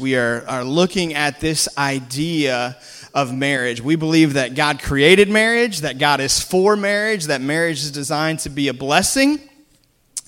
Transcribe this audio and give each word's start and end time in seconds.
We 0.00 0.16
are, 0.16 0.44
are 0.48 0.64
looking 0.64 1.14
at 1.14 1.38
this 1.38 1.68
idea 1.78 2.76
of 3.14 3.32
marriage. 3.32 3.80
We 3.80 3.94
believe 3.94 4.32
that 4.32 4.56
God 4.56 4.82
created 4.82 5.30
marriage, 5.30 5.82
that 5.82 5.98
God 5.98 6.20
is 6.20 6.40
for 6.40 6.74
marriage, 6.74 7.26
that 7.26 7.40
marriage 7.40 7.78
is 7.84 7.92
designed 7.92 8.40
to 8.40 8.50
be 8.50 8.66
a 8.66 8.74
blessing. 8.74 9.38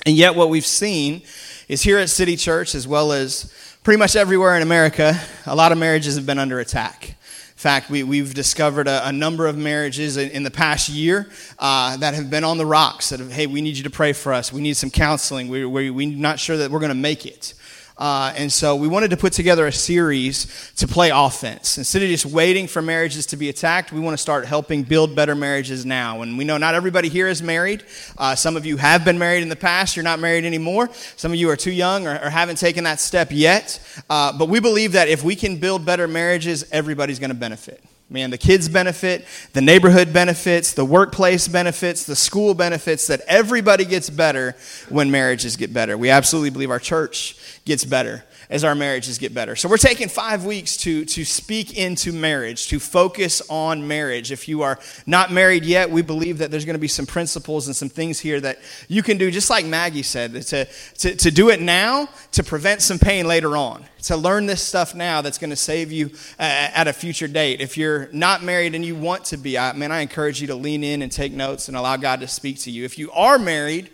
And 0.07 0.15
yet, 0.15 0.37
what 0.37 0.51
we've 0.51 0.65
seen 0.65 1.23
is 1.67 1.83
here 1.83 1.99
at 1.99 2.11
City 2.11 2.37
Church, 2.37 2.77
as 2.77 2.87
well 2.87 3.11
as 3.11 3.53
pretty 3.83 3.99
much 3.99 4.15
everywhere 4.15 4.55
in 4.55 4.63
America, 4.63 5.21
a 5.47 5.57
lot 5.57 5.73
of 5.73 5.79
marriages 5.79 6.15
have 6.15 6.27
been 6.27 6.39
under 6.39 6.61
attack. 6.61 7.09
In 7.09 7.15
fact, 7.57 7.91
we, 7.91 8.05
we've 8.05 8.35
discovered 8.35 8.87
a, 8.87 9.09
a, 9.09 9.13
number 9.13 9.49
of 9.49 9.59
marriages 9.59 10.17
in, 10.17 10.31
in 10.31 10.45
the 10.45 10.51
past 10.53 10.89
year 10.89 11.29
uh, 11.59 11.97
that 11.97 12.15
have 12.15 12.31
been 12.31 12.45
on 12.45 12.59
the 12.59 12.67
rocks. 12.67 13.09
That 13.09 13.19
have, 13.19 13.33
hey, 13.33 13.49
we 13.49 13.63
need 13.63 13.77
you 13.77 13.83
to 13.83 13.91
pray 13.91 14.13
for 14.13 14.33
us. 14.33 14.53
We 14.53 14.61
need 14.61 14.77
some 14.77 14.91
counseling. 14.91 15.49
We, 15.49 15.67
we, 15.67 15.91
we're 15.91 16.17
not 16.17 16.39
sure 16.39 16.57
that 16.59 16.71
we're 16.71 16.79
going 16.79 16.91
to 16.91 16.95
make 16.95 17.27
it. 17.27 17.55
Uh, 17.99 18.33
and 18.37 18.53
so 18.53 18.77
we 18.77 18.89
wanted 18.89 19.11
to 19.11 19.17
put 19.17 19.33
together 19.33 19.67
a 19.67 19.73
series 19.73 20.73
to 20.77 20.87
play 20.87 21.11
offense. 21.11 21.79
Instead 21.79 22.03
of 22.03 22.09
just 22.09 22.27
waiting 22.27 22.67
for 22.67 22.83
marriages 22.83 23.25
to 23.27 23.37
be 23.37 23.49
attacked, 23.49 23.91
we 23.91 24.01
want 24.01 24.13
to 24.13 24.21
start 24.21 24.45
helping 24.45 24.83
build 24.83 25.15
better 25.15 25.35
marriages 25.35 25.87
now. 25.87 26.21
And 26.21 26.37
we 26.37 26.45
know 26.45 26.59
not 26.59 26.75
everybody 26.75 27.09
here 27.09 27.27
is 27.27 27.43
married. 27.43 27.85
Uh, 28.19 28.35
some 28.35 28.57
of 28.57 28.67
you 28.67 28.77
have 28.77 29.05
been 29.05 29.19
married 29.19 29.43
in 29.43 29.49
the 29.49 29.57
past, 29.57 29.97
you're 29.97 30.03
not 30.03 30.19
married 30.19 30.45
anymore. 30.45 30.91
Some 31.17 31.33
of 31.33 31.39
you 31.39 31.49
are 31.49 31.57
too 31.57 31.73
young 31.73 32.07
or, 32.07 32.19
or 32.23 32.29
haven't 32.29 32.57
taken 32.57 32.85
that 32.85 33.01
step 33.01 33.29
yet. 33.31 33.81
Uh, 34.11 34.37
but 34.37 34.51
we 34.51 34.61
believe 34.61 34.93
that 34.93 35.09
if 35.09 35.25
we 35.25 35.35
can 35.35 35.57
build 35.57 35.87
better 35.87 36.07
marriages, 36.07 36.67
everybody's 36.73 37.19
going 37.19 37.31
to 37.31 37.35
benefit. 37.35 37.83
Man, 38.09 38.31
the 38.31 38.39
kids 38.39 38.69
benefit, 38.69 39.27
the 39.53 39.61
neighborhood 39.61 40.13
benefits, 40.13 40.75
the 40.75 40.85
workplace 40.85 41.49
benefits, 41.49 42.05
the 42.05 42.15
school 42.15 42.55
benefits, 42.55 43.09
that 43.09 43.21
everybody 43.27 43.85
gets 43.85 44.11
better 44.11 44.55
when 44.89 45.11
marriages 45.11 45.57
get 45.57 45.73
better. 45.73 45.99
We 45.99 46.11
absolutely 46.11 46.51
believe 46.51 46.71
our 46.71 46.79
church 46.79 47.37
gets 47.65 47.85
better 47.85 48.25
as 48.49 48.65
our 48.65 48.75
marriages 48.75 49.19
get 49.19 49.35
better. 49.35 49.57
So 49.57 49.69
we're 49.69 49.77
taking 49.77 50.09
five 50.09 50.45
weeks 50.45 50.77
to, 50.79 51.05
to 51.05 51.25
speak 51.25 51.77
into 51.77 52.13
marriage, 52.13 52.69
to 52.69 52.79
focus 52.79 53.43
on 53.49 53.87
marriage. 53.87 54.33
If 54.33 54.49
you 54.49 54.63
are 54.63 54.79
not 55.07 55.33
married 55.33 55.65
yet, 55.65 55.91
we 55.91 56.03
believe 56.03 56.39
that 56.39 56.51
there's 56.51 56.65
going 56.65 56.75
to 56.75 56.81
be 56.81 56.89
some 56.89 57.07
principles 57.07 57.67
and 57.67 57.75
some 57.75 57.89
things 57.89 58.21
here 58.21 58.41
that 58.41 58.59
you 58.89 59.03
can 59.03 59.19
do, 59.19 59.31
just 59.31 59.51
like 59.51 59.67
Maggie 59.67 60.03
said, 60.03 60.33
to, 60.43 60.65
to, 60.99 61.17
to 61.17 61.31
do 61.31 61.51
it 61.51 61.61
now 61.61 62.09
to 62.33 62.43
prevent 62.43 62.83
some 62.83 62.99
pain 62.99 63.27
later 63.27 63.57
on. 63.57 63.85
To 64.05 64.17
learn 64.17 64.47
this 64.47 64.63
stuff 64.63 64.95
now 64.95 65.21
that's 65.21 65.39
going 65.39 65.51
to 65.51 65.57
save 65.57 65.91
you 65.91 66.11
uh, 66.39 66.71
at 66.75 66.87
a 66.87 66.93
future 66.93 67.27
date. 67.27 67.61
If 67.61 67.77
you're 67.77 68.09
not 68.13 68.45
married 68.45 68.77
and 68.77 68.85
you 68.85 68.95
want 68.95 69.25
to 69.27 69.37
be, 69.37 69.59
I, 69.59 69.73
man, 69.73 69.91
I 69.91 70.01
encourage 70.01 70.41
you 70.41 70.47
to 70.49 70.55
lean 70.55 70.85
in 70.85 71.03
and 71.03 71.11
take 71.11 71.33
notes 71.33 71.67
and 71.67 71.77
allow 71.77 71.97
God 71.97 72.21
to 72.21 72.29
speak 72.29 72.61
to 72.61 72.71
you. 72.71 72.85
If 72.85 72.99
you 72.99 73.11
are 73.11 73.39
married, 73.39 73.91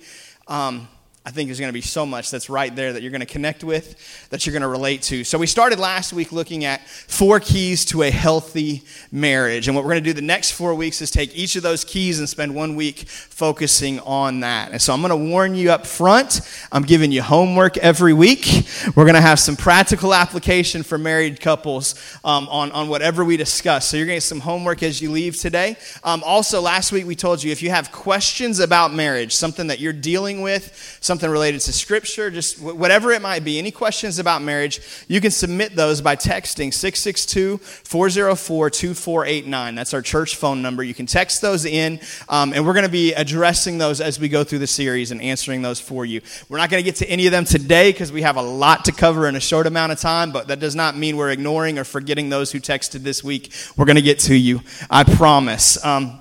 um, 0.48 0.88
I 1.24 1.30
think 1.30 1.46
there's 1.46 1.60
going 1.60 1.68
to 1.68 1.72
be 1.72 1.82
so 1.82 2.04
much 2.04 2.32
that's 2.32 2.50
right 2.50 2.74
there 2.74 2.92
that 2.92 3.00
you're 3.00 3.12
going 3.12 3.20
to 3.20 3.26
connect 3.26 3.62
with, 3.62 4.28
that 4.30 4.44
you're 4.44 4.52
going 4.52 4.62
to 4.62 4.68
relate 4.68 5.02
to. 5.02 5.22
So, 5.22 5.38
we 5.38 5.46
started 5.46 5.78
last 5.78 6.12
week 6.12 6.32
looking 6.32 6.64
at 6.64 6.84
four 6.88 7.38
keys 7.38 7.84
to 7.86 8.02
a 8.02 8.10
healthy 8.10 8.82
marriage. 9.12 9.68
And 9.68 9.76
what 9.76 9.84
we're 9.84 9.92
going 9.92 10.02
to 10.02 10.10
do 10.10 10.14
the 10.14 10.20
next 10.20 10.50
four 10.50 10.74
weeks 10.74 11.00
is 11.00 11.12
take 11.12 11.32
each 11.36 11.54
of 11.54 11.62
those 11.62 11.84
keys 11.84 12.18
and 12.18 12.28
spend 12.28 12.56
one 12.56 12.74
week 12.74 13.06
focusing 13.08 14.00
on 14.00 14.40
that. 14.40 14.72
And 14.72 14.82
so, 14.82 14.92
I'm 14.92 15.00
going 15.00 15.10
to 15.10 15.30
warn 15.30 15.54
you 15.54 15.70
up 15.70 15.86
front 15.86 16.40
I'm 16.72 16.82
giving 16.82 17.12
you 17.12 17.22
homework 17.22 17.76
every 17.76 18.12
week. 18.12 18.66
We're 18.96 19.04
going 19.04 19.14
to 19.14 19.20
have 19.20 19.38
some 19.38 19.54
practical 19.54 20.14
application 20.14 20.82
for 20.82 20.98
married 20.98 21.40
couples 21.40 21.94
um, 22.24 22.48
on, 22.48 22.72
on 22.72 22.88
whatever 22.88 23.24
we 23.24 23.36
discuss. 23.36 23.86
So, 23.86 23.96
you're 23.96 24.06
going 24.06 24.16
to 24.16 24.24
get 24.24 24.24
some 24.24 24.40
homework 24.40 24.82
as 24.82 25.00
you 25.00 25.12
leave 25.12 25.36
today. 25.36 25.76
Um, 26.02 26.24
also, 26.26 26.60
last 26.60 26.90
week 26.90 27.06
we 27.06 27.14
told 27.14 27.44
you 27.44 27.52
if 27.52 27.62
you 27.62 27.70
have 27.70 27.92
questions 27.92 28.58
about 28.58 28.92
marriage, 28.92 29.36
something 29.36 29.68
that 29.68 29.78
you're 29.78 29.92
dealing 29.92 30.42
with, 30.42 30.98
something 31.12 31.28
related 31.28 31.60
to 31.60 31.74
scripture, 31.74 32.30
just 32.30 32.58
whatever 32.58 33.12
it 33.12 33.20
might 33.20 33.44
be, 33.44 33.58
any 33.58 33.70
questions 33.70 34.18
about 34.18 34.40
marriage, 34.40 34.80
you 35.08 35.20
can 35.20 35.30
submit 35.30 35.76
those 35.76 36.00
by 36.00 36.16
texting 36.16 36.72
662 36.72 37.58
404 37.58 38.70
2489. 38.70 39.74
That's 39.74 39.92
our 39.92 40.00
church 40.00 40.36
phone 40.36 40.62
number. 40.62 40.82
You 40.82 40.94
can 40.94 41.04
text 41.04 41.42
those 41.42 41.66
in, 41.66 42.00
um, 42.30 42.54
and 42.54 42.64
we're 42.64 42.72
going 42.72 42.86
to 42.86 42.90
be 42.90 43.12
addressing 43.12 43.76
those 43.76 44.00
as 44.00 44.18
we 44.18 44.30
go 44.30 44.42
through 44.42 44.60
the 44.60 44.66
series 44.66 45.10
and 45.10 45.20
answering 45.20 45.60
those 45.60 45.78
for 45.78 46.06
you. 46.06 46.22
We're 46.48 46.56
not 46.56 46.70
going 46.70 46.82
to 46.82 46.90
get 46.90 46.96
to 47.00 47.10
any 47.10 47.26
of 47.26 47.32
them 47.32 47.44
today 47.44 47.92
because 47.92 48.10
we 48.10 48.22
have 48.22 48.36
a 48.36 48.42
lot 48.42 48.86
to 48.86 48.92
cover 48.92 49.28
in 49.28 49.36
a 49.36 49.40
short 49.40 49.66
amount 49.66 49.92
of 49.92 50.00
time, 50.00 50.32
but 50.32 50.48
that 50.48 50.60
does 50.60 50.74
not 50.74 50.96
mean 50.96 51.18
we're 51.18 51.30
ignoring 51.30 51.78
or 51.78 51.84
forgetting 51.84 52.30
those 52.30 52.52
who 52.52 52.58
texted 52.58 53.00
this 53.02 53.22
week. 53.22 53.52
We're 53.76 53.84
going 53.84 53.96
to 53.96 54.02
get 54.02 54.18
to 54.20 54.34
you, 54.34 54.62
I 54.88 55.04
promise. 55.04 55.84
Um, 55.84 56.20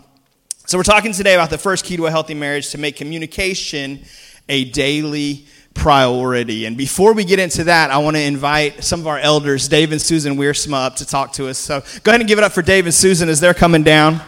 so, 0.66 0.78
we're 0.78 0.84
talking 0.84 1.12
today 1.12 1.34
about 1.34 1.50
the 1.50 1.57
first 1.57 1.85
key 1.85 1.96
to 1.97 2.07
a 2.07 2.12
healthy 2.12 2.34
marriage 2.34 2.72
to 2.72 2.78
make 2.78 2.96
communication 2.97 4.06
a 4.51 4.66
daily 4.66 5.45
priority. 5.73 6.66
And 6.66 6.78
before 6.78 7.13
we 7.13 7.23
get 7.23 7.39
into 7.39 7.63
that, 7.63 7.89
I 7.89 7.97
want 8.00 8.17
to 8.17 8.22
invite 8.22 8.84
some 8.84 9.00
of 9.00 9.07
our 9.07 9.17
elders, 9.17 9.67
Dave 9.69 9.94
and 9.94 10.01
Susan 10.01 10.35
Wiersma, 10.35 10.85
up 10.85 10.97
to 10.97 11.06
talk 11.06 11.31
to 11.34 11.47
us. 11.47 11.57
So 11.57 11.81
go 12.03 12.12
ahead 12.12 12.19
and 12.22 12.28
give 12.28 12.38
it 12.38 12.44
up 12.44 12.51
for 12.51 12.62
Dave 12.62 12.85
and 12.85 12.94
Susan 12.94 13.29
as 13.29 13.39
they're 13.39 13.53
coming 13.53 13.81
down. 13.81 14.22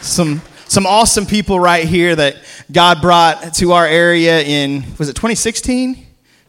Some, 0.00 0.40
some 0.68 0.86
awesome 0.86 1.26
people 1.26 1.58
right 1.58 1.84
here 1.84 2.14
that 2.14 2.36
God 2.70 3.02
brought 3.02 3.54
to 3.54 3.72
our 3.72 3.86
area 3.86 4.40
in, 4.42 4.84
was 4.98 5.08
it 5.08 5.14
2016? 5.14 6.06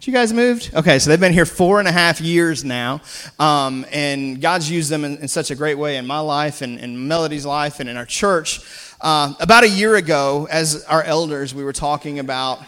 You 0.08 0.12
guys 0.12 0.34
moved? 0.34 0.72
Okay, 0.74 1.00
so 1.00 1.10
they've 1.10 1.20
been 1.20 1.32
here 1.32 1.46
four 1.46 1.80
and 1.80 1.88
a 1.88 1.92
half 1.92 2.20
years 2.20 2.66
now. 2.66 3.02
Um, 3.40 3.86
and 3.92 4.42
God's 4.42 4.70
used 4.70 4.90
them 4.90 5.06
in, 5.06 5.18
in, 5.18 5.28
such 5.30 5.50
a 5.50 5.56
great 5.56 5.78
way 5.78 5.96
in 5.96 6.06
my 6.06 6.20
life 6.20 6.62
and 6.62 6.78
in 6.78 7.08
Melody's 7.08 7.46
life 7.46 7.80
and 7.80 7.88
in 7.88 7.96
our 7.96 8.06
church. 8.06 8.60
Uh, 9.00 9.34
about 9.40 9.64
a 9.64 9.70
year 9.70 9.96
ago, 9.96 10.46
as 10.52 10.84
our 10.86 11.04
elders, 11.04 11.56
we 11.56 11.64
were 11.64 11.72
talking 11.72 12.20
about 12.20 12.62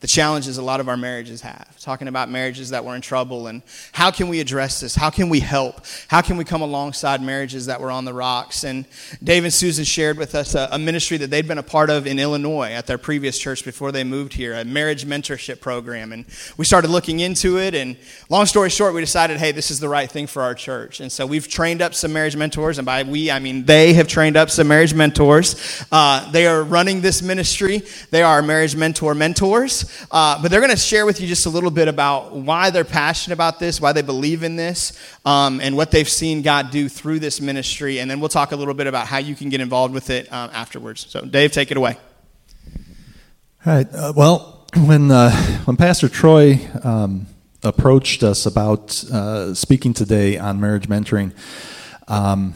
the 0.00 0.06
challenges 0.06 0.58
a 0.58 0.62
lot 0.62 0.78
of 0.78 0.88
our 0.88 0.96
marriages 0.96 1.40
have. 1.40 1.76
Talking 1.80 2.06
about 2.06 2.30
marriages 2.30 2.70
that 2.70 2.84
were 2.84 2.94
in 2.94 3.00
trouble 3.00 3.48
and 3.48 3.62
how 3.92 4.12
can 4.12 4.28
we 4.28 4.38
address 4.38 4.78
this? 4.78 4.94
How 4.94 5.10
can 5.10 5.28
we 5.28 5.40
help? 5.40 5.84
How 6.06 6.20
can 6.20 6.36
we 6.36 6.44
come 6.44 6.62
alongside 6.62 7.20
marriages 7.20 7.66
that 7.66 7.80
were 7.80 7.90
on 7.90 8.04
the 8.04 8.12
rocks? 8.12 8.62
And 8.62 8.86
Dave 9.22 9.42
and 9.42 9.52
Susan 9.52 9.84
shared 9.84 10.16
with 10.16 10.36
us 10.36 10.54
a, 10.54 10.68
a 10.70 10.78
ministry 10.78 11.16
that 11.16 11.30
they'd 11.30 11.48
been 11.48 11.58
a 11.58 11.64
part 11.64 11.90
of 11.90 12.06
in 12.06 12.20
Illinois 12.20 12.70
at 12.72 12.86
their 12.86 12.98
previous 12.98 13.38
church 13.38 13.64
before 13.64 13.90
they 13.90 14.04
moved 14.04 14.34
here, 14.34 14.54
a 14.54 14.64
marriage 14.64 15.04
mentorship 15.04 15.60
program. 15.60 16.12
And 16.12 16.26
we 16.56 16.64
started 16.64 16.90
looking 16.90 17.18
into 17.18 17.58
it. 17.58 17.74
And 17.74 17.96
long 18.28 18.46
story 18.46 18.70
short, 18.70 18.94
we 18.94 19.00
decided, 19.00 19.38
hey, 19.38 19.50
this 19.50 19.70
is 19.72 19.80
the 19.80 19.88
right 19.88 20.08
thing 20.08 20.28
for 20.28 20.42
our 20.42 20.54
church. 20.54 21.00
And 21.00 21.10
so 21.10 21.26
we've 21.26 21.48
trained 21.48 21.82
up 21.82 21.94
some 21.94 22.12
marriage 22.12 22.36
mentors. 22.36 22.78
And 22.78 22.86
by 22.86 23.02
we, 23.02 23.32
I 23.32 23.40
mean 23.40 23.64
they 23.64 23.94
have 23.94 24.06
trained 24.06 24.36
up 24.36 24.50
some 24.50 24.68
marriage 24.68 24.94
mentors. 24.94 25.84
Uh, 25.90 26.30
they 26.30 26.46
are 26.46 26.62
running 26.62 27.00
this 27.00 27.20
ministry, 27.20 27.82
they 28.10 28.22
are 28.22 28.42
marriage 28.42 28.76
mentor 28.76 29.14
mentors. 29.14 29.87
Uh, 30.10 30.40
but 30.40 30.50
they're 30.50 30.60
going 30.60 30.70
to 30.70 30.76
share 30.76 31.06
with 31.06 31.20
you 31.20 31.26
just 31.26 31.46
a 31.46 31.50
little 31.50 31.70
bit 31.70 31.88
about 31.88 32.34
why 32.34 32.70
they're 32.70 32.84
passionate 32.84 33.34
about 33.34 33.58
this, 33.58 33.80
why 33.80 33.92
they 33.92 34.02
believe 34.02 34.42
in 34.42 34.56
this, 34.56 34.98
um, 35.24 35.60
and 35.60 35.76
what 35.76 35.90
they've 35.90 36.08
seen 36.08 36.42
God 36.42 36.70
do 36.70 36.88
through 36.88 37.18
this 37.18 37.40
ministry. 37.40 37.98
And 38.00 38.10
then 38.10 38.20
we'll 38.20 38.28
talk 38.28 38.52
a 38.52 38.56
little 38.56 38.74
bit 38.74 38.86
about 38.86 39.06
how 39.06 39.18
you 39.18 39.34
can 39.34 39.48
get 39.48 39.60
involved 39.60 39.94
with 39.94 40.10
it 40.10 40.32
um, 40.32 40.50
afterwards. 40.52 41.06
So, 41.08 41.22
Dave, 41.22 41.52
take 41.52 41.70
it 41.70 41.76
away. 41.76 41.96
All 43.66 43.74
right. 43.74 43.86
Uh, 43.92 44.12
well, 44.16 44.66
when, 44.76 45.10
uh, 45.10 45.30
when 45.64 45.76
Pastor 45.76 46.08
Troy 46.08 46.60
um, 46.84 47.26
approached 47.62 48.22
us 48.22 48.46
about 48.46 49.02
uh, 49.04 49.54
speaking 49.54 49.94
today 49.94 50.38
on 50.38 50.60
marriage 50.60 50.88
mentoring, 50.88 51.32
um, 52.06 52.54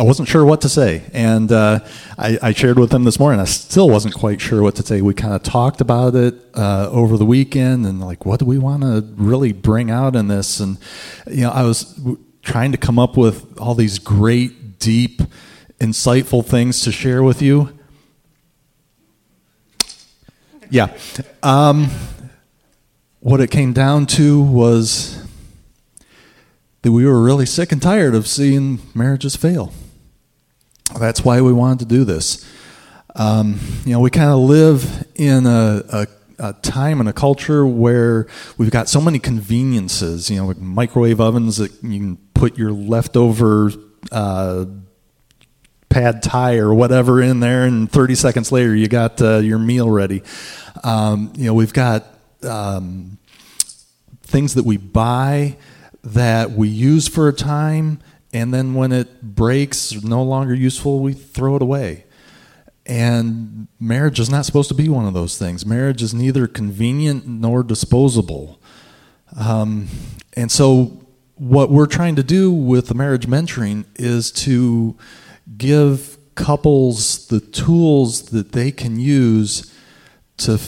I 0.00 0.04
wasn't 0.04 0.28
sure 0.28 0.44
what 0.44 0.60
to 0.60 0.68
say. 0.68 1.02
And 1.12 1.50
uh, 1.50 1.80
I, 2.16 2.38
I, 2.40 2.52
shared 2.52 2.78
with 2.78 2.94
him 2.94 3.02
this 3.02 3.18
morning. 3.18 3.40
I 3.40 3.46
still 3.46 3.90
wasn't 3.90 4.14
quite 4.14 4.40
sure 4.40 4.62
what 4.62 4.76
to 4.76 4.86
say. 4.86 5.00
We 5.00 5.12
kind 5.12 5.34
of 5.34 5.42
talked 5.42 5.80
about 5.80 6.14
it 6.14 6.34
uh, 6.54 6.88
over 6.90 7.16
the 7.16 7.26
weekend 7.26 7.84
and, 7.84 8.00
like, 8.00 8.24
what 8.24 8.38
do 8.38 8.46
we 8.46 8.58
want 8.58 8.82
to 8.84 9.04
really 9.16 9.52
bring 9.52 9.90
out 9.90 10.14
in 10.14 10.28
this? 10.28 10.60
And, 10.60 10.78
you 11.26 11.42
know, 11.42 11.50
I 11.50 11.64
was 11.64 12.00
trying 12.42 12.70
to 12.70 12.78
come 12.78 12.96
up 12.96 13.16
with 13.16 13.58
all 13.58 13.74
these 13.74 13.98
great, 13.98 14.78
deep, 14.78 15.20
insightful 15.80 16.46
things 16.46 16.80
to 16.82 16.92
share 16.92 17.24
with 17.24 17.42
you. 17.42 17.76
Yeah. 20.70 20.96
Um, 21.42 21.88
what 23.18 23.40
it 23.40 23.50
came 23.50 23.72
down 23.72 24.06
to 24.06 24.40
was 24.40 25.20
that 26.82 26.92
we 26.92 27.04
were 27.04 27.20
really 27.20 27.46
sick 27.46 27.72
and 27.72 27.82
tired 27.82 28.14
of 28.14 28.28
seeing 28.28 28.78
marriages 28.94 29.34
fail. 29.34 29.72
That's 30.98 31.24
why 31.24 31.40
we 31.40 31.52
wanted 31.52 31.80
to 31.80 31.84
do 31.86 32.04
this. 32.04 32.46
Um, 33.14 33.58
you 33.84 33.92
know, 33.92 34.00
we 34.00 34.10
kind 34.10 34.30
of 34.30 34.38
live 34.38 35.06
in 35.14 35.46
a, 35.46 35.82
a, 35.92 36.06
a, 36.38 36.52
time 36.54 37.00
and 37.00 37.08
a 37.08 37.12
culture 37.12 37.66
where 37.66 38.28
we've 38.58 38.70
got 38.70 38.88
so 38.88 39.00
many 39.00 39.18
conveniences. 39.18 40.30
You 40.30 40.36
know, 40.36 40.46
like 40.46 40.58
microwave 40.58 41.20
ovens 41.20 41.56
that 41.56 41.72
you 41.82 41.98
can 41.98 42.16
put 42.34 42.56
your 42.56 42.70
leftover 42.70 43.72
uh, 44.12 44.66
pad 45.88 46.22
thai 46.22 46.58
or 46.58 46.72
whatever 46.74 47.20
in 47.20 47.40
there, 47.40 47.64
and 47.64 47.90
30 47.90 48.14
seconds 48.14 48.52
later 48.52 48.74
you 48.74 48.88
got 48.88 49.20
uh, 49.20 49.38
your 49.38 49.58
meal 49.58 49.90
ready. 49.90 50.22
Um, 50.84 51.32
you 51.36 51.46
know, 51.46 51.54
we've 51.54 51.72
got 51.72 52.04
um, 52.42 53.18
things 54.22 54.54
that 54.54 54.64
we 54.64 54.76
buy 54.76 55.56
that 56.04 56.52
we 56.52 56.68
use 56.68 57.08
for 57.08 57.28
a 57.28 57.32
time 57.32 58.00
and 58.32 58.52
then 58.52 58.74
when 58.74 58.92
it 58.92 59.22
breaks, 59.22 59.92
no 60.02 60.22
longer 60.22 60.54
useful, 60.54 61.00
we 61.00 61.12
throw 61.12 61.56
it 61.56 61.62
away. 61.62 62.04
And 62.84 63.68
marriage 63.78 64.18
is 64.18 64.30
not 64.30 64.46
supposed 64.46 64.68
to 64.68 64.74
be 64.74 64.88
one 64.88 65.06
of 65.06 65.14
those 65.14 65.38
things. 65.38 65.66
Marriage 65.66 66.02
is 66.02 66.14
neither 66.14 66.46
convenient 66.46 67.26
nor 67.26 67.62
disposable. 67.62 68.60
Um, 69.36 69.88
and 70.34 70.50
so, 70.50 71.04
what 71.34 71.70
we're 71.70 71.86
trying 71.86 72.16
to 72.16 72.22
do 72.22 72.50
with 72.50 72.88
the 72.88 72.94
marriage 72.94 73.26
mentoring 73.26 73.84
is 73.94 74.32
to 74.32 74.96
give 75.56 76.18
couples 76.34 77.26
the 77.28 77.40
tools 77.40 78.30
that 78.30 78.52
they 78.52 78.70
can 78.70 78.98
use 78.98 79.72
to 80.38 80.58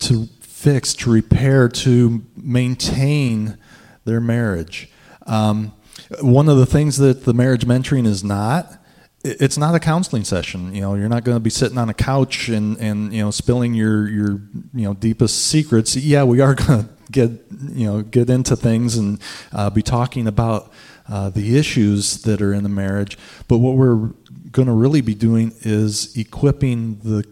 to 0.00 0.26
fix, 0.40 0.94
to 0.94 1.10
repair, 1.10 1.68
to 1.68 2.24
maintain 2.36 3.58
their 4.04 4.20
marriage. 4.20 4.90
Um, 5.26 5.72
one 6.20 6.48
of 6.48 6.56
the 6.56 6.66
things 6.66 6.96
that 6.98 7.24
the 7.24 7.34
marriage 7.34 7.66
mentoring 7.66 8.06
is 8.06 8.24
not 8.24 8.78
it's 9.24 9.58
not 9.58 9.74
a 9.74 9.80
counseling 9.80 10.24
session. 10.24 10.74
You 10.74 10.80
know, 10.80 10.94
you're 10.94 11.08
not 11.08 11.24
going 11.24 11.36
to 11.36 11.40
be 11.40 11.50
sitting 11.50 11.76
on 11.76 11.88
a 11.88 11.94
couch 11.94 12.48
and, 12.48 12.78
and 12.78 13.12
you 13.12 13.22
know 13.22 13.30
spilling 13.30 13.74
your 13.74 14.08
your 14.08 14.40
you 14.72 14.84
know 14.84 14.94
deepest 14.94 15.46
secrets. 15.46 15.96
Yeah, 15.96 16.24
we 16.24 16.40
are 16.40 16.54
going 16.66 16.84
to 16.84 16.90
get 17.10 17.30
you 17.50 17.86
know 17.86 18.02
get 18.02 18.30
into 18.30 18.56
things 18.56 18.96
and 18.96 19.20
uh, 19.52 19.70
be 19.70 19.82
talking 19.82 20.26
about 20.26 20.72
uh, 21.08 21.30
the 21.30 21.58
issues 21.58 22.22
that 22.22 22.40
are 22.40 22.54
in 22.54 22.62
the 22.62 22.68
marriage. 22.68 23.18
But 23.48 23.58
what 23.58 23.76
we're 23.76 24.12
going 24.52 24.68
to 24.68 24.74
really 24.74 25.00
be 25.00 25.14
doing 25.14 25.52
is 25.60 26.16
equipping 26.16 27.00
the 27.00 27.24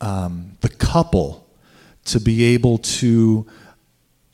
um, 0.00 0.56
the 0.62 0.70
couple 0.70 1.46
to 2.06 2.18
be 2.18 2.54
able 2.54 2.78
to 2.78 3.46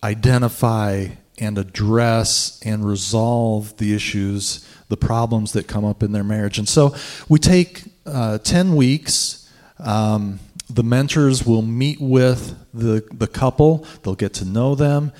identify 0.05 1.09
and 1.39 1.59
address 1.59 2.61
and 2.65 2.87
resolve 2.87 3.77
the 3.77 3.95
issues, 3.95 4.67
the 4.89 4.97
problems 4.97 5.53
that 5.53 5.69
come 5.69 5.85
up 5.85 6.03
in 6.03 6.13
their 6.13 6.25
marriage. 6.25 6.59
And 6.59 6.69
so 6.69 6.95
we 7.29 7.39
take 7.39 7.85
uh, 8.07 8.39
10 8.39 8.75
weeks. 8.75 9.51
Um, 9.79 10.41
the 10.71 10.83
mentors 10.83 11.45
will 11.47 11.63
meet 11.63 12.01
with 12.01 12.57
the, 12.73 13.07
the 13.13 13.27
couple, 13.27 13.87
they'll 14.03 14.15
get 14.15 14.35
to 14.35 14.45
know 14.45 14.75
them, 14.75 15.13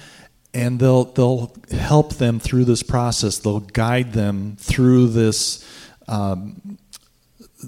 and 0.53 0.81
they'll, 0.81 1.05
they'll 1.05 1.55
help 1.71 2.15
them 2.15 2.41
through 2.41 2.65
this 2.65 2.83
process. 2.83 3.39
They'll 3.39 3.61
guide 3.61 4.13
them 4.13 4.57
through 4.59 5.09
this 5.09 5.65
um, 6.09 6.79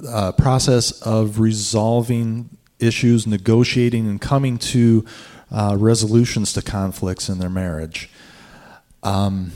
uh, 0.06 0.32
process 0.32 1.02
of 1.02 1.38
resolving 1.38 2.50
issues, 2.78 3.26
negotiating, 3.26 4.08
and 4.08 4.20
coming 4.20 4.58
to 4.58 5.04
uh, 5.50 5.76
resolutions 5.78 6.52
to 6.54 6.62
conflicts 6.62 7.28
in 7.28 7.38
their 7.38 7.50
marriage. 7.50 8.10
Um, 9.02 9.52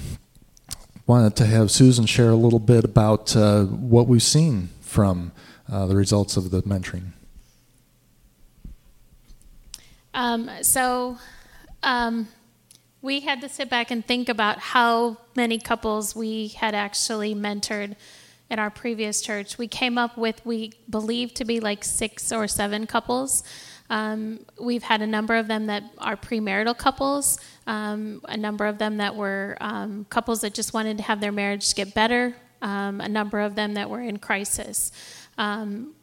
wanted 1.06 1.36
to 1.36 1.46
have 1.46 1.70
Susan 1.70 2.06
share 2.06 2.30
a 2.30 2.36
little 2.36 2.58
bit 2.58 2.84
about 2.84 3.36
uh, 3.36 3.64
what 3.64 4.06
we've 4.06 4.22
seen 4.22 4.68
from 4.80 5.32
uh, 5.70 5.86
the 5.86 5.96
results 5.96 6.36
of 6.36 6.50
the 6.50 6.62
mentoring. 6.62 7.12
Um, 10.14 10.50
so, 10.62 11.18
um, 11.82 12.28
we 13.00 13.20
had 13.20 13.40
to 13.40 13.48
sit 13.48 13.68
back 13.68 13.90
and 13.90 14.06
think 14.06 14.28
about 14.28 14.58
how 14.58 15.16
many 15.34 15.58
couples 15.58 16.14
we 16.14 16.48
had 16.48 16.74
actually 16.74 17.34
mentored 17.34 17.96
in 18.48 18.58
our 18.58 18.70
previous 18.70 19.20
church. 19.20 19.58
We 19.58 19.66
came 19.66 19.98
up 19.98 20.16
with, 20.16 20.44
we 20.46 20.72
believe 20.88 21.34
to 21.34 21.44
be 21.44 21.58
like 21.58 21.82
six 21.82 22.30
or 22.30 22.46
seven 22.46 22.86
couples. 22.86 23.42
Um, 23.90 24.40
we've 24.60 24.82
had 24.82 25.02
a 25.02 25.06
number 25.06 25.36
of 25.36 25.48
them 25.48 25.66
that 25.66 25.84
are 25.98 26.16
premarital 26.16 26.76
couples, 26.78 27.38
um, 27.66 28.22
a 28.28 28.36
number 28.36 28.66
of 28.66 28.78
them 28.78 28.96
that 28.98 29.14
were 29.14 29.56
um, 29.60 30.06
couples 30.08 30.40
that 30.40 30.54
just 30.54 30.72
wanted 30.72 30.96
to 30.98 31.02
have 31.02 31.20
their 31.20 31.32
marriage 31.32 31.74
get 31.74 31.94
better, 31.94 32.34
um, 32.62 33.00
a 33.00 33.08
number 33.08 33.40
of 33.40 33.54
them 33.54 33.74
that 33.74 33.90
were 33.90 34.00
in 34.00 34.18
crisis. 34.18 34.92
Um, 35.36 35.94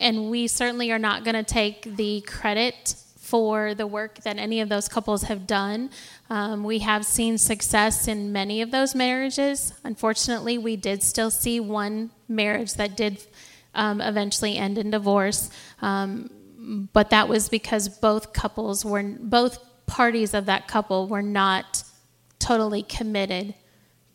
and 0.00 0.30
we 0.30 0.48
certainly 0.48 0.90
are 0.90 0.98
not 0.98 1.24
going 1.24 1.36
to 1.36 1.44
take 1.44 1.96
the 1.96 2.22
credit 2.22 2.96
for 3.32 3.74
the 3.74 3.86
work 3.86 4.20
that 4.24 4.36
any 4.36 4.60
of 4.60 4.68
those 4.68 4.88
couples 4.88 5.22
have 5.22 5.46
done. 5.46 5.90
Um, 6.28 6.64
we 6.64 6.80
have 6.80 7.06
seen 7.06 7.38
success 7.38 8.08
in 8.08 8.32
many 8.32 8.60
of 8.60 8.70
those 8.70 8.94
marriages. 8.94 9.72
Unfortunately, 9.84 10.58
we 10.58 10.76
did 10.76 11.02
still 11.02 11.30
see 11.30 11.60
one 11.60 12.10
marriage 12.28 12.74
that 12.74 12.96
did 12.96 13.24
um, 13.74 14.00
eventually 14.00 14.58
end 14.58 14.76
in 14.76 14.90
divorce. 14.90 15.50
Um, 15.80 16.30
but 16.92 17.10
that 17.10 17.28
was 17.28 17.48
because 17.48 17.88
both 17.88 18.32
couples 18.32 18.84
were 18.84 19.02
both 19.02 19.58
parties 19.86 20.32
of 20.32 20.46
that 20.46 20.68
couple 20.68 21.08
were 21.08 21.22
not 21.22 21.82
totally 22.38 22.82
committed 22.82 23.54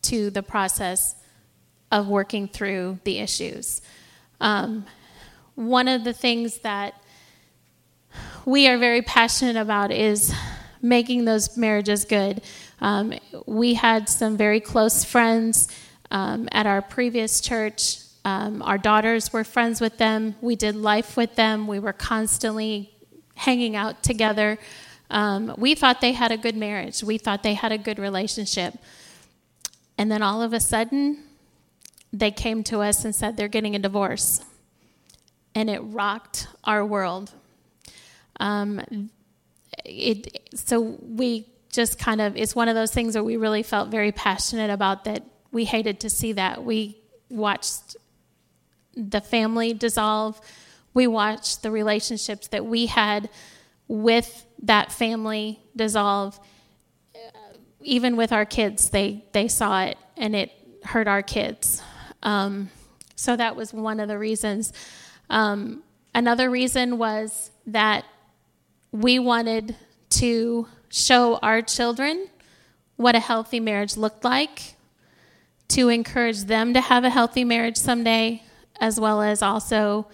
to 0.02 0.30
the 0.30 0.44
process 0.44 1.16
of 1.92 2.08
working 2.08 2.48
through 2.48 3.00
the 3.04 3.20
issues. 3.20 3.82
Um, 4.40 4.86
one 5.56 5.88
of 5.88 6.04
the 6.04 6.14
things 6.14 6.60
that 6.60 6.94
we 8.46 8.68
are 8.68 8.78
very 8.78 9.02
passionate 9.02 9.58
about 9.58 9.92
is 9.92 10.34
making 10.82 11.26
those 11.26 11.58
marriages 11.58 12.06
good. 12.06 12.42
Um, 12.80 13.14
we 13.46 13.74
had 13.74 14.08
some 14.08 14.38
very 14.38 14.60
close 14.60 15.04
friends 15.04 15.68
um, 16.12 16.48
at 16.52 16.66
our 16.66 16.82
previous 16.82 17.42
church 17.42 18.00
um, 18.28 18.62
our 18.62 18.78
daughters 18.78 19.32
were 19.32 19.46
friends 19.46 19.80
with 19.80 20.00
them. 20.00 20.36
We 20.42 20.58
did 20.58 20.76
life 20.76 21.16
with 21.16 21.36
them. 21.36 21.66
We 21.66 21.80
were 21.80 21.94
constantly 21.94 22.94
hanging 23.36 23.78
out 23.78 24.04
together. 24.04 24.60
Um, 25.10 25.56
we 25.58 25.76
thought 25.76 26.02
they 26.02 26.12
had 26.12 26.34
a 26.34 26.38
good 26.38 26.58
marriage. 26.58 27.02
We 27.02 27.18
thought 27.18 27.42
they 27.42 27.54
had 27.54 27.72
a 27.72 27.78
good 27.78 27.98
relationship. 27.98 28.74
And 29.98 30.12
then 30.12 30.22
all 30.22 30.42
of 30.42 30.52
a 30.52 30.60
sudden, 30.60 31.24
they 32.12 32.30
came 32.30 32.66
to 32.66 32.80
us 32.80 33.06
and 33.06 33.16
said 33.16 33.38
they're 33.38 33.48
getting 33.48 33.78
a 33.78 33.80
divorce. 33.80 34.44
And 35.56 35.70
it 35.70 35.80
rocked 35.80 36.50
our 36.66 36.86
world. 36.86 37.32
Um, 38.42 39.10
it, 39.86 40.50
so 40.54 40.82
we 40.82 41.48
just 41.72 41.98
kind 41.98 42.20
of, 42.20 42.36
it's 42.36 42.54
one 42.54 42.68
of 42.68 42.76
those 42.76 42.92
things 42.92 43.16
where 43.16 43.24
we 43.24 43.38
really 43.38 43.64
felt 43.64 43.88
very 43.88 44.12
passionate 44.12 44.70
about 44.70 45.06
that 45.06 45.24
we 45.54 45.64
hated 45.64 46.02
to 46.02 46.10
see 46.10 46.34
that. 46.34 46.66
We 46.66 46.98
watched 47.30 47.96
the 48.98 49.22
family 49.22 49.74
dissolve. 49.74 50.42
We 50.94 51.06
watched 51.06 51.62
the 51.62 51.70
relationships 51.72 52.48
that 52.48 52.66
we 52.66 52.88
had 52.88 53.30
with 53.88 54.46
that 54.64 54.92
family 54.92 55.60
dissolve. 55.76 56.40
Even 57.82 58.18
with 58.18 58.34
our 58.34 58.46
kids, 58.46 58.90
they, 58.90 59.24
they 59.32 59.48
saw 59.48 59.84
it 59.84 59.98
and 60.18 60.36
it 60.36 60.52
hurt 60.84 61.08
our 61.08 61.22
kids. 61.22 61.82
Um, 62.24 62.70
so 63.16 63.36
that 63.36 63.56
was 63.56 63.74
one 63.74 64.00
of 64.00 64.08
the 64.08 64.18
reasons. 64.18 64.74
Um, 65.30 65.84
another 66.14 66.50
reason 66.50 66.98
was 66.98 67.52
that 67.68 68.04
we 68.92 69.20
wanted 69.20 69.76
to 70.10 70.68
show 70.90 71.36
our 71.38 71.62
children 71.62 72.28
what 72.96 73.16
a 73.16 73.20
healthy 73.20 73.60
marriage 73.60 73.96
looked 73.96 74.24
like, 74.24 74.76
to 75.68 75.90
encourage 75.90 76.46
them 76.46 76.74
to 76.74 76.82
have 76.82 77.04
a 77.04 77.10
healthy 77.10 77.44
marriage 77.44 77.78
someday, 77.78 78.42
as 78.80 79.00
well 79.00 79.22
as 79.22 79.42
also 79.42 80.08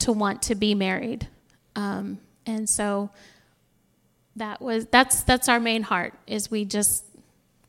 to 0.00 0.12
want 0.12 0.42
to 0.42 0.54
be 0.54 0.74
married. 0.74 1.28
Um, 1.76 2.18
and 2.46 2.68
so 2.68 3.10
that 4.36 4.60
was 4.60 4.86
that's 4.86 5.22
that's 5.22 5.48
our 5.48 5.60
main 5.60 5.82
heart 5.82 6.14
is 6.26 6.50
we 6.50 6.64
just 6.64 7.04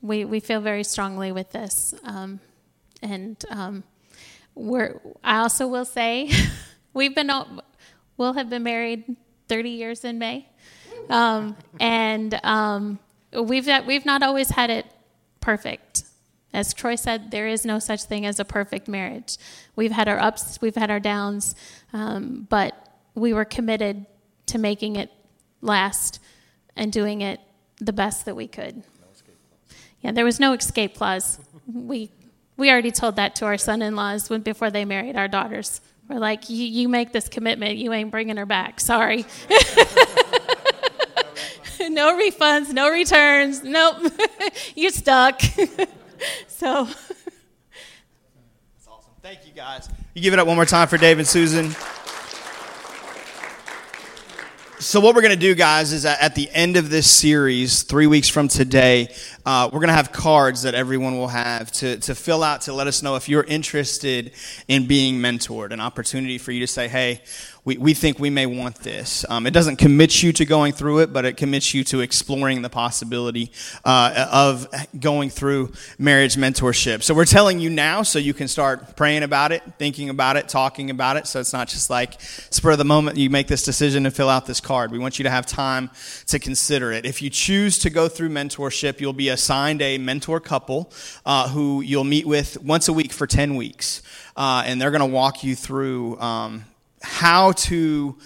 we 0.02 0.26
we 0.26 0.40
feel 0.40 0.62
very 0.62 0.84
strongly 0.84 1.32
with 1.32 1.52
this. 1.52 1.94
Um, 2.04 2.40
and 3.02 3.44
um, 3.50 3.84
we're 4.56 5.00
I 5.24 5.40
also 5.40 5.68
will 5.68 5.86
say 5.86 6.32
we've 6.94 7.16
been 7.16 7.32
we'll 8.18 8.34
have 8.34 8.50
been 8.50 8.64
married 8.64 9.16
30 9.48 9.70
years 9.70 10.06
in 10.06 10.20
May. 10.20 10.48
Um, 11.10 11.58
and 11.80 12.40
um, 12.44 13.00
we've 13.34 13.68
we've 13.86 14.06
not 14.06 14.22
always 14.22 14.50
had 14.50 14.70
it 14.70 14.86
perfect 15.42 15.89
as 16.54 16.74
Troy 16.74 16.96
said, 16.96 17.32
there 17.32 17.48
is 17.48 17.66
no 17.66 17.80
such 17.80 18.04
thing 18.04 18.26
as 18.26 18.40
a 18.40 18.46
perfect 18.46 18.88
marriage. 18.88 19.38
We've 19.76 19.92
had 19.92 20.08
our 20.08 20.20
ups, 20.20 20.60
we've 20.62 20.76
had 20.76 20.90
our 20.90 21.00
downs, 21.00 21.56
um, 21.94 22.48
but 22.50 22.74
we 23.14 23.34
were 23.34 23.46
committed 23.46 24.06
to 24.48 24.58
making 24.58 24.96
it 24.96 25.12
last 25.62 26.20
and 26.76 26.92
doing 26.92 27.22
it 27.22 27.40
the 27.80 27.94
best 27.94 28.26
that 28.26 28.36
we 28.36 28.48
could. 28.48 28.78
No 28.78 28.84
yeah, 30.02 30.12
there 30.12 30.26
was 30.26 30.40
no 30.40 30.54
escape 30.54 30.96
clause. 30.96 31.40
we 31.72 32.12
we 32.58 32.70
already 32.70 32.92
told 32.92 33.16
that 33.16 33.36
to 33.36 33.46
our 33.46 33.58
son-in-laws 33.58 34.28
before 34.44 34.70
they 34.70 34.84
married 34.84 35.16
our 35.16 35.30
daughters. 35.30 35.80
We're 36.10 36.20
like, 36.20 36.50
you 36.50 36.90
make 36.90 37.14
this 37.14 37.30
commitment, 37.30 37.78
you 37.78 37.94
ain't 37.94 38.12
bringing 38.12 38.36
her 38.36 38.46
back. 38.46 38.82
Sorry. 38.82 39.26
no 41.80 42.20
refunds, 42.20 42.74
no 42.74 42.90
returns. 42.90 43.64
Nope, 43.64 44.12
you're 44.76 44.92
stuck. 44.92 45.42
so. 46.48 46.86
That's 46.86 48.88
awesome. 48.88 49.12
Thank 49.22 49.46
you, 49.46 49.54
guys. 49.54 49.90
You 50.14 50.22
give 50.22 50.34
it 50.34 50.40
up 50.40 50.48
one 50.48 50.56
more 50.56 50.66
time 50.66 50.88
for 50.88 50.98
Dave 50.98 51.20
and 51.20 51.28
Susan. 51.28 51.76
So, 54.80 55.02
what 55.02 55.14
we're 55.14 55.22
going 55.22 55.34
to 55.34 55.40
do, 55.40 55.56
guys, 55.56 55.92
is 55.92 56.06
at 56.06 56.36
the 56.36 56.50
end 56.52 56.78
of 56.78 56.90
this 56.90 57.12
series, 57.12 57.84
three 57.84 58.08
weeks 58.08 58.30
from 58.30 58.48
today, 58.48 59.14
uh, 59.46 59.70
we're 59.72 59.80
going 59.80 59.88
to 59.90 59.94
have 59.94 60.12
cards 60.12 60.64
that 60.64 60.76
everyone 60.76 61.18
will 61.18 61.28
have 61.28 61.72
to, 61.72 61.98
to 61.98 62.16
fill 62.16 62.44
out 62.44 62.62
to 62.62 62.74
let 62.74 62.88
us 62.88 63.02
know 63.02 63.16
if 63.16 63.30
you're 63.30 63.44
interested 63.44 64.32
in 64.68 64.86
being 64.86 65.16
mentored, 65.16 65.72
an 65.72 65.80
opportunity 65.80 66.38
for 66.38 66.52
you 66.52 66.60
to 66.60 66.68
say, 66.68 66.88
hey, 66.88 67.22
we, 67.66 67.78
we 67.78 67.94
think 67.94 68.20
we 68.20 68.30
may 68.30 68.46
want 68.46 68.78
this. 68.78 69.26
Um, 69.30 69.46
it 69.46 69.52
doesn't 69.52 69.76
commit 69.76 70.24
you 70.24 70.32
to 70.34 70.46
going 70.46 70.74
through 70.74 71.00
it, 71.00 71.14
but 71.14 71.26
it 71.26 71.38
commits 71.38 71.74
you 71.74 71.84
to 71.86 72.00
exploring 72.00 72.62
the 72.62 72.70
possibility 72.70 73.52
uh, 73.86 74.28
of 74.32 74.68
going 75.00 75.30
through 75.30 75.74
marriage 75.98 76.36
mentorship. 76.36 77.04
So 77.04 77.14
we're 77.14 77.26
telling 77.26 77.60
you 77.60 77.70
now 77.70 78.02
so 78.04 78.18
you 78.18 78.34
can 78.34 78.48
start 78.48 78.96
praying 78.96 79.24
about 79.24 79.52
it, 79.52 79.62
thinking 79.78 80.10
about 80.10 80.38
it, 80.38 80.48
talking 80.48 80.90
about 80.90 81.18
it. 81.18 81.28
So 81.28 81.40
it's 81.40 81.54
not 81.54 81.68
just 81.68 81.90
like 81.90 82.20
spur 82.22 82.72
of 82.72 82.78
the 82.78 82.86
moment 82.86 83.18
you 83.18 83.30
make 83.30 83.48
this 83.48 83.64
decision 83.64 84.06
and 84.06 84.16
fill 84.16 84.30
out 84.30 84.46
this 84.46 84.62
card. 84.62 84.92
We 84.92 85.00
want 85.00 85.20
you 85.20 85.24
to 85.24 85.30
have 85.30 85.46
time 85.46 85.92
to 86.28 86.40
consider 86.40 86.92
it. 86.92 87.06
If 87.06 87.22
you 87.22 87.30
choose 87.30 87.78
to 87.80 87.90
go 87.90 88.08
through 88.08 88.30
mentorship, 88.30 89.00
you'll 89.00 89.14
be 89.14 89.29
assigned 89.30 89.82
a 89.82 89.98
mentor 89.98 90.40
couple 90.40 90.92
uh, 91.26 91.50
who 91.50 91.82
you'll 91.82 92.04
meet 92.04 92.26
with 92.26 92.62
once 92.62 92.88
a 92.88 92.94
week 92.94 93.12
for 93.12 93.28
10 93.28 93.56
weeks. 93.56 94.02
Uh, 94.36 94.64
and 94.66 94.82
they're 94.82 94.92
going 94.92 95.00
to 95.00 95.06
walk 95.06 95.44
you 95.44 95.56
through 95.56 96.20
um, 96.20 96.66
how 97.02 97.52
to 97.54 98.18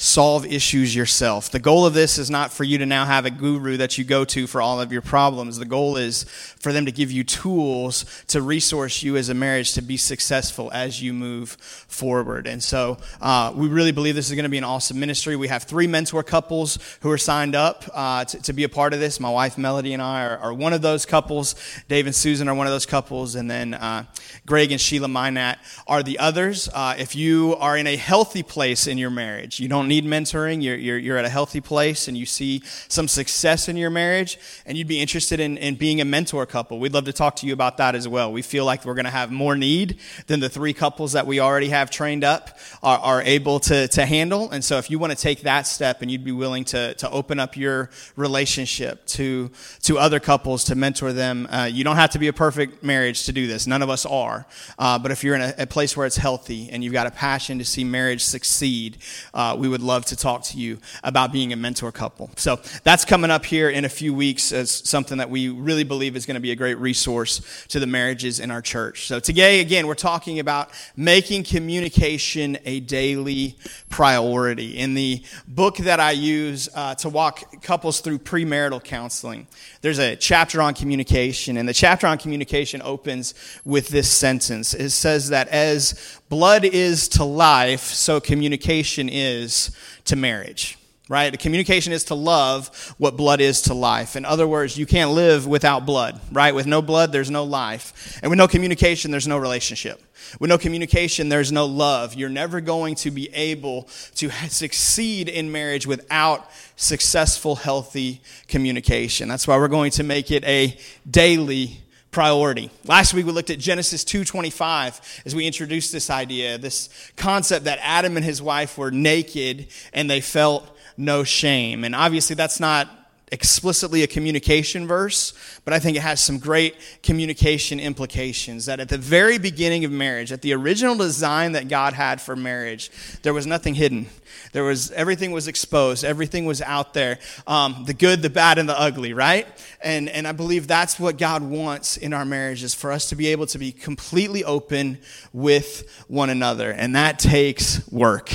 solve 0.00 0.46
issues 0.46 0.94
yourself. 0.94 1.50
The 1.50 1.58
goal 1.58 1.84
of 1.84 1.92
this 1.92 2.18
is 2.18 2.30
not 2.30 2.52
for 2.52 2.62
you 2.62 2.78
to 2.78 2.86
now 2.86 3.04
have 3.04 3.26
a 3.26 3.30
guru 3.30 3.78
that 3.78 3.98
you 3.98 4.04
go 4.04 4.24
to 4.26 4.46
for 4.46 4.62
all 4.62 4.80
of 4.80 4.92
your 4.92 5.02
problems. 5.02 5.58
The 5.58 5.64
goal 5.64 5.96
is 5.96 6.22
for 6.22 6.72
them 6.72 6.86
to 6.86 6.92
give 6.92 7.10
you 7.10 7.24
tools 7.24 8.04
to 8.28 8.40
resource 8.40 9.02
you 9.02 9.16
as 9.16 9.28
a 9.28 9.34
marriage 9.34 9.72
to 9.72 9.82
be 9.82 9.96
successful 9.96 10.70
as 10.72 11.02
you 11.02 11.12
move 11.12 11.50
forward. 11.50 12.46
And 12.46 12.62
so 12.62 12.98
uh, 13.20 13.52
we 13.56 13.66
really 13.66 13.90
believe 13.90 14.14
this 14.14 14.28
is 14.30 14.36
going 14.36 14.44
to 14.44 14.48
be 14.48 14.58
an 14.58 14.62
awesome 14.62 15.00
ministry. 15.00 15.34
We 15.34 15.48
have 15.48 15.64
three 15.64 15.88
mentor 15.88 16.22
couples 16.22 16.78
who 17.00 17.10
are 17.10 17.18
signed 17.18 17.56
up 17.56 17.84
uh, 17.92 18.24
to, 18.26 18.40
to, 18.42 18.52
be 18.52 18.62
a 18.62 18.68
part 18.68 18.94
of 18.94 19.00
this. 19.00 19.18
My 19.18 19.30
wife 19.30 19.58
Melody 19.58 19.94
and 19.94 20.02
I 20.02 20.24
are, 20.24 20.38
are, 20.38 20.54
one 20.54 20.72
of 20.72 20.80
those 20.80 21.06
couples. 21.06 21.56
Dave 21.88 22.06
and 22.06 22.14
Susan 22.14 22.48
are 22.48 22.54
one 22.54 22.68
of 22.68 22.72
those 22.72 22.86
couples. 22.86 23.34
And 23.34 23.50
then 23.50 23.74
uh, 23.74 24.04
Greg 24.46 24.70
and 24.70 24.80
Sheila 24.80 25.08
Minat 25.08 25.56
are 25.88 26.04
the 26.04 26.20
others. 26.20 26.68
Uh, 26.72 26.94
if 26.96 27.16
you 27.16 27.56
are 27.56 27.76
in 27.76 27.88
a 27.88 27.96
healthy 27.96 28.44
place 28.44 28.86
in 28.86 28.96
your 28.96 29.10
marriage, 29.10 29.58
you 29.58 29.66
don't 29.66 29.87
need 29.88 30.04
mentoring, 30.04 30.62
you're, 30.62 30.76
you're, 30.76 30.98
you're, 30.98 31.18
at 31.18 31.24
a 31.24 31.28
healthy 31.28 31.60
place 31.60 32.06
and 32.06 32.16
you 32.16 32.26
see 32.26 32.62
some 32.88 33.08
success 33.08 33.68
in 33.68 33.76
your 33.76 33.90
marriage, 33.90 34.38
and 34.66 34.78
you'd 34.78 34.86
be 34.86 35.00
interested 35.00 35.40
in, 35.40 35.56
in 35.56 35.74
being 35.74 36.00
a 36.00 36.04
mentor 36.04 36.46
couple, 36.46 36.78
we'd 36.78 36.92
love 36.92 37.06
to 37.06 37.12
talk 37.12 37.36
to 37.36 37.46
you 37.46 37.52
about 37.52 37.78
that 37.78 37.94
as 37.94 38.06
well. 38.06 38.32
We 38.32 38.42
feel 38.42 38.64
like 38.64 38.84
we're 38.84 38.94
going 38.94 39.06
to 39.06 39.10
have 39.10 39.32
more 39.32 39.56
need 39.56 39.98
than 40.26 40.40
the 40.40 40.48
three 40.48 40.72
couples 40.72 41.12
that 41.12 41.26
we 41.26 41.40
already 41.40 41.70
have 41.70 41.90
trained 41.90 42.24
up 42.24 42.58
are, 42.82 42.98
are 42.98 43.22
able 43.22 43.60
to, 43.60 43.88
to 43.88 44.06
handle. 44.06 44.50
And 44.50 44.64
so 44.64 44.78
if 44.78 44.90
you 44.90 44.98
want 44.98 45.12
to 45.12 45.18
take 45.18 45.42
that 45.42 45.66
step 45.66 46.02
and 46.02 46.10
you'd 46.10 46.24
be 46.24 46.32
willing 46.32 46.64
to, 46.66 46.94
to 46.94 47.10
open 47.10 47.40
up 47.40 47.56
your 47.56 47.90
relationship 48.16 49.06
to, 49.06 49.50
to 49.82 49.98
other 49.98 50.20
couples 50.20 50.64
to 50.64 50.74
mentor 50.74 51.12
them, 51.12 51.46
uh, 51.50 51.64
you 51.64 51.84
don't 51.84 51.96
have 51.96 52.10
to 52.10 52.18
be 52.18 52.28
a 52.28 52.32
perfect 52.32 52.82
marriage 52.82 53.24
to 53.24 53.32
do 53.32 53.46
this. 53.46 53.66
None 53.66 53.82
of 53.82 53.90
us 53.90 54.06
are. 54.06 54.46
Uh, 54.78 54.98
but 54.98 55.10
if 55.10 55.24
you're 55.24 55.34
in 55.34 55.42
a, 55.42 55.54
a, 55.58 55.66
place 55.66 55.96
where 55.96 56.06
it's 56.06 56.16
healthy 56.16 56.70
and 56.70 56.82
you've 56.82 56.92
got 56.92 57.06
a 57.06 57.10
passion 57.10 57.58
to 57.58 57.64
see 57.64 57.84
marriage 57.84 58.24
succeed, 58.24 58.98
uh, 59.34 59.54
we 59.58 59.68
would 59.68 59.77
would 59.78 59.86
love 59.86 60.04
to 60.06 60.16
talk 60.16 60.42
to 60.42 60.58
you 60.58 60.78
about 61.04 61.32
being 61.32 61.52
a 61.52 61.56
mentor 61.56 61.92
couple. 61.92 62.30
So 62.36 62.60
that's 62.82 63.04
coming 63.04 63.30
up 63.30 63.44
here 63.46 63.70
in 63.70 63.84
a 63.84 63.88
few 63.88 64.12
weeks 64.12 64.50
as 64.50 64.70
something 64.70 65.18
that 65.18 65.30
we 65.30 65.48
really 65.50 65.84
believe 65.84 66.16
is 66.16 66.26
going 66.26 66.34
to 66.34 66.40
be 66.40 66.50
a 66.50 66.56
great 66.56 66.78
resource 66.78 67.66
to 67.68 67.78
the 67.78 67.86
marriages 67.86 68.40
in 68.40 68.50
our 68.50 68.60
church. 68.60 69.06
So 69.06 69.20
today, 69.20 69.60
again, 69.60 69.86
we're 69.86 69.94
talking 69.94 70.40
about 70.40 70.70
making 70.96 71.44
communication 71.44 72.58
a 72.64 72.80
daily 72.80 73.56
priority. 73.88 74.78
In 74.78 74.94
the 74.94 75.22
book 75.46 75.76
that 75.78 76.00
I 76.00 76.10
use 76.10 76.68
uh, 76.74 76.96
to 76.96 77.08
walk 77.08 77.62
couples 77.62 78.00
through 78.00 78.18
premarital 78.18 78.82
counseling, 78.82 79.46
there's 79.80 80.00
a 80.00 80.16
chapter 80.16 80.60
on 80.60 80.74
communication, 80.74 81.56
and 81.56 81.68
the 81.68 81.72
chapter 81.72 82.08
on 82.08 82.18
communication 82.18 82.82
opens 82.82 83.34
with 83.64 83.88
this 83.88 84.10
sentence. 84.10 84.74
It 84.74 84.90
says 84.90 85.28
that 85.28 85.46
as 85.48 86.17
blood 86.28 86.64
is 86.64 87.08
to 87.10 87.24
life, 87.24 87.82
so 87.82 88.20
communication 88.20 89.08
is 89.08 89.70
to 90.04 90.16
marriage. 90.16 90.78
Right? 91.10 91.38
Communication 91.38 91.94
is 91.94 92.04
to 92.04 92.14
love 92.14 92.94
what 92.98 93.16
blood 93.16 93.40
is 93.40 93.62
to 93.62 93.72
life. 93.72 94.14
In 94.14 94.26
other 94.26 94.46
words, 94.46 94.76
you 94.76 94.84
can't 94.84 95.12
live 95.12 95.46
without 95.46 95.86
blood, 95.86 96.20
right? 96.30 96.54
With 96.54 96.66
no 96.66 96.82
blood, 96.82 97.12
there's 97.12 97.30
no 97.30 97.44
life. 97.44 98.18
And 98.22 98.28
with 98.28 98.36
no 98.36 98.46
communication, 98.46 99.10
there's 99.10 99.26
no 99.26 99.38
relationship. 99.38 100.02
With 100.38 100.50
no 100.50 100.58
communication, 100.58 101.30
there's 101.30 101.50
no 101.50 101.64
love. 101.64 102.14
You're 102.14 102.28
never 102.28 102.60
going 102.60 102.94
to 102.96 103.10
be 103.10 103.32
able 103.34 103.88
to 104.16 104.30
succeed 104.50 105.30
in 105.30 105.50
marriage 105.50 105.86
without 105.86 106.50
successful, 106.76 107.56
healthy 107.56 108.20
communication. 108.46 109.28
That's 109.28 109.48
why 109.48 109.56
we're 109.56 109.68
going 109.68 109.92
to 109.92 110.02
make 110.02 110.30
it 110.30 110.44
a 110.44 110.76
daily 111.10 111.80
priority. 112.10 112.70
Last 112.84 113.14
week 113.14 113.26
we 113.26 113.32
looked 113.32 113.50
at 113.50 113.58
Genesis 113.58 114.04
2:25 114.04 115.00
as 115.26 115.34
we 115.34 115.46
introduced 115.46 115.92
this 115.92 116.10
idea, 116.10 116.58
this 116.58 116.88
concept 117.16 117.64
that 117.66 117.78
Adam 117.82 118.16
and 118.16 118.24
his 118.24 118.40
wife 118.40 118.78
were 118.78 118.90
naked 118.90 119.68
and 119.92 120.10
they 120.10 120.20
felt 120.20 120.76
no 120.96 121.24
shame. 121.24 121.84
And 121.84 121.94
obviously 121.94 122.34
that's 122.34 122.60
not 122.60 122.97
explicitly 123.30 124.02
a 124.02 124.06
communication 124.06 124.86
verse, 124.86 125.32
but 125.64 125.74
I 125.74 125.78
think 125.78 125.96
it 125.96 126.00
has 126.00 126.20
some 126.20 126.38
great 126.38 126.76
communication 127.02 127.80
implications. 127.80 128.66
That 128.66 128.80
at 128.80 128.88
the 128.88 128.98
very 128.98 129.38
beginning 129.38 129.84
of 129.84 129.92
marriage, 129.92 130.32
at 130.32 130.42
the 130.42 130.54
original 130.54 130.96
design 130.96 131.52
that 131.52 131.68
God 131.68 131.92
had 131.92 132.20
for 132.20 132.36
marriage, 132.36 132.90
there 133.22 133.34
was 133.34 133.46
nothing 133.46 133.74
hidden. 133.74 134.06
There 134.52 134.64
was 134.64 134.90
everything 134.92 135.32
was 135.32 135.48
exposed, 135.48 136.04
everything 136.04 136.44
was 136.44 136.62
out 136.62 136.94
there, 136.94 137.18
um, 137.46 137.84
the 137.86 137.94
good, 137.94 138.22
the 138.22 138.30
bad, 138.30 138.58
and 138.58 138.68
the 138.68 138.78
ugly, 138.78 139.12
right? 139.12 139.46
And 139.82 140.08
and 140.08 140.26
I 140.26 140.32
believe 140.32 140.66
that's 140.66 140.98
what 140.98 141.18
God 141.18 141.42
wants 141.42 141.96
in 141.96 142.12
our 142.12 142.24
marriages 142.24 142.74
for 142.74 142.92
us 142.92 143.08
to 143.10 143.16
be 143.16 143.28
able 143.28 143.46
to 143.46 143.58
be 143.58 143.72
completely 143.72 144.44
open 144.44 144.98
with 145.32 146.04
one 146.08 146.30
another, 146.30 146.70
and 146.70 146.94
that 146.94 147.18
takes 147.18 147.86
work, 147.90 148.32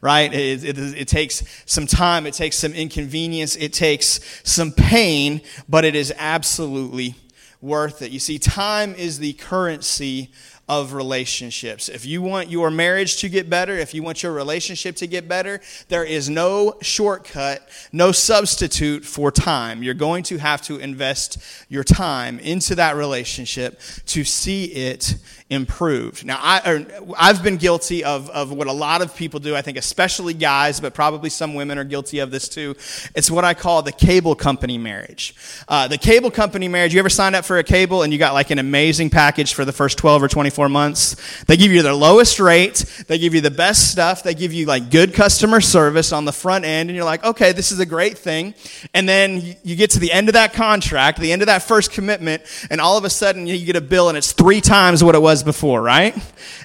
right? 0.00 0.32
It, 0.32 0.64
it, 0.64 0.78
it 0.78 1.08
takes 1.08 1.42
some 1.64 1.86
time, 1.86 2.26
it 2.26 2.34
takes 2.34 2.56
some 2.56 2.72
inconvenience, 2.72 3.56
it 3.56 3.72
takes 3.72 4.20
some 4.42 4.72
pain, 4.72 5.40
but 5.68 5.84
it 5.84 5.94
is 5.94 6.12
absolutely 6.16 7.14
worth 7.60 8.02
it. 8.02 8.10
You 8.10 8.18
see, 8.18 8.38
time 8.38 8.94
is 8.94 9.18
the 9.18 9.32
currency 9.34 10.30
of 10.68 10.94
relationships. 10.94 11.88
If 11.88 12.04
you 12.04 12.22
want 12.22 12.50
your 12.50 12.70
marriage 12.70 13.18
to 13.18 13.28
get 13.28 13.48
better, 13.48 13.74
if 13.74 13.94
you 13.94 14.02
want 14.02 14.22
your 14.22 14.32
relationship 14.32 14.96
to 14.96 15.06
get 15.06 15.28
better, 15.28 15.60
there 15.88 16.04
is 16.04 16.28
no 16.28 16.74
shortcut, 16.82 17.68
no 17.92 18.10
substitute 18.10 19.04
for 19.04 19.30
time. 19.30 19.84
You're 19.84 19.94
going 19.94 20.24
to 20.24 20.38
have 20.38 20.62
to 20.62 20.78
invest 20.78 21.38
your 21.68 21.84
time 21.84 22.40
into 22.40 22.74
that 22.74 22.96
relationship 22.96 23.80
to 24.06 24.24
see 24.24 24.64
it 24.64 25.14
improved. 25.48 26.24
Now, 26.24 26.38
I, 26.40 26.84
I've 27.16 27.44
been 27.44 27.56
guilty 27.56 28.02
of, 28.02 28.28
of 28.30 28.50
what 28.50 28.66
a 28.66 28.72
lot 28.72 29.02
of 29.02 29.14
people 29.14 29.38
do, 29.38 29.54
I 29.54 29.62
think, 29.62 29.78
especially 29.78 30.34
guys, 30.34 30.80
but 30.80 30.92
probably 30.92 31.30
some 31.30 31.54
women 31.54 31.78
are 31.78 31.84
guilty 31.84 32.18
of 32.18 32.32
this 32.32 32.48
too. 32.48 32.74
It's 33.14 33.30
what 33.30 33.44
I 33.44 33.54
call 33.54 33.82
the 33.82 33.92
cable 33.92 34.34
company 34.34 34.78
marriage. 34.78 35.36
Uh, 35.68 35.86
the 35.86 35.98
cable 35.98 36.32
company 36.32 36.66
marriage, 36.66 36.92
you 36.92 36.98
ever 36.98 37.08
signed 37.08 37.36
up 37.36 37.44
for 37.44 37.58
a 37.58 37.64
cable 37.64 38.02
and 38.02 38.12
you 38.12 38.18
got 38.18 38.34
like 38.34 38.50
an 38.50 38.58
amazing 38.58 39.10
package 39.10 39.54
for 39.54 39.64
the 39.64 39.72
first 39.72 39.98
12 39.98 40.24
or 40.24 40.28
24 40.28 40.55
months? 40.68 41.16
They 41.44 41.56
give 41.56 41.72
you 41.72 41.82
their 41.82 41.94
lowest 41.94 42.40
rate, 42.40 42.84
they 43.06 43.18
give 43.18 43.34
you 43.34 43.40
the 43.40 43.50
best 43.50 43.90
stuff, 43.92 44.22
they 44.22 44.34
give 44.34 44.52
you 44.52 44.66
like 44.66 44.90
good 44.90 45.14
customer 45.14 45.60
service 45.60 46.12
on 46.12 46.24
the 46.24 46.32
front 46.32 46.64
end, 46.64 46.88
and 46.88 46.96
you're 46.96 47.04
like, 47.04 47.24
okay, 47.24 47.52
this 47.52 47.70
is 47.70 47.78
a 47.78 47.86
great 47.86 48.16
thing. 48.16 48.54
And 48.94 49.08
then 49.08 49.56
you 49.62 49.76
get 49.76 49.90
to 49.90 49.98
the 49.98 50.10
end 50.10 50.28
of 50.28 50.32
that 50.34 50.52
contract, 50.52 51.20
the 51.20 51.32
end 51.32 51.42
of 51.42 51.46
that 51.46 51.62
first 51.62 51.92
commitment, 51.92 52.42
and 52.70 52.80
all 52.80 52.96
of 52.96 53.04
a 53.04 53.10
sudden 53.10 53.46
you 53.46 53.64
get 53.64 53.76
a 53.76 53.80
bill 53.80 54.08
and 54.08 54.16
it's 54.16 54.32
three 54.32 54.60
times 54.60 55.04
what 55.04 55.14
it 55.14 55.22
was 55.22 55.42
before, 55.42 55.82
right? 55.82 56.16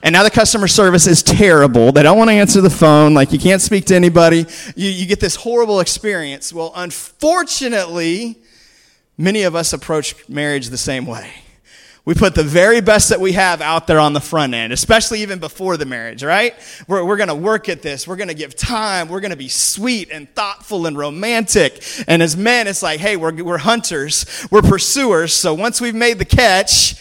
And 0.03 0.13
now 0.13 0.24
the 0.24 0.31
customer 0.31 0.67
service 0.67 1.07
is 1.07 1.21
terrible. 1.24 1.91
They 1.91 2.03
don't 2.03 2.17
want 2.17 2.29
to 2.29 2.36
answer 2.36 2.62
the 2.62 2.69
phone. 2.69 3.13
Like 3.13 3.31
you 3.31 3.39
can't 3.39 3.62
speak 3.62 3.86
to 3.86 3.95
anybody. 3.95 4.45
You, 4.75 4.89
you 4.89 5.05
get 5.05 5.19
this 5.19 5.36
horrible 5.36 5.79
experience. 5.79 6.53
Well, 6.53 6.71
unfortunately, 6.75 8.38
many 9.17 9.43
of 9.43 9.55
us 9.55 9.74
approach 9.74 10.27
marriage 10.29 10.69
the 10.69 10.77
same 10.77 11.05
way. 11.05 11.31
We 12.03 12.15
put 12.15 12.34
the 12.34 12.43
very 12.43 12.81
best 12.81 13.10
that 13.10 13.20
we 13.20 13.34
have 13.34 13.62
out 13.62 13.86
there 13.86 14.00
on 14.00 14.13
the 14.13 14.20
front 14.20 14.55
end, 14.55 14.74
especially 14.74 15.22
even 15.22 15.38
before 15.38 15.77
the 15.77 15.86
marriage, 15.86 16.24
right? 16.24 16.55
We're, 16.88 17.05
we're 17.05 17.17
going 17.17 17.29
to 17.29 17.36
work 17.36 17.70
at 17.70 17.84
this. 17.84 18.08
We're 18.08 18.15
going 18.15 18.29
to 18.29 18.34
give 18.34 18.55
time. 18.55 19.08
We're 19.08 19.20
going 19.20 19.31
to 19.31 19.38
be 19.38 19.50
sweet 19.50 20.10
and 20.12 20.27
thoughtful 20.34 20.88
and 20.88 20.98
romantic. 20.98 21.84
And 22.08 22.24
as 22.24 22.36
men, 22.36 22.67
it's 22.67 22.81
like, 22.81 23.00
hey, 23.00 23.17
we're, 23.17 23.43
we're 23.43 23.60
hunters. 23.60 24.48
We're 24.50 24.63
pursuers. 24.63 25.31
So 25.31 25.53
once 25.53 25.79
we've 25.79 25.93
made 25.93 26.17
the 26.17 26.25
catch, 26.25 26.96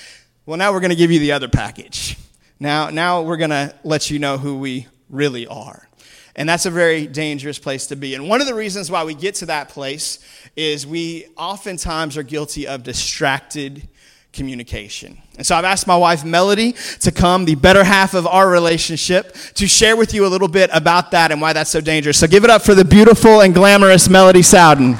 well, 0.45 0.59
now 0.59 0.71
we're 0.71 0.81
going 0.81 0.91
to 0.91 0.97
give 0.97 1.11
you 1.11 1.19
the 1.19 1.33
other 1.33 1.49
package. 1.49 2.19
Now, 2.59 2.91
now 2.91 3.23
we're 3.23 3.39
going 3.39 3.51
to 3.51 3.75
let 3.85 4.11
you 4.11 4.19
know 4.19 4.37
who 4.37 4.59
we 4.59 4.87
really 5.09 5.47
are. 5.47 5.89
And 6.37 6.47
that's 6.47 6.67
a 6.67 6.71
very 6.71 7.07
dangerous 7.07 7.59
place 7.59 7.87
to 7.87 7.97
be. 7.97 8.15
And 8.15 8.29
one 8.29 8.43
of 8.43 8.47
the 8.47 8.55
reasons 8.55 8.91
why 8.91 9.05
we 9.05 9.15
get 9.15 9.37
to 9.37 9.47
that 9.47 9.71
place 9.71 10.19
is 10.57 10.87
we 10.87 11.27
oftentimes 11.39 12.19
are 12.19 12.23
guilty 12.23 12.67
of 12.67 12.83
distracted 12.83 13.89
communication. 14.33 15.19
And 15.37 15.47
so 15.47 15.57
I've 15.57 15.65
asked 15.65 15.87
my 15.87 15.97
wife 15.97 16.25
Melody 16.25 16.75
to 17.01 17.11
come, 17.11 17.45
the 17.45 17.55
better 17.55 17.83
half 17.83 18.15
of 18.15 18.27
our 18.27 18.49
relationship, 18.49 19.35
to 19.55 19.67
share 19.67 19.97
with 19.97 20.15
you 20.15 20.27
a 20.27 20.29
little 20.29 20.49
bit 20.49 20.71
about 20.73 21.11
that 21.11 21.33
and 21.33 21.41
why 21.41 21.53
that's 21.53 21.71
so 21.71 21.81
dangerous. 21.81 22.19
So 22.19 22.27
give 22.27 22.45
it 22.45 22.51
up 22.51 22.63
for 22.63 22.75
the 22.75 22.85
beautiful 22.85 23.41
and 23.41 23.55
glamorous 23.55 24.09
Melody 24.09 24.43
Sowden. 24.43 24.99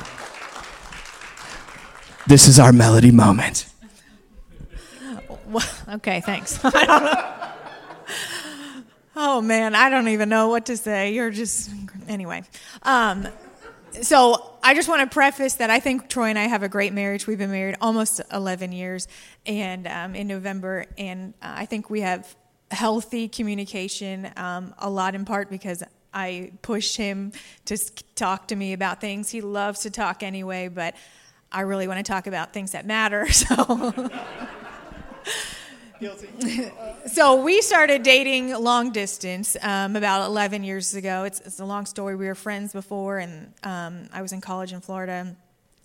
This 2.27 2.49
is 2.49 2.59
our 2.59 2.73
melody 2.73 3.11
moment. 3.11 3.67
Okay, 5.89 6.21
thanks. 6.21 6.61
oh 9.17 9.41
man, 9.43 9.75
I 9.75 9.91
don't 9.91 10.07
even 10.09 10.29
know 10.29 10.49
what 10.49 10.67
to 10.67 10.77
say. 10.77 11.13
You're 11.13 11.31
just 11.31 11.71
anyway. 12.07 12.45
Um, 12.85 13.27
so 14.03 14.57
I 14.63 14.75
just 14.75 14.89
want 14.89 15.09
to 15.09 15.13
preface 15.13 15.55
that 15.55 15.71
I 15.71 15.81
think 15.81 16.09
Troy 16.09 16.27
and 16.27 16.39
I 16.39 16.45
have 16.45 16.63
a 16.63 16.69
great 16.69 16.93
marriage. 16.93 17.27
We've 17.27 17.39
been 17.39 17.51
married 17.51 17.77
almost 17.81 18.21
11 18.33 18.73
years, 18.73 19.09
and 19.47 19.87
um, 19.87 20.15
in 20.15 20.27
November, 20.27 20.87
and 20.99 21.35
uh, 21.43 21.55
I 21.57 21.67
think 21.67 21.91
we 21.91 22.01
have 22.03 22.35
healthy 22.71 23.29
communication. 23.29 24.31
Um, 24.37 24.75
a 24.79 24.89
lot 24.89 25.15
in 25.15 25.25
part 25.25 25.51
because 25.51 25.83
I 26.13 26.53
push 26.63 26.97
him 26.97 27.33
to 27.67 27.77
talk 28.15 28.49
to 28.49 28.57
me 28.57 28.73
about 28.73 29.01
things. 29.01 29.31
He 29.31 29.41
loves 29.41 29.81
to 29.81 29.91
talk 29.91 30.23
anyway, 30.23 30.69
but 30.69 30.95
I 31.53 31.63
really 31.63 31.89
want 31.89 32.05
to 32.05 32.11
talk 32.11 32.27
about 32.27 32.53
things 32.53 32.73
that 32.73 32.87
matter. 32.87 33.27
So. 33.33 34.11
Guilty. 36.01 36.29
so 37.07 37.43
we 37.43 37.61
started 37.61 38.03
dating 38.03 38.55
long 38.55 38.91
distance 38.91 39.55
um, 39.61 39.97
about 39.97 40.27
11 40.27 40.65
years 40.65 40.95
ago. 40.95 41.25
It's, 41.25 41.41
it's, 41.41 41.61
a 41.61 41.65
long 41.67 41.85
story. 41.85 42.17
We 42.17 42.27
were 42.27 42.35
friends 42.35 42.73
before, 42.73 43.19
and 43.19 43.53
um, 43.65 44.09
I 44.11 44.23
was 44.23 44.33
in 44.33 44.41
college 44.41 44.73
in 44.73 44.81
Florida, 44.81 45.37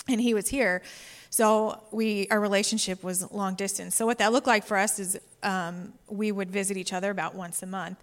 and 0.07 0.21
he 0.21 0.33
was 0.33 0.47
here. 0.47 0.83
So 1.29 1.81
we 1.91 2.27
our 2.31 2.39
relationship 2.39 3.03
was 3.03 3.29
long 3.33 3.55
distance. 3.55 3.93
So 3.93 4.05
what 4.05 4.19
that 4.19 4.31
looked 4.31 4.47
like 4.47 4.65
for 4.65 4.77
us 4.77 4.99
is 4.99 5.19
um, 5.43 5.91
we 6.07 6.31
would 6.31 6.49
visit 6.49 6.77
each 6.77 6.93
other 6.93 7.11
about 7.11 7.35
once 7.35 7.61
a 7.61 7.67
month, 7.67 7.97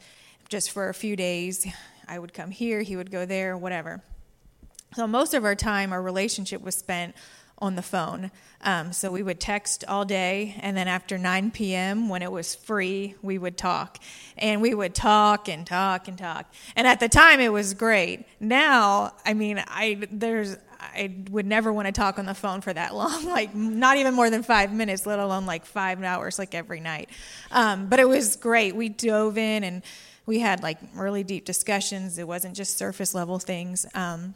just 0.50 0.70
for 0.70 0.90
a 0.90 0.94
few 0.94 1.16
days. 1.16 1.66
I 2.06 2.18
would 2.18 2.34
come 2.34 2.50
here, 2.50 2.82
he 2.82 2.94
would 2.94 3.10
go 3.10 3.24
there, 3.24 3.56
whatever. 3.56 4.02
So 4.94 5.06
most 5.06 5.32
of 5.32 5.46
our 5.46 5.54
time, 5.54 5.94
our 5.94 6.02
relationship 6.02 6.60
was 6.60 6.74
spent 6.74 7.14
on 7.62 7.76
the 7.76 7.82
phone. 7.82 8.30
Um, 8.60 8.92
so 8.92 9.10
we 9.10 9.22
would 9.22 9.40
text 9.40 9.84
all 9.86 10.04
day, 10.04 10.56
and 10.60 10.76
then 10.76 10.88
after 10.88 11.16
9 11.16 11.52
p.m., 11.52 12.08
when 12.08 12.20
it 12.20 12.30
was 12.30 12.54
free, 12.54 13.14
we 13.22 13.38
would 13.38 13.56
talk. 13.56 13.98
And 14.36 14.60
we 14.60 14.74
would 14.74 14.94
talk 14.94 15.48
and 15.48 15.66
talk 15.66 16.08
and 16.08 16.18
talk. 16.18 16.52
And 16.76 16.86
at 16.86 17.00
the 17.00 17.08
time, 17.08 17.40
it 17.40 17.52
was 17.52 17.74
great. 17.74 18.26
Now, 18.40 19.14
I 19.24 19.34
mean, 19.34 19.62
I 19.66 20.06
there's 20.10 20.56
I 20.80 21.14
would 21.30 21.46
never 21.46 21.72
want 21.72 21.86
to 21.86 21.92
talk 21.92 22.18
on 22.18 22.26
the 22.26 22.34
phone 22.34 22.60
for 22.60 22.72
that 22.72 22.94
long, 23.02 23.26
like 23.26 23.54
not 23.54 23.96
even 23.96 24.14
more 24.14 24.28
than 24.28 24.42
five 24.42 24.72
minutes, 24.72 25.06
let 25.06 25.20
alone 25.20 25.46
like 25.46 25.64
five 25.64 26.02
hours, 26.02 26.38
like 26.38 26.54
every 26.54 26.80
night. 26.80 27.08
Um, 27.52 27.86
but 27.86 28.00
it 28.00 28.08
was 28.08 28.36
great. 28.36 28.74
We 28.74 28.88
dove 28.88 29.38
in 29.38 29.62
and 29.62 29.82
we 30.26 30.40
had 30.40 30.62
like 30.62 30.78
really 30.94 31.22
deep 31.22 31.44
discussions. 31.44 32.18
It 32.18 32.26
wasn't 32.26 32.56
just 32.56 32.76
surface 32.76 33.14
level 33.14 33.38
things. 33.38 33.86
Um, 33.94 34.34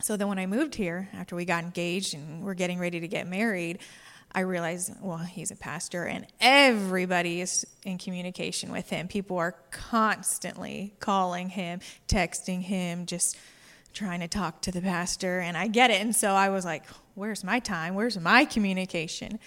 so 0.00 0.16
then 0.16 0.28
when 0.28 0.38
I 0.38 0.46
moved 0.46 0.74
here, 0.74 1.08
after 1.14 1.36
we 1.36 1.44
got 1.44 1.64
engaged 1.64 2.14
and 2.14 2.42
we're 2.42 2.54
getting 2.54 2.78
ready 2.78 3.00
to 3.00 3.08
get 3.08 3.26
married, 3.26 3.78
I 4.34 4.40
realized, 4.40 4.92
well, 5.00 5.18
he's 5.18 5.52
a 5.52 5.56
pastor 5.56 6.04
and 6.06 6.26
everybody 6.40 7.40
is 7.40 7.64
in 7.84 7.98
communication 7.98 8.72
with 8.72 8.90
him. 8.90 9.06
People 9.06 9.38
are 9.38 9.54
constantly 9.70 10.94
calling 10.98 11.48
him, 11.50 11.80
texting 12.08 12.60
him, 12.60 13.06
just 13.06 13.38
trying 13.92 14.20
to 14.20 14.28
talk 14.28 14.60
to 14.62 14.72
the 14.72 14.80
pastor. 14.80 15.38
And 15.38 15.56
I 15.56 15.68
get 15.68 15.90
it. 15.90 16.00
And 16.00 16.14
so 16.16 16.32
I 16.32 16.48
was 16.48 16.64
like, 16.64 16.84
where's 17.14 17.44
my 17.44 17.60
time? 17.60 17.94
Where's 17.94 18.18
my 18.18 18.44
communication? 18.44 19.38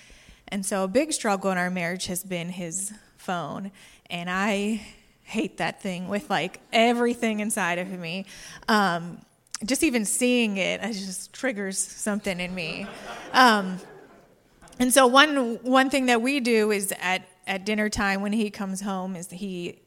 And 0.47 0.65
so 0.65 0.85
a 0.85 0.87
big 0.87 1.11
struggle 1.11 1.51
in 1.51 1.57
our 1.57 1.69
marriage 1.69 2.05
has 2.05 2.23
been 2.23 2.47
his 2.47 2.93
phone. 3.17 3.71
And 4.09 4.29
I 4.29 4.81
hate 5.23 5.57
that 5.57 5.81
thing 5.81 6.07
with 6.07 6.29
like 6.29 6.61
everything 6.71 7.41
inside 7.41 7.79
of 7.79 7.89
me. 7.89 8.25
Um, 8.69 9.19
just 9.65 9.83
even 9.83 10.05
seeing 10.05 10.57
it, 10.57 10.81
it 10.83 10.93
just 10.93 11.33
triggers 11.33 11.77
something 11.77 12.39
in 12.39 12.53
me. 12.53 12.87
Um, 13.33 13.79
and 14.79 14.93
so 14.93 15.07
one 15.07 15.55
one 15.63 15.89
thing 15.89 16.05
that 16.07 16.21
we 16.21 16.39
do 16.39 16.71
is 16.71 16.93
at 17.01 17.23
at 17.47 17.65
dinner 17.65 17.89
time 17.89 18.21
when 18.21 18.33
he 18.33 18.49
comes 18.49 18.81
home 18.81 19.15
is 19.15 19.29
he 19.29 19.79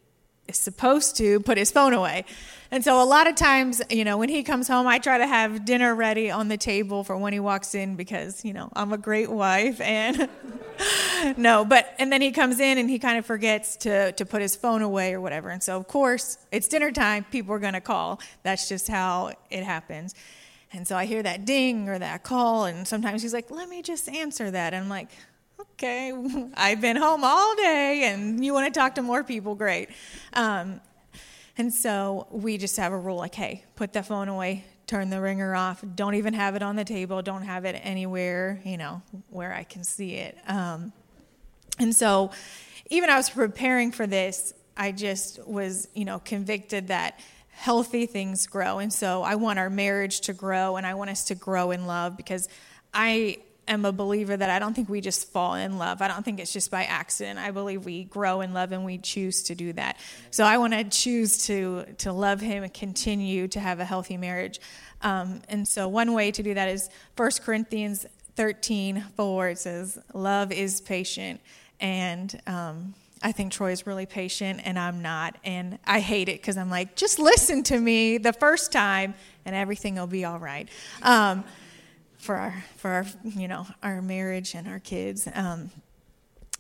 is 0.51 0.59
supposed 0.59 1.17
to 1.17 1.41
put 1.41 1.57
his 1.57 1.71
phone 1.71 1.95
away. 1.95 2.25
And 2.73 2.85
so 2.85 3.03
a 3.03 3.05
lot 3.05 3.27
of 3.27 3.35
times, 3.35 3.83
you 3.91 4.05
know, 4.05 4.17
when 4.17 4.29
he 4.29 4.43
comes 4.45 4.69
home, 4.69 4.87
I 4.87 4.99
try 4.99 5.19
to 5.19 5.27
have 5.27 5.65
dinner 5.65 5.93
ready 5.95 6.31
on 6.31 6.49
the 6.49 6.57
table 6.57 7.03
for 7.03 7.17
when 7.17 7.33
he 7.33 7.41
walks 7.41 7.75
in 7.75 7.97
because, 7.97 8.45
you 8.45 8.53
know, 8.53 8.71
I'm 8.75 8.93
a 8.93 8.99
great 8.99 9.31
wife 9.31 9.81
and 9.81 10.29
no, 11.37 11.65
but 11.65 11.93
and 11.99 12.13
then 12.13 12.21
he 12.21 12.31
comes 12.31 12.61
in 12.61 12.79
and 12.79 12.89
he 12.89 13.01
kind 13.01 13.19
of 13.19 13.27
forgets 13.27 13.77
to 13.79 14.13
to 14.13 14.25
put 14.25 14.41
his 14.41 14.55
phone 14.55 14.83
away 14.83 15.15
or 15.15 15.21
whatever. 15.21 15.51
And 15.51 15.63
so 15.63 15.77
of 15.77 15.89
course, 15.89 16.39
it's 16.53 16.69
dinner 16.69 16.93
time, 16.93 17.25
people 17.33 17.55
are 17.55 17.59
going 17.59 17.75
to 17.75 17.81
call. 17.81 18.21
That's 18.45 18.69
just 18.69 18.87
how 18.87 19.33
it 19.51 19.65
happens. 19.65 20.15
And 20.73 20.87
so 20.87 20.97
I 20.97 21.07
hear 21.07 21.25
that 21.25 21.45
ding 21.45 21.89
or 21.89 21.99
that 21.99 22.23
call 22.23 22.67
and 22.67 22.87
sometimes 22.87 23.23
he's 23.23 23.35
like, 23.35 23.51
"Let 23.51 23.69
me 23.69 23.83
just 23.83 24.09
answer 24.09 24.49
that." 24.49 24.75
And 24.75 24.85
I'm 24.85 24.89
like, 24.89 25.09
okay, 25.61 26.13
I've 26.55 26.81
been 26.81 26.97
home 26.97 27.25
all 27.25 27.55
day 27.57 28.05
and 28.05 28.45
you 28.45 28.53
want 28.53 28.73
to 28.73 28.79
talk 28.79 28.95
to 28.97 29.03
more 29.03 29.25
people, 29.25 29.55
great. 29.55 29.91
Um, 30.33 30.81
and 31.57 31.73
so 31.73 32.27
we 32.31 32.59
just 32.59 32.77
have 32.77 32.93
a 32.93 32.99
rule 32.99 33.17
like, 33.17 33.35
hey, 33.35 33.65
put 33.77 33.93
the 33.93 34.03
phone 34.03 34.29
away, 34.29 34.65
turn 34.87 35.11
the 35.11 35.21
ringer 35.21 35.55
off, 35.55 35.85
don't 35.95 36.15
even 36.15 36.35
have 36.35 36.57
it 36.57 36.63
on 36.63 36.77
the 36.77 36.85
table, 36.85 37.21
don't 37.23 37.43
have 37.43 37.65
it 37.65 37.79
anywhere, 37.83 38.61
you 38.65 38.77
know, 38.77 39.03
where 39.29 39.53
I 39.53 39.65
can 39.65 39.85
see 39.85 40.15
it. 40.15 40.39
Um, 40.49 40.93
and 41.79 41.95
so 41.95 42.31
even 42.89 43.11
I 43.11 43.17
was 43.17 43.31
preparing 43.31 43.93
for 43.93 44.07
this, 44.07 44.55
I 44.77 44.93
just 44.93 45.47
was, 45.47 45.89
you 45.95 46.05
know, 46.05 46.19
convicted 46.21 46.89
that 46.89 47.21
healthy 47.51 48.07
things 48.07 48.47
grow. 48.47 48.79
And 48.79 48.93
so 48.93 49.23
I 49.23 49.35
want 49.35 49.59
our 49.59 49.69
marriage 49.69 50.23
to 50.23 50.33
grow 50.33 50.77
and 50.77 50.87
I 50.87 50.95
want 50.95 51.11
us 51.11 51.25
to 51.25 51.35
grow 51.35 51.73
in 51.73 51.87
love 51.87 52.17
because 52.17 52.49
I 52.95 53.39
am 53.71 53.85
a 53.85 53.93
believer 53.93 54.37
that 54.37 54.51
I 54.51 54.59
don't 54.59 54.75
think 54.75 54.89
we 54.89 55.01
just 55.01 55.31
fall 55.33 55.55
in 55.55 55.79
love. 55.79 56.03
I 56.03 56.09
don't 56.09 56.25
think 56.25 56.41
it's 56.41 56.53
just 56.53 56.71
by 56.71 56.85
accident. 56.85 57.39
I 57.39 57.51
believe 57.51 57.85
we 57.85 58.05
grow 58.05 58.41
in 58.41 58.53
love 58.53 58.73
and 58.73 58.85
we 58.85 58.99
choose 58.99 59.43
to 59.45 59.55
do 59.55 59.73
that. 59.75 59.97
So 60.31 60.45
I 60.45 60.59
want 60.59 60.73
to 60.75 60.85
choose 60.85 61.47
to 61.47 61.85
to 61.99 62.13
love 62.13 62.41
Him 62.41 62.63
and 62.63 62.75
continue 62.75 63.49
to 63.49 63.61
have 63.61 63.81
a 63.81 63.85
healthy 63.85 64.17
marriage. 64.17 64.61
Um, 65.03 65.41
and 65.49 65.67
so 65.67 65.89
one 65.89 66.13
way 66.13 66.31
to 66.31 66.43
do 66.43 66.55
that 66.55 66.69
is 66.69 66.91
1 67.17 67.31
Corinthians 67.43 68.07
13, 68.37 69.05
4. 69.17 69.49
It 69.49 69.59
says, 69.59 69.99
Love 70.13 70.53
is 70.53 70.81
patient. 70.81 71.41
And 71.81 72.41
um, 72.47 72.95
I 73.23 73.33
think 73.33 73.53
Troy 73.53 73.73
is 73.73 73.87
really 73.87 74.07
patient 74.07 74.61
and 74.65 74.79
I'm 74.79 75.03
not. 75.03 75.37
And 75.45 75.79
I 75.87 76.01
hate 76.01 76.29
it 76.29 76.41
because 76.41 76.57
I'm 76.57 76.71
like, 76.71 76.97
just 76.97 77.19
listen 77.19 77.63
to 77.65 77.79
me 77.79 78.19
the 78.19 78.33
first 78.33 78.73
time 78.73 79.15
and 79.45 79.55
everything 79.55 79.97
will 79.97 80.07
be 80.07 80.25
all 80.25 80.39
right. 80.39 80.69
Um, 81.03 81.45
for 82.21 82.37
our 82.37 82.65
for 82.77 82.91
our 82.91 83.07
you 83.25 83.49
know 83.49 83.67
our 83.83 84.03
marriage 84.03 84.55
and 84.55 84.69
our 84.69 84.79
kids. 84.79 85.29
Um, 85.35 85.71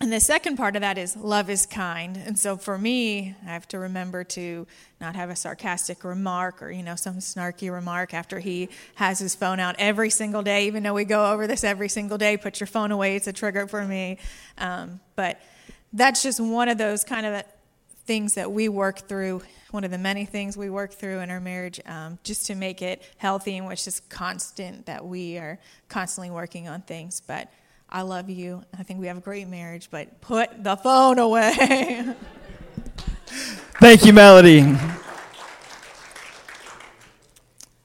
and 0.02 0.10
the 0.10 0.20
second 0.20 0.56
part 0.56 0.76
of 0.76 0.80
that 0.80 0.96
is 0.96 1.14
love 1.14 1.50
is 1.50 1.66
kind. 1.66 2.16
And 2.16 2.38
so 2.38 2.56
for 2.56 2.78
me, 2.78 3.34
I 3.42 3.50
have 3.50 3.68
to 3.68 3.78
remember 3.78 4.24
to 4.24 4.66
not 4.98 5.14
have 5.14 5.28
a 5.28 5.36
sarcastic 5.36 6.04
remark 6.04 6.62
or, 6.62 6.70
you 6.70 6.82
know, 6.82 6.96
some 6.96 7.16
snarky 7.16 7.70
remark 7.70 8.14
after 8.14 8.38
he 8.38 8.70
has 8.94 9.18
his 9.18 9.34
phone 9.34 9.60
out 9.60 9.76
every 9.78 10.08
single 10.08 10.42
day, 10.42 10.66
even 10.66 10.82
though 10.82 10.94
we 10.94 11.04
go 11.04 11.30
over 11.30 11.46
this 11.46 11.64
every 11.64 11.90
single 11.90 12.16
day. 12.16 12.38
Put 12.38 12.60
your 12.60 12.66
phone 12.66 12.92
away, 12.92 13.14
it's 13.14 13.26
a 13.26 13.32
trigger 13.32 13.66
for 13.66 13.84
me. 13.84 14.16
Um, 14.56 15.00
but 15.16 15.38
that's 15.92 16.22
just 16.22 16.40
one 16.40 16.70
of 16.70 16.78
those 16.78 17.04
kind 17.04 17.26
of 17.26 17.44
things 18.10 18.34
that 18.34 18.50
we 18.50 18.68
work 18.68 18.98
through 19.06 19.40
one 19.70 19.84
of 19.84 19.92
the 19.92 19.96
many 19.96 20.24
things 20.24 20.56
we 20.56 20.68
work 20.68 20.92
through 20.92 21.20
in 21.20 21.30
our 21.30 21.38
marriage 21.38 21.80
um, 21.86 22.18
just 22.24 22.44
to 22.44 22.56
make 22.56 22.82
it 22.82 23.00
healthy 23.18 23.56
and 23.56 23.68
which 23.68 23.86
is 23.86 24.00
constant 24.08 24.84
that 24.86 25.06
we 25.06 25.38
are 25.38 25.60
constantly 25.88 26.28
working 26.28 26.66
on 26.66 26.82
things. 26.82 27.22
But 27.24 27.52
I 27.88 28.02
love 28.02 28.28
you. 28.28 28.64
I 28.76 28.82
think 28.82 28.98
we 28.98 29.06
have 29.06 29.18
a 29.18 29.20
great 29.20 29.46
marriage, 29.46 29.90
but 29.92 30.20
put 30.20 30.64
the 30.64 30.74
phone 30.74 31.20
away. 31.20 31.52
Thank 33.78 34.04
you, 34.04 34.12
Melody. 34.12 34.76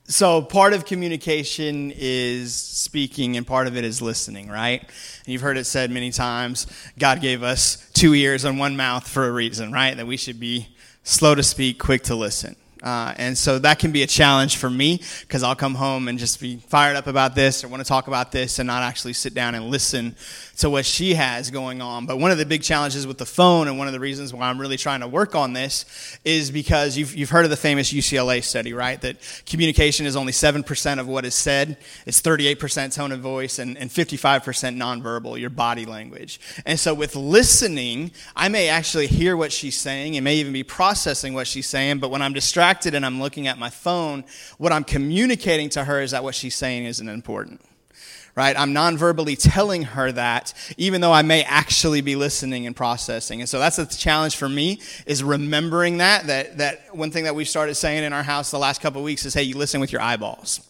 So, 0.08 0.42
part 0.42 0.74
of 0.74 0.86
communication 0.86 1.94
is 1.96 2.56
speaking, 2.56 3.38
and 3.38 3.46
part 3.46 3.68
of 3.68 3.78
it 3.78 3.84
is 3.84 4.02
listening, 4.02 4.50
right? 4.50 4.80
And 4.82 5.28
you've 5.28 5.42
heard 5.44 5.58
it 5.58 5.66
said 5.66 5.92
many 5.92 6.12
times 6.12 6.66
God 6.98 7.22
gave 7.22 7.44
us 7.44 7.85
two 7.96 8.14
ears 8.14 8.44
and 8.44 8.60
one 8.60 8.76
mouth 8.76 9.08
for 9.08 9.28
a 9.28 9.32
reason, 9.32 9.72
right? 9.72 9.96
That 9.98 10.06
we 10.06 10.18
should 10.18 10.40
be 10.40 10.68
slow 11.04 11.34
to 11.34 11.42
speak, 11.42 11.80
quick 11.80 12.04
to 12.04 12.16
listen. 12.16 12.56
Uh, 12.84 13.16
and 13.18 13.36
so 13.36 13.58
that 13.58 13.80
can 13.80 13.92
be 13.92 14.04
a 14.04 14.08
challenge 14.08 14.58
for 14.58 14.70
me 14.70 15.02
because 15.22 15.42
I'll 15.42 15.56
come 15.56 15.74
home 15.74 16.08
and 16.08 16.20
just 16.20 16.40
be 16.40 16.58
fired 16.58 16.96
up 16.96 17.08
about 17.08 17.34
this 17.34 17.64
or 17.64 17.68
want 17.68 17.82
to 17.82 17.88
talk 17.88 18.08
about 18.08 18.32
this 18.32 18.60
and 18.60 18.68
not 18.68 18.84
actually 18.84 19.14
sit 19.14 19.34
down 19.34 19.56
and 19.56 19.72
listen 19.72 20.16
to 20.58 20.70
what 20.70 20.86
she 20.86 21.16
has 21.16 21.52
going 21.52 21.82
on. 21.82 22.06
But 22.06 22.18
one 22.18 22.32
of 22.32 22.38
the 22.38 22.46
big 22.46 22.64
challenges 22.64 23.06
with 23.06 23.18
the 23.18 23.26
phone, 23.26 23.68
and 23.68 23.78
one 23.78 23.88
of 23.88 23.94
the 23.94 24.00
reasons 24.00 24.34
why 24.34 24.48
I'm 24.48 24.60
really 24.60 24.78
trying 24.78 25.02
to 25.02 25.08
work 25.08 25.36
on 25.36 25.54
this, 25.54 25.86
is 26.24 26.52
because 26.52 26.98
you've, 26.98 27.16
you've 27.16 27.30
heard 27.30 27.44
of 27.44 27.52
the 27.52 27.58
famous 27.58 27.92
UCLA 27.92 28.44
study, 28.44 28.74
right? 28.74 29.00
That 29.02 29.18
communication 29.46 30.06
is 30.06 30.16
only 30.16 30.32
7% 30.32 31.00
of 31.00 31.08
what 31.08 31.26
is 31.26 31.36
said, 31.36 31.78
it's 32.06 32.22
38% 32.22 32.94
tone 32.94 33.12
of 33.12 33.20
voice, 33.20 33.60
and, 33.60 33.78
and 33.78 33.90
55% 33.90 34.44
nonverbal, 34.78 35.40
your 35.40 35.50
body 35.50 35.86
language. 35.86 36.40
And 36.66 36.80
so 36.80 36.94
with 36.94 37.16
listening, 37.16 38.12
I 38.36 38.48
may 38.48 38.70
actually 38.70 39.08
hear 39.08 39.36
what 39.36 39.52
she's 39.52 39.78
saying 39.78 40.16
and 40.16 40.24
may 40.24 40.36
even 40.36 40.54
be 40.54 40.64
processing 40.64 41.34
what 41.34 41.48
she's 41.48 41.68
saying, 41.68 42.00
but 42.00 42.12
when 42.12 42.22
I'm 42.22 42.34
distracted 42.34 42.96
and 42.96 43.06
I'm 43.06 43.20
looking 43.20 43.48
at 43.48 43.58
my 43.58 43.70
phone, 43.70 44.24
what 44.58 44.72
I'm 44.72 44.84
communicating 44.84 45.70
to 45.70 45.84
her 45.84 46.02
is 46.02 46.12
that 46.12 46.24
what 46.24 46.36
she's 46.36 46.56
saying 46.56 46.86
isn't 46.86 47.10
important 47.10 47.62
right? 48.36 48.60
I'm 48.60 48.74
non-verbally 48.74 49.36
telling 49.38 49.84
her 49.84 50.12
that, 50.12 50.54
even 50.78 51.02
though 51.02 51.14
I 51.14 51.22
may 51.22 51.44
actually 51.44 52.02
be 52.02 52.16
listening 52.16 52.68
and 52.68 52.76
processing. 52.76 53.40
And 53.40 53.50
so 53.50 53.60
that's 53.60 53.78
the 53.78 53.86
challenge 53.86 54.36
for 54.36 54.50
me 54.50 54.82
is 55.06 55.24
remembering 55.24 55.98
that. 55.98 56.28
That 56.28 56.58
that 56.58 56.96
one 56.96 57.12
thing 57.12 57.24
that 57.24 57.36
we've 57.36 57.48
started 57.48 57.76
saying 57.76 58.04
in 58.04 58.14
our 58.14 58.24
house 58.24 58.52
the 58.52 58.60
last 58.60 58.82
couple 58.82 59.02
of 59.02 59.06
weeks 59.06 59.26
is, 59.26 59.34
hey, 59.34 59.44
you 59.44 59.58
listen 59.58 59.80
with 59.80 59.92
your 59.92 60.02
eyeballs, 60.02 60.68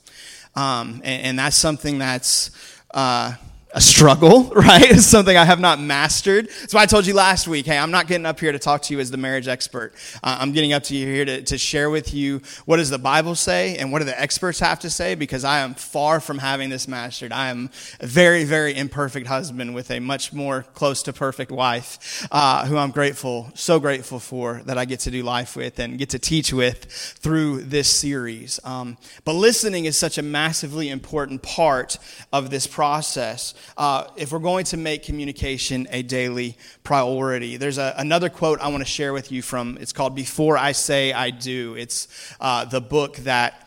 um, 0.55 1.01
and, 1.03 1.23
and, 1.23 1.39
that's 1.39 1.57
something 1.57 1.97
that's. 1.97 2.51
Uh, 2.91 3.33
a 3.75 3.81
struggle, 3.81 4.45
right? 4.55 4.89
It's 4.89 5.05
something 5.05 5.35
I 5.35 5.43
have 5.43 5.59
not 5.59 5.81
mastered. 5.81 6.47
That's 6.61 6.73
why 6.73 6.83
I 6.83 6.85
told 6.85 7.05
you 7.05 7.13
last 7.13 7.45
week, 7.45 7.65
hey, 7.65 7.77
I'm 7.77 7.91
not 7.91 8.07
getting 8.07 8.25
up 8.25 8.39
here 8.39 8.53
to 8.53 8.57
talk 8.57 8.81
to 8.83 8.93
you 8.93 9.01
as 9.01 9.11
the 9.11 9.17
marriage 9.17 9.49
expert. 9.49 9.93
Uh, 10.23 10.37
I'm 10.39 10.53
getting 10.53 10.71
up 10.71 10.83
to 10.83 10.95
you 10.95 11.05
here 11.05 11.25
to, 11.25 11.41
to 11.41 11.57
share 11.57 11.89
with 11.89 12.13
you 12.13 12.41
what 12.63 12.77
does 12.77 12.89
the 12.89 12.97
Bible 12.97 13.35
say 13.35 13.75
and 13.75 13.91
what 13.91 13.99
do 13.99 14.05
the 14.05 14.19
experts 14.19 14.59
have 14.61 14.79
to 14.79 14.89
say 14.89 15.13
because 15.13 15.43
I 15.43 15.59
am 15.59 15.73
far 15.73 16.21
from 16.21 16.37
having 16.37 16.69
this 16.69 16.87
mastered. 16.87 17.33
I 17.33 17.49
am 17.49 17.69
a 17.99 18.07
very, 18.07 18.45
very 18.45 18.75
imperfect 18.75 19.27
husband 19.27 19.75
with 19.75 19.91
a 19.91 19.99
much 19.99 20.31
more 20.31 20.63
close 20.73 21.03
to 21.03 21.13
perfect 21.13 21.51
wife 21.51 22.25
uh, 22.31 22.65
who 22.65 22.77
I'm 22.77 22.91
grateful, 22.91 23.51
so 23.55 23.81
grateful 23.81 24.19
for 24.19 24.61
that 24.65 24.77
I 24.77 24.85
get 24.85 25.01
to 25.01 25.11
do 25.11 25.21
life 25.21 25.57
with 25.57 25.79
and 25.79 25.97
get 25.97 26.11
to 26.11 26.19
teach 26.19 26.53
with 26.53 26.85
through 26.85 27.63
this 27.63 27.89
series. 27.89 28.57
Um, 28.63 28.97
but 29.25 29.33
listening 29.33 29.83
is 29.83 29.97
such 29.97 30.17
a 30.17 30.21
massively 30.21 30.87
important 30.87 31.41
part 31.41 31.97
of 32.31 32.51
this 32.51 32.67
process 32.67 33.53
uh, 33.77 34.07
if 34.15 34.31
we're 34.31 34.39
going 34.39 34.65
to 34.65 34.77
make 34.77 35.03
communication 35.03 35.87
a 35.91 36.01
daily 36.03 36.57
priority. 36.83 37.57
There's 37.57 37.77
a, 37.77 37.93
another 37.97 38.29
quote 38.29 38.59
I 38.59 38.67
want 38.69 38.81
to 38.81 38.89
share 38.89 39.13
with 39.13 39.31
you 39.31 39.41
from, 39.41 39.77
it's 39.79 39.93
called 39.93 40.15
Before 40.15 40.57
I 40.57 40.71
Say 40.71 41.13
I 41.13 41.29
Do. 41.29 41.75
It's 41.75 42.07
uh, 42.39 42.65
the 42.65 42.81
book 42.81 43.17
that 43.17 43.64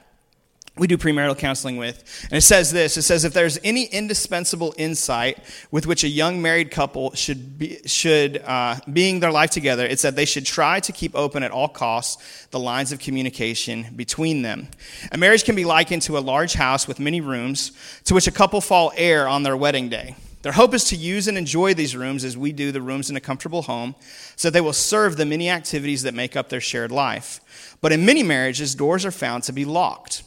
we 0.78 0.86
do 0.86 0.96
premarital 0.96 1.36
counseling 1.38 1.76
with. 1.76 2.26
And 2.30 2.38
it 2.38 2.42
says 2.42 2.70
this 2.70 2.96
it 2.96 3.02
says, 3.02 3.24
if 3.24 3.32
there's 3.32 3.58
any 3.64 3.84
indispensable 3.84 4.74
insight 4.78 5.38
with 5.70 5.86
which 5.86 6.04
a 6.04 6.08
young 6.08 6.40
married 6.40 6.70
couple 6.70 7.14
should 7.14 7.58
be, 7.58 7.80
should, 7.86 8.38
uh, 8.38 8.76
being 8.92 9.20
their 9.20 9.32
life 9.32 9.50
together, 9.50 9.84
it's 9.84 10.02
that 10.02 10.16
they 10.16 10.24
should 10.24 10.46
try 10.46 10.80
to 10.80 10.92
keep 10.92 11.14
open 11.14 11.42
at 11.42 11.50
all 11.50 11.68
costs 11.68 12.46
the 12.50 12.58
lines 12.58 12.92
of 12.92 12.98
communication 12.98 13.86
between 13.96 14.42
them. 14.42 14.68
A 15.12 15.18
marriage 15.18 15.44
can 15.44 15.54
be 15.54 15.64
likened 15.64 16.02
to 16.02 16.18
a 16.18 16.20
large 16.20 16.54
house 16.54 16.86
with 16.86 17.00
many 17.00 17.20
rooms 17.20 17.72
to 18.04 18.14
which 18.14 18.26
a 18.26 18.32
couple 18.32 18.60
fall 18.60 18.92
heir 18.96 19.28
on 19.28 19.42
their 19.42 19.56
wedding 19.56 19.88
day. 19.88 20.14
Their 20.42 20.52
hope 20.52 20.72
is 20.72 20.84
to 20.84 20.96
use 20.96 21.26
and 21.26 21.36
enjoy 21.36 21.74
these 21.74 21.96
rooms 21.96 22.24
as 22.24 22.36
we 22.36 22.52
do 22.52 22.70
the 22.70 22.80
rooms 22.80 23.10
in 23.10 23.16
a 23.16 23.20
comfortable 23.20 23.62
home, 23.62 23.96
so 24.36 24.48
that 24.48 24.52
they 24.52 24.60
will 24.60 24.72
serve 24.72 25.16
the 25.16 25.26
many 25.26 25.50
activities 25.50 26.04
that 26.04 26.14
make 26.14 26.36
up 26.36 26.48
their 26.48 26.60
shared 26.60 26.92
life. 26.92 27.40
But 27.80 27.92
in 27.92 28.06
many 28.06 28.22
marriages, 28.22 28.74
doors 28.74 29.04
are 29.04 29.10
found 29.10 29.42
to 29.44 29.52
be 29.52 29.64
locked. 29.64 30.22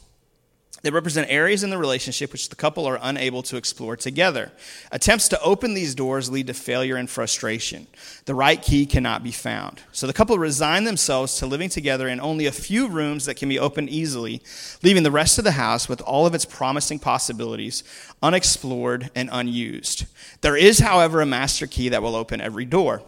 They 0.82 0.90
represent 0.90 1.30
areas 1.30 1.64
in 1.64 1.70
the 1.70 1.78
relationship 1.78 2.32
which 2.32 2.50
the 2.50 2.56
couple 2.56 2.88
are 2.88 2.98
unable 3.02 3.44
to 3.44 3.58
explore 3.58 3.96
together. 3.96 4.52
Attempts 4.92 5.28
to 5.30 5.42
open 5.42 5.76
these 5.76 5.94
doors 5.94 6.32
lead 6.32 6.48
to 6.48 6.56
failure 6.56 6.96
and 6.96 7.10
frustration. 7.10 7.86
The 8.26 8.34
right 8.34 8.60
key 8.60 8.88
cannot 8.88 9.24
be 9.24 9.32
found. 9.32 9.82
So 9.92 10.08
the 10.08 10.14
couple 10.14 10.38
resign 10.40 10.86
themselves 10.86 11.38
to 11.38 11.46
living 11.46 11.70
together 11.70 12.08
in 12.08 12.20
only 12.20 12.48
a 12.48 12.52
few 12.52 12.88
rooms 12.88 13.26
that 13.26 13.36
can 13.36 13.48
be 13.48 13.60
opened 13.60 13.90
easily, 13.90 14.42
leaving 14.82 15.04
the 15.04 15.12
rest 15.12 15.38
of 15.38 15.44
the 15.44 15.52
house 15.52 15.88
with 15.88 16.02
all 16.02 16.26
of 16.26 16.34
its 16.34 16.46
promising 16.46 16.98
possibilities 16.98 17.84
unexplored 18.24 19.12
and 19.14 19.30
unused. 19.32 20.06
There 20.42 20.58
is, 20.58 20.80
however, 20.80 21.22
a 21.22 21.26
master 21.28 21.68
key 21.68 21.90
that 21.90 22.02
will 22.02 22.16
open 22.16 22.42
every 22.42 22.66
door. 22.66 23.04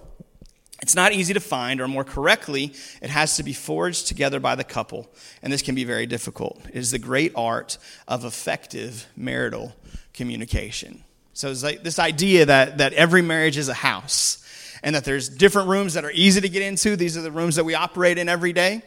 It's 0.83 0.95
not 0.95 1.13
easy 1.13 1.33
to 1.33 1.39
find, 1.39 1.79
or 1.79 1.87
more 1.87 2.03
correctly, 2.03 2.73
it 3.01 3.09
has 3.09 3.37
to 3.37 3.43
be 3.43 3.53
forged 3.53 4.05
together 4.07 4.41
by 4.41 4.55
the 4.55 4.65
couple, 4.65 5.09
and 5.41 5.51
this 5.51 5.61
can 5.61 5.75
be 5.75 5.85
very 5.85 6.05
difficult. 6.05 6.61
It 6.67 6.75
is 6.75 6.91
the 6.91 6.99
great 6.99 7.31
art 7.37 7.77
of 8.05 8.25
effective 8.25 9.07
marital 9.15 9.73
communication. 10.13 11.05
So 11.31 11.49
it's 11.49 11.63
like 11.63 11.83
this 11.83 11.99
idea 11.99 12.47
that, 12.47 12.79
that 12.79 12.91
every 12.91 13.21
marriage 13.21 13.57
is 13.57 13.69
a 13.69 13.73
house, 13.73 14.45
and 14.83 14.93
that 14.93 15.05
there's 15.05 15.29
different 15.29 15.69
rooms 15.69 15.93
that 15.93 16.03
are 16.03 16.11
easy 16.11 16.41
to 16.41 16.49
get 16.49 16.61
into. 16.61 16.97
These 16.97 17.15
are 17.15 17.21
the 17.21 17.31
rooms 17.31 17.55
that 17.55 17.63
we 17.63 17.75
operate 17.75 18.17
in 18.17 18.27
every 18.27 18.51
day. 18.51 18.81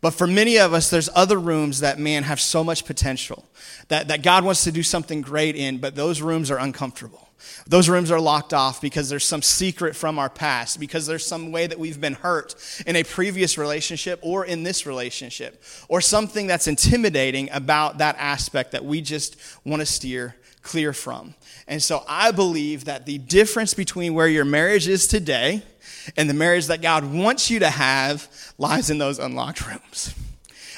But 0.00 0.12
for 0.12 0.28
many 0.28 0.56
of 0.56 0.72
us, 0.72 0.88
there's 0.88 1.08
other 1.16 1.36
rooms 1.36 1.80
that, 1.80 1.98
man, 1.98 2.22
have 2.22 2.40
so 2.40 2.62
much 2.62 2.84
potential 2.84 3.44
that, 3.88 4.06
that 4.06 4.22
God 4.22 4.44
wants 4.44 4.62
to 4.64 4.72
do 4.72 4.84
something 4.84 5.20
great 5.20 5.56
in, 5.56 5.78
but 5.78 5.96
those 5.96 6.22
rooms 6.22 6.48
are 6.52 6.58
uncomfortable. 6.58 7.26
Those 7.66 7.88
rooms 7.88 8.10
are 8.10 8.20
locked 8.20 8.52
off 8.52 8.80
because 8.80 9.08
there's 9.08 9.26
some 9.26 9.42
secret 9.42 9.94
from 9.96 10.18
our 10.18 10.30
past, 10.30 10.80
because 10.80 11.06
there's 11.06 11.26
some 11.26 11.52
way 11.52 11.66
that 11.66 11.78
we've 11.78 12.00
been 12.00 12.14
hurt 12.14 12.54
in 12.86 12.96
a 12.96 13.04
previous 13.04 13.56
relationship 13.58 14.18
or 14.22 14.44
in 14.44 14.62
this 14.62 14.86
relationship, 14.86 15.62
or 15.88 16.00
something 16.00 16.46
that's 16.46 16.66
intimidating 16.66 17.50
about 17.52 17.98
that 17.98 18.16
aspect 18.18 18.72
that 18.72 18.84
we 18.84 19.00
just 19.00 19.36
want 19.64 19.80
to 19.80 19.86
steer 19.86 20.36
clear 20.62 20.92
from. 20.92 21.34
And 21.66 21.82
so 21.82 22.04
I 22.06 22.32
believe 22.32 22.84
that 22.84 23.06
the 23.06 23.18
difference 23.18 23.72
between 23.72 24.14
where 24.14 24.28
your 24.28 24.44
marriage 24.44 24.88
is 24.88 25.06
today 25.06 25.62
and 26.16 26.28
the 26.28 26.34
marriage 26.34 26.66
that 26.66 26.82
God 26.82 27.04
wants 27.04 27.50
you 27.50 27.60
to 27.60 27.70
have 27.70 28.28
lies 28.58 28.90
in 28.90 28.98
those 28.98 29.18
unlocked 29.18 29.66
rooms. 29.66 30.14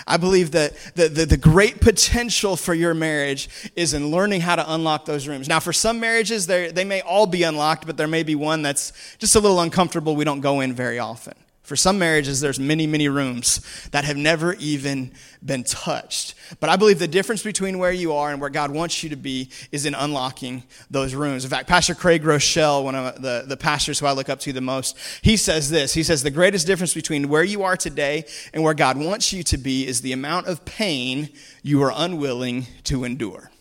I 0.06 0.16
believe 0.16 0.52
that 0.52 0.74
the, 0.94 1.08
the, 1.08 1.26
the, 1.26 1.36
great 1.36 1.80
potential 1.80 2.56
for 2.56 2.74
your 2.74 2.94
marriage 2.94 3.48
is 3.76 3.94
in 3.94 4.10
learning 4.10 4.40
how 4.40 4.56
to 4.56 4.72
unlock 4.74 5.04
those 5.04 5.28
rooms. 5.28 5.48
Now, 5.48 5.60
for 5.60 5.72
some 5.72 6.00
marriages, 6.00 6.46
they 6.46 6.84
may 6.84 7.00
all 7.02 7.26
be 7.26 7.42
unlocked, 7.42 7.86
but 7.86 7.96
there 7.96 8.08
may 8.08 8.22
be 8.22 8.34
one 8.34 8.62
that's 8.62 8.92
just 9.18 9.36
a 9.36 9.40
little 9.40 9.60
uncomfortable. 9.60 10.16
We 10.16 10.24
don't 10.24 10.40
go 10.40 10.60
in 10.60 10.72
very 10.72 10.98
often. 10.98 11.34
For 11.62 11.76
some 11.76 11.96
marriages, 11.96 12.40
there's 12.40 12.58
many, 12.58 12.88
many 12.88 13.08
rooms 13.08 13.88
that 13.92 14.04
have 14.04 14.16
never 14.16 14.54
even 14.54 15.12
been 15.44 15.62
touched. 15.62 16.34
But 16.58 16.70
I 16.70 16.76
believe 16.76 16.98
the 16.98 17.06
difference 17.06 17.44
between 17.44 17.78
where 17.78 17.92
you 17.92 18.12
are 18.14 18.32
and 18.32 18.40
where 18.40 18.50
God 18.50 18.72
wants 18.72 19.04
you 19.04 19.10
to 19.10 19.16
be 19.16 19.48
is 19.70 19.86
in 19.86 19.94
unlocking 19.94 20.64
those 20.90 21.14
rooms. 21.14 21.44
In 21.44 21.50
fact, 21.50 21.68
Pastor 21.68 21.94
Craig 21.94 22.24
Groeschel, 22.24 22.82
one 22.82 22.96
of 22.96 23.22
the, 23.22 23.44
the 23.46 23.56
pastors 23.56 24.00
who 24.00 24.06
I 24.06 24.12
look 24.12 24.28
up 24.28 24.40
to 24.40 24.52
the 24.52 24.60
most, 24.60 24.98
he 25.22 25.36
says 25.36 25.70
this. 25.70 25.94
He 25.94 26.02
says, 26.02 26.24
The 26.24 26.32
greatest 26.32 26.66
difference 26.66 26.94
between 26.94 27.28
where 27.28 27.44
you 27.44 27.62
are 27.62 27.76
today 27.76 28.24
and 28.52 28.64
where 28.64 28.74
God 28.74 28.96
wants 28.98 29.32
you 29.32 29.44
to 29.44 29.56
be 29.56 29.86
is 29.86 30.00
the 30.00 30.12
amount 30.12 30.48
of 30.48 30.64
pain 30.64 31.28
you 31.62 31.80
are 31.82 31.92
unwilling 31.94 32.66
to 32.84 33.04
endure. 33.04 33.52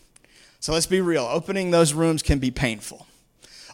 So 0.58 0.72
let's 0.72 0.86
be 0.86 1.00
real. 1.00 1.24
Opening 1.24 1.70
those 1.70 1.92
rooms 1.92 2.22
can 2.22 2.40
be 2.40 2.50
painful. 2.50 3.06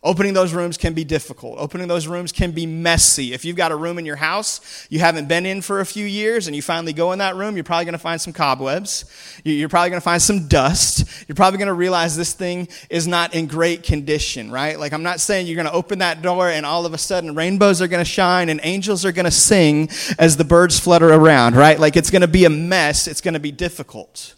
Opening 0.02 0.32
those 0.32 0.52
rooms 0.54 0.76
can 0.76 0.94
be 0.94 1.04
difficult. 1.04 1.58
Opening 1.58 1.88
those 1.88 2.06
rooms 2.06 2.30
can 2.30 2.52
be 2.52 2.66
messy. 2.66 3.32
If 3.32 3.44
you've 3.44 3.56
got 3.56 3.72
a 3.72 3.76
room 3.76 3.98
in 3.98 4.06
your 4.06 4.16
house 4.16 4.87
you 4.88 5.00
haven't 5.00 5.28
been 5.28 5.44
in 5.44 5.61
for 5.61 5.80
a 5.80 5.87
few 5.87 6.06
years 6.06 6.46
and 6.46 6.54
you 6.54 6.62
finally 6.62 6.92
go 6.92 7.12
in 7.12 7.18
that 7.18 7.34
room, 7.37 7.56
you're 7.56 7.64
probably 7.64 7.84
going 7.84 7.92
to 7.92 7.98
find 7.98 8.20
some 8.20 8.32
cobwebs. 8.32 9.04
You're 9.44 9.68
probably 9.68 9.90
going 9.90 10.00
to 10.00 10.04
find 10.04 10.22
some 10.22 10.46
dust. 10.46 11.04
You're 11.26 11.34
probably 11.34 11.58
going 11.58 11.68
to 11.68 11.74
realize 11.74 12.16
this 12.16 12.32
thing 12.32 12.68
is 12.88 13.08
not 13.08 13.34
in 13.34 13.46
great 13.46 13.82
condition, 13.82 14.50
right? 14.50 14.78
Like, 14.78 14.92
I'm 14.92 15.02
not 15.02 15.20
saying 15.20 15.46
you're 15.46 15.56
going 15.56 15.66
to 15.66 15.72
open 15.72 15.98
that 15.98 16.22
door 16.22 16.48
and 16.48 16.64
all 16.64 16.87
of 16.87 16.94
a 16.94 16.98
sudden 16.98 17.34
rainbows 17.34 17.82
are 17.82 17.88
going 17.88 18.04
to 18.04 18.11
shine 18.11 18.48
and 18.48 18.61
angels 18.62 19.04
are 19.04 19.12
going 19.12 19.24
to 19.24 19.30
sing 19.30 19.88
as 20.18 20.37
the 20.37 20.44
birds 20.44 20.78
flutter 20.78 21.12
around, 21.12 21.56
right? 21.56 21.78
Like, 21.78 21.96
it's 21.96 22.11
going 22.11 22.22
to 22.22 22.28
be 22.28 22.44
a 22.44 22.50
mess. 22.50 23.08
It's 23.08 23.20
going 23.20 23.34
to 23.34 23.40
be 23.40 23.52
difficult. 23.52 24.34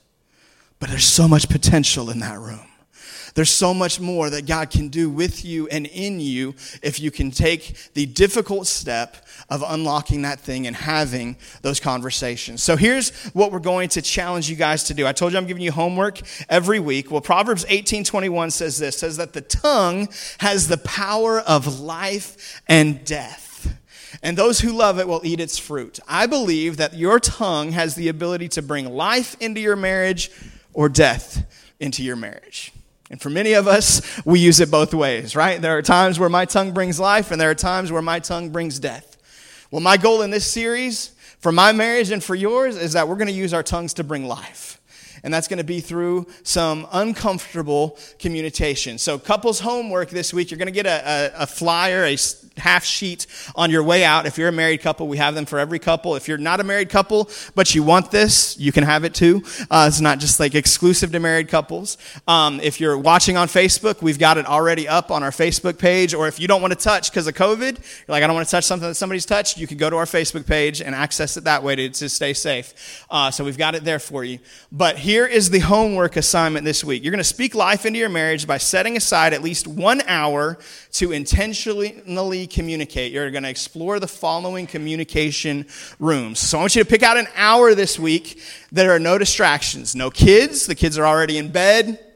But 0.79 0.88
there's 0.88 1.05
so 1.05 1.29
much 1.29 1.49
potential 1.49 2.09
in 2.09 2.20
that 2.20 2.38
room. 2.38 2.69
There's 3.35 3.51
so 3.51 3.73
much 3.73 4.01
more 4.01 4.31
that 4.31 4.47
God 4.47 4.71
can 4.71 4.88
do 4.88 5.09
with 5.09 5.45
you 5.45 5.69
and 5.69 5.87
in 5.87 6.21
you 6.21 6.55
if 6.83 7.01
you 7.01 7.11
can 7.11 7.31
take 7.31 7.93
the 7.95 8.07
difficult 8.07 8.66
step 8.66 9.16
of 9.49 9.64
unlocking 9.66 10.23
that 10.23 10.40
thing 10.40 10.66
and 10.66 10.77
having 10.77 11.37
those 11.62 11.81
conversations. 11.81 12.62
So 12.62 12.77
here's 12.77 13.11
what 13.31 13.53
we're 13.53 13.59
going 13.59 13.88
to 13.90 14.03
challenge 14.03 14.49
you 14.49 14.57
guys 14.57 14.85
to 14.85 14.95
do. 14.95 15.07
I 15.07 15.12
told 15.12 15.33
you 15.33 15.38
I'm 15.38 15.47
giving 15.47 15.62
you 15.62 15.73
homework 15.73 16.21
every 16.49 16.81
week. 16.81 17.11
Well, 17.11 17.21
Proverbs 17.21 17.64
18:21 17.66 18.53
says 18.53 18.79
this, 18.79 18.99
says 18.99 19.16
that 19.16 19.33
the 19.33 19.40
tongue 19.40 20.09
has 20.38 20.69
the 20.69 20.79
power 20.79 21.40
of 21.40 21.81
life 21.81 22.62
and 22.69 23.05
death 23.05 23.51
and 24.23 24.37
those 24.37 24.61
who 24.61 24.73
love 24.73 24.99
it 24.99 25.09
will 25.09 25.25
eat 25.25 25.40
its 25.40 25.59
fruit. 25.59 25.99
I 26.07 26.27
believe 26.27 26.77
that 26.77 26.95
your 26.95 27.21
tongue 27.21 27.73
has 27.73 27.95
the 27.95 28.09
ability 28.09 28.49
to 28.51 28.62
bring 28.62 28.93
life 28.93 29.37
into 29.40 29.61
your 29.61 29.77
marriage 29.77 30.31
or 30.73 30.88
death 30.88 31.47
into 31.79 32.03
your 32.03 32.16
marriage. 32.16 32.73
And 33.11 33.20
for 33.20 33.29
many 33.29 33.55
of 33.55 33.66
us, 33.66 34.01
we 34.25 34.38
use 34.38 34.61
it 34.61 34.70
both 34.70 34.94
ways, 34.94 35.35
right? 35.35 35.61
There 35.61 35.77
are 35.77 35.83
times 35.83 36.18
where 36.18 36.29
my 36.29 36.44
tongue 36.44 36.73
brings 36.73 37.01
life, 37.01 37.33
and 37.33 37.40
there 37.40 37.51
are 37.51 37.57
times 37.57 37.90
where 37.90 38.03
my 38.03 38.20
tongue 38.20 38.51
brings 38.51 38.79
death. 38.79 39.16
Well, 39.70 39.81
my 39.81 39.96
goal 39.96 40.23
in 40.23 40.31
this 40.31 40.51
series, 40.51 41.09
for 41.40 41.51
my 41.53 41.73
marriage 41.73 42.11
and 42.11 42.23
for 42.23 42.35
yours, 42.35 42.77
is 42.77 42.92
that 42.92 43.09
we're 43.09 43.16
going 43.16 43.29
to 43.29 43.33
use 43.33 43.53
our 43.53 43.64
tongues 43.64 43.94
to 43.94 44.05
bring 44.05 44.27
life. 44.27 44.80
And 45.22 45.33
that's 45.33 45.48
going 45.48 45.59
to 45.59 45.64
be 45.64 45.80
through 45.80 46.26
some 46.42 46.87
uncomfortable 46.92 47.98
communication. 48.18 48.98
So, 48.98 49.18
couples 49.18 49.61
homework 49.61 50.11
this 50.11 50.33
week, 50.33 50.50
you're 50.50 50.59
going 50.59 50.66
to 50.66 50.72
get 50.72 50.87
a, 50.87 51.33
a, 51.37 51.42
a 51.42 51.46
flyer, 51.46 52.04
a 52.04 52.16
half 52.61 52.85
sheet 52.85 53.26
on 53.56 53.70
your 53.70 53.83
way 53.83 54.04
out. 54.04 54.26
If 54.26 54.38
you're 54.38 54.48
a 54.48 54.52
married 54.52 54.80
couple, 54.80 55.09
we 55.09 55.16
have 55.16 55.35
them 55.35 55.46
for 55.46 55.59
every 55.59 55.78
couple. 55.78 56.14
If 56.14 56.28
you're 56.28 56.38
not 56.38 56.61
a 56.61 56.64
married 56.64 56.90
couple, 56.90 57.28
but 57.54 57.74
you 57.74 57.83
want 57.83 58.11
this, 58.11 58.59
you 58.59 58.70
can 58.72 58.85
have 58.85 59.04
it 59.04 59.14
too. 59.14 59.42
Uh, 59.70 59.87
it's 59.88 60.00
not 60.00 60.18
just 60.18 60.38
like 60.38 60.54
exclusive 60.54 61.12
to 61.12 61.20
married 61.20 61.48
couples. 61.48 61.98
Um, 62.28 62.61
if 62.61 62.80
you're 62.80 62.98
watching 62.98 63.37
on 63.37 63.48
Facebook, 63.48 64.02
we've 64.02 64.18
got 64.18 64.38
it 64.38 64.46
already 64.46 64.87
up 64.87 65.11
on 65.11 65.22
our 65.22 65.30
Facebook 65.30 65.78
page. 65.78 66.14
Or 66.14 66.28
if 66.28 66.38
you 66.38 66.46
don't 66.46 66.61
want 66.61 66.72
to 66.72 66.78
touch 66.78 67.11
because 67.11 67.26
of 67.26 67.35
COVID, 67.35 67.78
you're 67.78 68.04
like, 68.09 68.22
I 68.22 68.26
don't 68.26 68.37
want 68.37 68.46
to 68.46 68.50
touch 68.50 68.64
something 68.64 68.88
that 68.88 68.94
somebody's 68.94 69.26
touched, 69.26 69.59
you 69.59 69.66
can 69.66 69.78
go 69.78 69.90
to 69.90 69.96
our 69.96 70.04
Facebook 70.04 70.46
page 70.46 70.80
and 70.80 70.94
access 70.94 71.37
it 71.37 71.44
that 71.44 71.62
way 71.62 71.76
to, 71.76 71.88
to 71.88 72.09
stay 72.09 72.35
safe. 72.35 73.04
Uh, 73.11 73.30
so 73.30 73.44
we've 73.44 73.59
got 73.59 73.74
it 73.74 73.85
there 73.85 73.98
for 73.98 74.22
you. 74.22 74.38
But 74.70 74.98
here 74.98 75.10
is 75.11 75.51
the 75.51 75.59
homework 75.59 76.14
assignment 76.14 76.64
this 76.64 76.85
week. 76.85 77.03
You're 77.03 77.11
going 77.11 77.18
to 77.18 77.25
speak 77.25 77.57
life 77.57 77.85
into 77.85 77.99
your 77.99 78.09
marriage 78.09 78.46
by 78.46 78.59
setting 78.59 78.96
aside 78.96 79.33
at 79.33 79.42
least 79.42 79.66
one 79.66 80.03
hour 80.07 80.57
to 80.92 81.11
intentionally 81.11 82.46
communicate. 82.46 83.11
You're 83.11 83.31
going 83.33 83.42
to 83.42 83.49
explore 83.51 83.99
the 83.99 84.07
following 84.07 84.68
communication 84.68 85.66
rooms. 85.99 86.38
So 86.38 86.59
I 86.59 86.61
want 86.61 86.77
you 86.77 86.85
to 86.85 86.88
pick 86.88 87.03
out 87.03 87.16
an 87.16 87.27
hour 87.35 87.75
this 87.75 87.99
week. 87.99 88.40
There 88.70 88.94
are 88.94 89.01
no 89.01 89.18
distractions, 89.18 89.96
no 89.96 90.11
kids. 90.11 90.66
The 90.66 90.77
kids 90.77 90.96
are 90.96 91.07
already 91.07 91.38
in 91.38 91.51
bed 91.51 92.10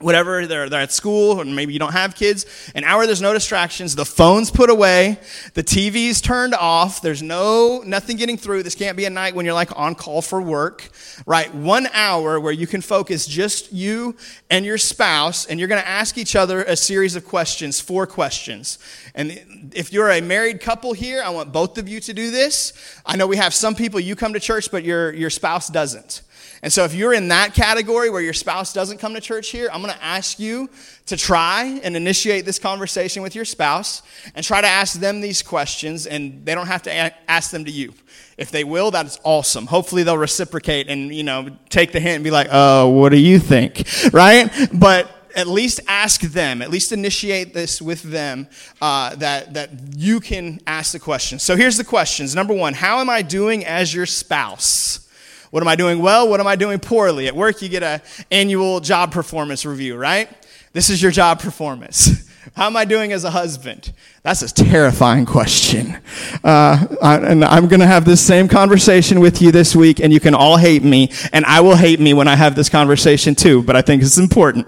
whatever 0.00 0.46
they're, 0.46 0.68
they're 0.68 0.80
at 0.80 0.92
school 0.92 1.40
or 1.40 1.44
maybe 1.44 1.72
you 1.72 1.78
don't 1.78 1.92
have 1.92 2.14
kids 2.14 2.46
an 2.74 2.84
hour 2.84 3.06
there's 3.06 3.22
no 3.22 3.32
distractions 3.32 3.94
the 3.96 4.04
phone's 4.04 4.50
put 4.50 4.70
away 4.70 5.18
the 5.54 5.62
tv's 5.62 6.20
turned 6.20 6.54
off 6.54 7.02
there's 7.02 7.22
no 7.22 7.82
nothing 7.84 8.16
getting 8.16 8.36
through 8.36 8.62
this 8.62 8.74
can't 8.74 8.96
be 8.96 9.04
a 9.04 9.10
night 9.10 9.34
when 9.34 9.44
you're 9.44 9.54
like 9.54 9.76
on 9.76 9.94
call 9.94 10.22
for 10.22 10.40
work 10.40 10.90
right? 11.26 11.52
One 11.54 11.88
hour 11.92 12.40
where 12.40 12.52
you 12.52 12.66
can 12.66 12.80
focus 12.80 13.26
just 13.26 13.72
you 13.72 14.16
and 14.50 14.64
your 14.64 14.78
spouse 14.78 15.46
and 15.46 15.58
you're 15.58 15.68
going 15.68 15.80
to 15.80 15.88
ask 15.88 16.18
each 16.18 16.36
other 16.36 16.62
a 16.62 16.76
series 16.76 17.16
of 17.16 17.24
questions 17.24 17.80
four 17.80 18.06
questions. 18.06 18.78
And 19.14 19.72
if 19.74 19.92
you're 19.92 20.10
a 20.10 20.20
married 20.20 20.60
couple 20.60 20.92
here 20.92 21.22
i 21.22 21.28
want 21.30 21.52
both 21.52 21.78
of 21.78 21.88
you 21.88 22.00
to 22.00 22.14
do 22.14 22.30
this. 22.30 22.72
I 23.04 23.16
know 23.16 23.26
we 23.26 23.36
have 23.36 23.54
some 23.54 23.74
people 23.74 24.00
you 24.00 24.16
come 24.16 24.32
to 24.32 24.40
church 24.40 24.70
but 24.70 24.84
your, 24.84 25.12
your 25.12 25.30
spouse 25.30 25.68
doesn't 25.68 26.22
and 26.62 26.72
so, 26.72 26.84
if 26.84 26.92
you're 26.92 27.12
in 27.12 27.28
that 27.28 27.54
category 27.54 28.10
where 28.10 28.20
your 28.20 28.32
spouse 28.32 28.72
doesn't 28.72 28.98
come 28.98 29.14
to 29.14 29.20
church 29.20 29.50
here, 29.50 29.68
I'm 29.72 29.80
going 29.80 29.94
to 29.94 30.04
ask 30.04 30.40
you 30.40 30.68
to 31.06 31.16
try 31.16 31.80
and 31.84 31.96
initiate 31.96 32.44
this 32.44 32.58
conversation 32.58 33.22
with 33.22 33.36
your 33.36 33.44
spouse 33.44 34.02
and 34.34 34.44
try 34.44 34.60
to 34.60 34.66
ask 34.66 34.98
them 34.98 35.20
these 35.20 35.40
questions, 35.40 36.06
and 36.06 36.44
they 36.44 36.54
don't 36.54 36.66
have 36.66 36.82
to 36.82 37.30
ask 37.30 37.52
them 37.52 37.64
to 37.64 37.70
you. 37.70 37.94
If 38.36 38.50
they 38.50 38.64
will, 38.64 38.90
that's 38.90 39.20
awesome. 39.22 39.66
Hopefully, 39.66 40.02
they'll 40.02 40.18
reciprocate 40.18 40.88
and 40.88 41.14
you 41.14 41.22
know 41.22 41.50
take 41.68 41.92
the 41.92 42.00
hint 42.00 42.16
and 42.16 42.24
be 42.24 42.32
like, 42.32 42.48
"Oh, 42.50 42.88
what 42.88 43.10
do 43.10 43.18
you 43.18 43.38
think?" 43.38 43.86
Right? 44.12 44.50
But 44.72 45.10
at 45.36 45.46
least 45.46 45.80
ask 45.86 46.22
them, 46.22 46.62
at 46.62 46.70
least 46.70 46.90
initiate 46.90 47.54
this 47.54 47.80
with 47.80 48.02
them, 48.02 48.48
uh, 48.80 49.14
that, 49.16 49.54
that 49.54 49.70
you 49.96 50.18
can 50.18 50.58
ask 50.66 50.92
the 50.92 50.98
questions. 50.98 51.42
So 51.42 51.54
here's 51.54 51.76
the 51.76 51.84
questions. 51.84 52.34
Number 52.34 52.54
one, 52.54 52.74
how 52.74 52.98
am 53.00 53.08
I 53.10 53.22
doing 53.22 53.64
as 53.64 53.94
your 53.94 54.06
spouse? 54.06 55.07
What 55.50 55.62
am 55.62 55.68
I 55.68 55.76
doing 55.76 56.00
well? 56.00 56.28
What 56.28 56.40
am 56.40 56.46
I 56.46 56.56
doing 56.56 56.78
poorly? 56.78 57.26
At 57.26 57.34
work, 57.34 57.62
you 57.62 57.68
get 57.68 57.82
an 57.82 58.02
annual 58.30 58.80
job 58.80 59.12
performance 59.12 59.64
review, 59.64 59.96
right? 59.96 60.28
This 60.72 60.90
is 60.90 61.02
your 61.02 61.10
job 61.10 61.40
performance. 61.40 62.28
How 62.54 62.66
am 62.66 62.76
I 62.76 62.84
doing 62.84 63.12
as 63.12 63.24
a 63.24 63.30
husband? 63.30 63.92
That's 64.22 64.42
a 64.42 64.52
terrifying 64.52 65.26
question. 65.26 65.98
Uh, 66.42 66.86
I, 67.02 67.16
and 67.16 67.44
I'm 67.44 67.68
going 67.68 67.80
to 67.80 67.86
have 67.86 68.04
this 68.04 68.24
same 68.24 68.48
conversation 68.48 69.20
with 69.20 69.40
you 69.42 69.52
this 69.52 69.76
week, 69.76 70.00
and 70.00 70.12
you 70.12 70.20
can 70.20 70.34
all 70.34 70.56
hate 70.56 70.82
me, 70.82 71.10
and 71.32 71.44
I 71.44 71.60
will 71.60 71.76
hate 71.76 72.00
me 72.00 72.14
when 72.14 72.28
I 72.28 72.36
have 72.36 72.54
this 72.54 72.68
conversation 72.68 73.34
too, 73.34 73.62
but 73.62 73.76
I 73.76 73.82
think 73.82 74.02
it's 74.02 74.18
important. 74.18 74.66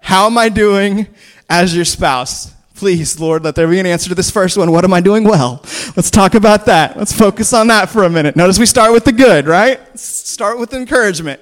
How 0.00 0.26
am 0.26 0.38
I 0.38 0.48
doing 0.48 1.06
as 1.48 1.74
your 1.74 1.84
spouse? 1.84 2.55
Please, 2.76 3.18
Lord, 3.18 3.42
let 3.42 3.54
there 3.54 3.66
be 3.66 3.80
an 3.80 3.86
answer 3.86 4.10
to 4.10 4.14
this 4.14 4.30
first 4.30 4.58
one. 4.58 4.70
What 4.70 4.84
am 4.84 4.92
I 4.92 5.00
doing 5.00 5.24
well? 5.24 5.62
Let's 5.96 6.10
talk 6.10 6.34
about 6.34 6.66
that. 6.66 6.94
Let's 6.96 7.12
focus 7.12 7.54
on 7.54 7.68
that 7.68 7.88
for 7.88 8.04
a 8.04 8.10
minute. 8.10 8.36
Notice 8.36 8.58
we 8.58 8.66
start 8.66 8.92
with 8.92 9.06
the 9.06 9.12
good, 9.12 9.46
right? 9.46 9.98
Start 9.98 10.58
with 10.58 10.74
encouragement. 10.74 11.40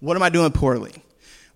What 0.00 0.16
am 0.16 0.22
I 0.22 0.30
doing 0.30 0.50
poorly? 0.52 0.94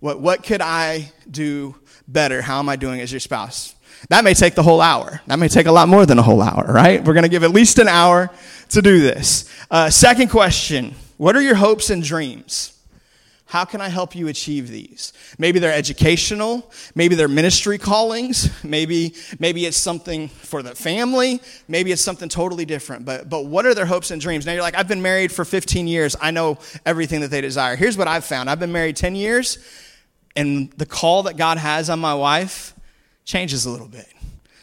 What, 0.00 0.20
what 0.20 0.42
could 0.42 0.60
I 0.60 1.10
do 1.30 1.74
better? 2.06 2.42
How 2.42 2.58
am 2.58 2.68
I 2.68 2.76
doing 2.76 3.00
as 3.00 3.10
your 3.10 3.20
spouse? 3.20 3.74
That 4.10 4.24
may 4.24 4.34
take 4.34 4.54
the 4.54 4.62
whole 4.62 4.82
hour. 4.82 5.22
That 5.26 5.38
may 5.38 5.48
take 5.48 5.66
a 5.66 5.72
lot 5.72 5.88
more 5.88 6.04
than 6.04 6.18
a 6.18 6.22
whole 6.22 6.42
hour, 6.42 6.70
right? 6.70 7.02
We're 7.02 7.14
going 7.14 7.24
to 7.24 7.30
give 7.30 7.44
at 7.44 7.50
least 7.50 7.78
an 7.78 7.88
hour 7.88 8.30
to 8.70 8.82
do 8.82 9.00
this. 9.00 9.50
Uh, 9.70 9.88
second 9.88 10.28
question 10.28 10.94
What 11.16 11.34
are 11.34 11.42
your 11.42 11.54
hopes 11.54 11.88
and 11.88 12.02
dreams? 12.02 12.77
How 13.48 13.64
can 13.64 13.80
I 13.80 13.88
help 13.88 14.14
you 14.14 14.28
achieve 14.28 14.68
these? 14.68 15.14
Maybe 15.38 15.58
they're 15.58 15.72
educational, 15.72 16.70
maybe 16.94 17.14
they're 17.14 17.28
ministry 17.28 17.78
callings, 17.78 18.50
maybe 18.62 19.14
maybe 19.38 19.64
it's 19.64 19.78
something 19.78 20.28
for 20.28 20.62
the 20.62 20.74
family, 20.74 21.40
maybe 21.66 21.90
it's 21.90 22.02
something 22.02 22.28
totally 22.28 22.66
different. 22.66 23.06
But 23.06 23.30
but 23.30 23.46
what 23.46 23.64
are 23.64 23.74
their 23.74 23.86
hopes 23.86 24.10
and 24.10 24.20
dreams? 24.20 24.44
Now 24.44 24.52
you're 24.52 24.60
like, 24.60 24.76
I've 24.76 24.86
been 24.86 25.00
married 25.00 25.32
for 25.32 25.46
15 25.46 25.88
years. 25.88 26.14
I 26.20 26.30
know 26.30 26.58
everything 26.84 27.22
that 27.22 27.30
they 27.30 27.40
desire. 27.40 27.74
Here's 27.74 27.96
what 27.96 28.06
I've 28.06 28.26
found. 28.26 28.50
I've 28.50 28.60
been 28.60 28.72
married 28.72 28.96
10 28.96 29.14
years, 29.14 29.56
and 30.36 30.70
the 30.72 30.86
call 30.86 31.22
that 31.22 31.38
God 31.38 31.56
has 31.56 31.88
on 31.88 32.00
my 32.00 32.14
wife 32.14 32.74
changes 33.24 33.64
a 33.64 33.70
little 33.70 33.88
bit 33.88 34.08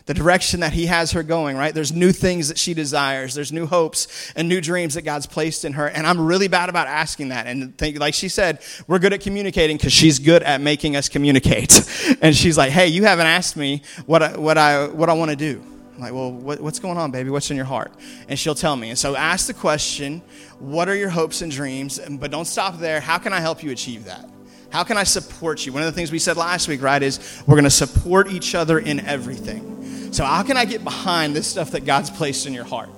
the 0.06 0.13
direction 0.13 0.60
that 0.60 0.74
He 0.74 0.86
has 0.86 1.12
her 1.13 1.24
going, 1.24 1.58
right? 1.58 1.74
There's 1.74 1.91
new 1.91 2.12
things 2.12 2.50
that 2.50 2.58
she 2.58 2.74
desires. 2.74 3.34
There's 3.34 3.52
new 3.52 3.65
hopes 3.65 4.32
and 4.36 4.48
new 4.48 4.62
dreams 4.62 4.94
that 4.94 5.02
God's 5.02 5.26
placed 5.26 5.65
in 5.65 5.74
her. 5.74 5.88
And 5.88 6.06
I'm 6.06 6.24
really 6.24 6.48
bad 6.48 6.70
about 6.70 6.88
asking 6.88 7.30
that. 7.30 7.48
And 7.48 7.78
think, 7.78 8.00
like 8.00 8.13
she 8.13 8.30
said, 8.30 8.60
we're 8.88 9.00
good 9.00 9.13
at 9.13 9.22
communicating 9.22 9.78
because 9.78 9.94
she's 9.94 10.20
good 10.20 10.44
at 10.44 10.62
making 10.62 10.96
us 10.96 11.10
communicate. 11.10 11.88
and 12.22 12.36
she's 12.36 12.58
like, 12.58 12.72
hey, 12.72 12.88
you 12.88 13.04
haven't 13.04 13.28
asked 13.28 13.58
me 13.58 13.82
what 14.06 14.22
I, 14.22 14.38
what 14.38 14.58
I, 14.58 14.88
what 14.88 15.10
I 15.10 15.13
want 15.13 15.32
to 15.32 15.38
do. 15.38 15.63
I'm 15.96 16.02
like, 16.02 16.13
well, 16.13 16.32
what, 16.32 16.60
what's 16.60 16.80
going 16.80 16.98
on, 16.98 17.12
baby? 17.12 17.30
What's 17.30 17.50
in 17.50 17.56
your 17.56 17.65
heart? 17.65 17.94
And 18.28 18.38
she'll 18.38 18.56
tell 18.56 18.76
me. 18.76 18.89
And 18.89 19.00
so 19.00 19.15
ask 19.15 19.48
the 19.48 19.54
question, 19.54 20.22
what 20.60 20.89
are 20.89 20.96
your 20.96 21.10
hopes 21.10 21.41
and 21.41 21.52
dreams? 21.52 22.00
But 22.10 22.32
don't 22.32 22.46
stop 22.46 22.80
there. 22.80 23.00
How 23.00 23.18
can 23.18 23.34
I 23.34 23.39
help 23.39 23.63
you 23.63 23.72
achieve 23.72 24.06
that? 24.06 24.30
How 24.70 24.84
can 24.84 24.98
I 24.98 25.04
support 25.06 25.65
you? 25.65 25.72
One 25.72 25.84
of 25.84 25.86
the 25.86 25.94
things 25.94 26.12
we 26.12 26.20
said 26.20 26.36
last 26.36 26.68
week, 26.68 26.82
right, 26.82 27.02
is 27.02 27.41
we're 27.48 27.56
going 27.56 27.63
to 27.63 27.70
support 27.70 28.30
each 28.30 28.56
other 28.56 28.78
in 28.78 29.00
everything. 29.00 29.74
So, 30.15 30.23
how 30.23 30.43
can 30.43 30.56
I 30.56 30.63
get 30.63 30.82
behind 30.82 31.36
this 31.36 31.45
stuff 31.45 31.71
that 31.71 31.84
God's 31.84 32.10
placed 32.10 32.47
in 32.47 32.54
your 32.54 32.63
heart? 32.63 32.89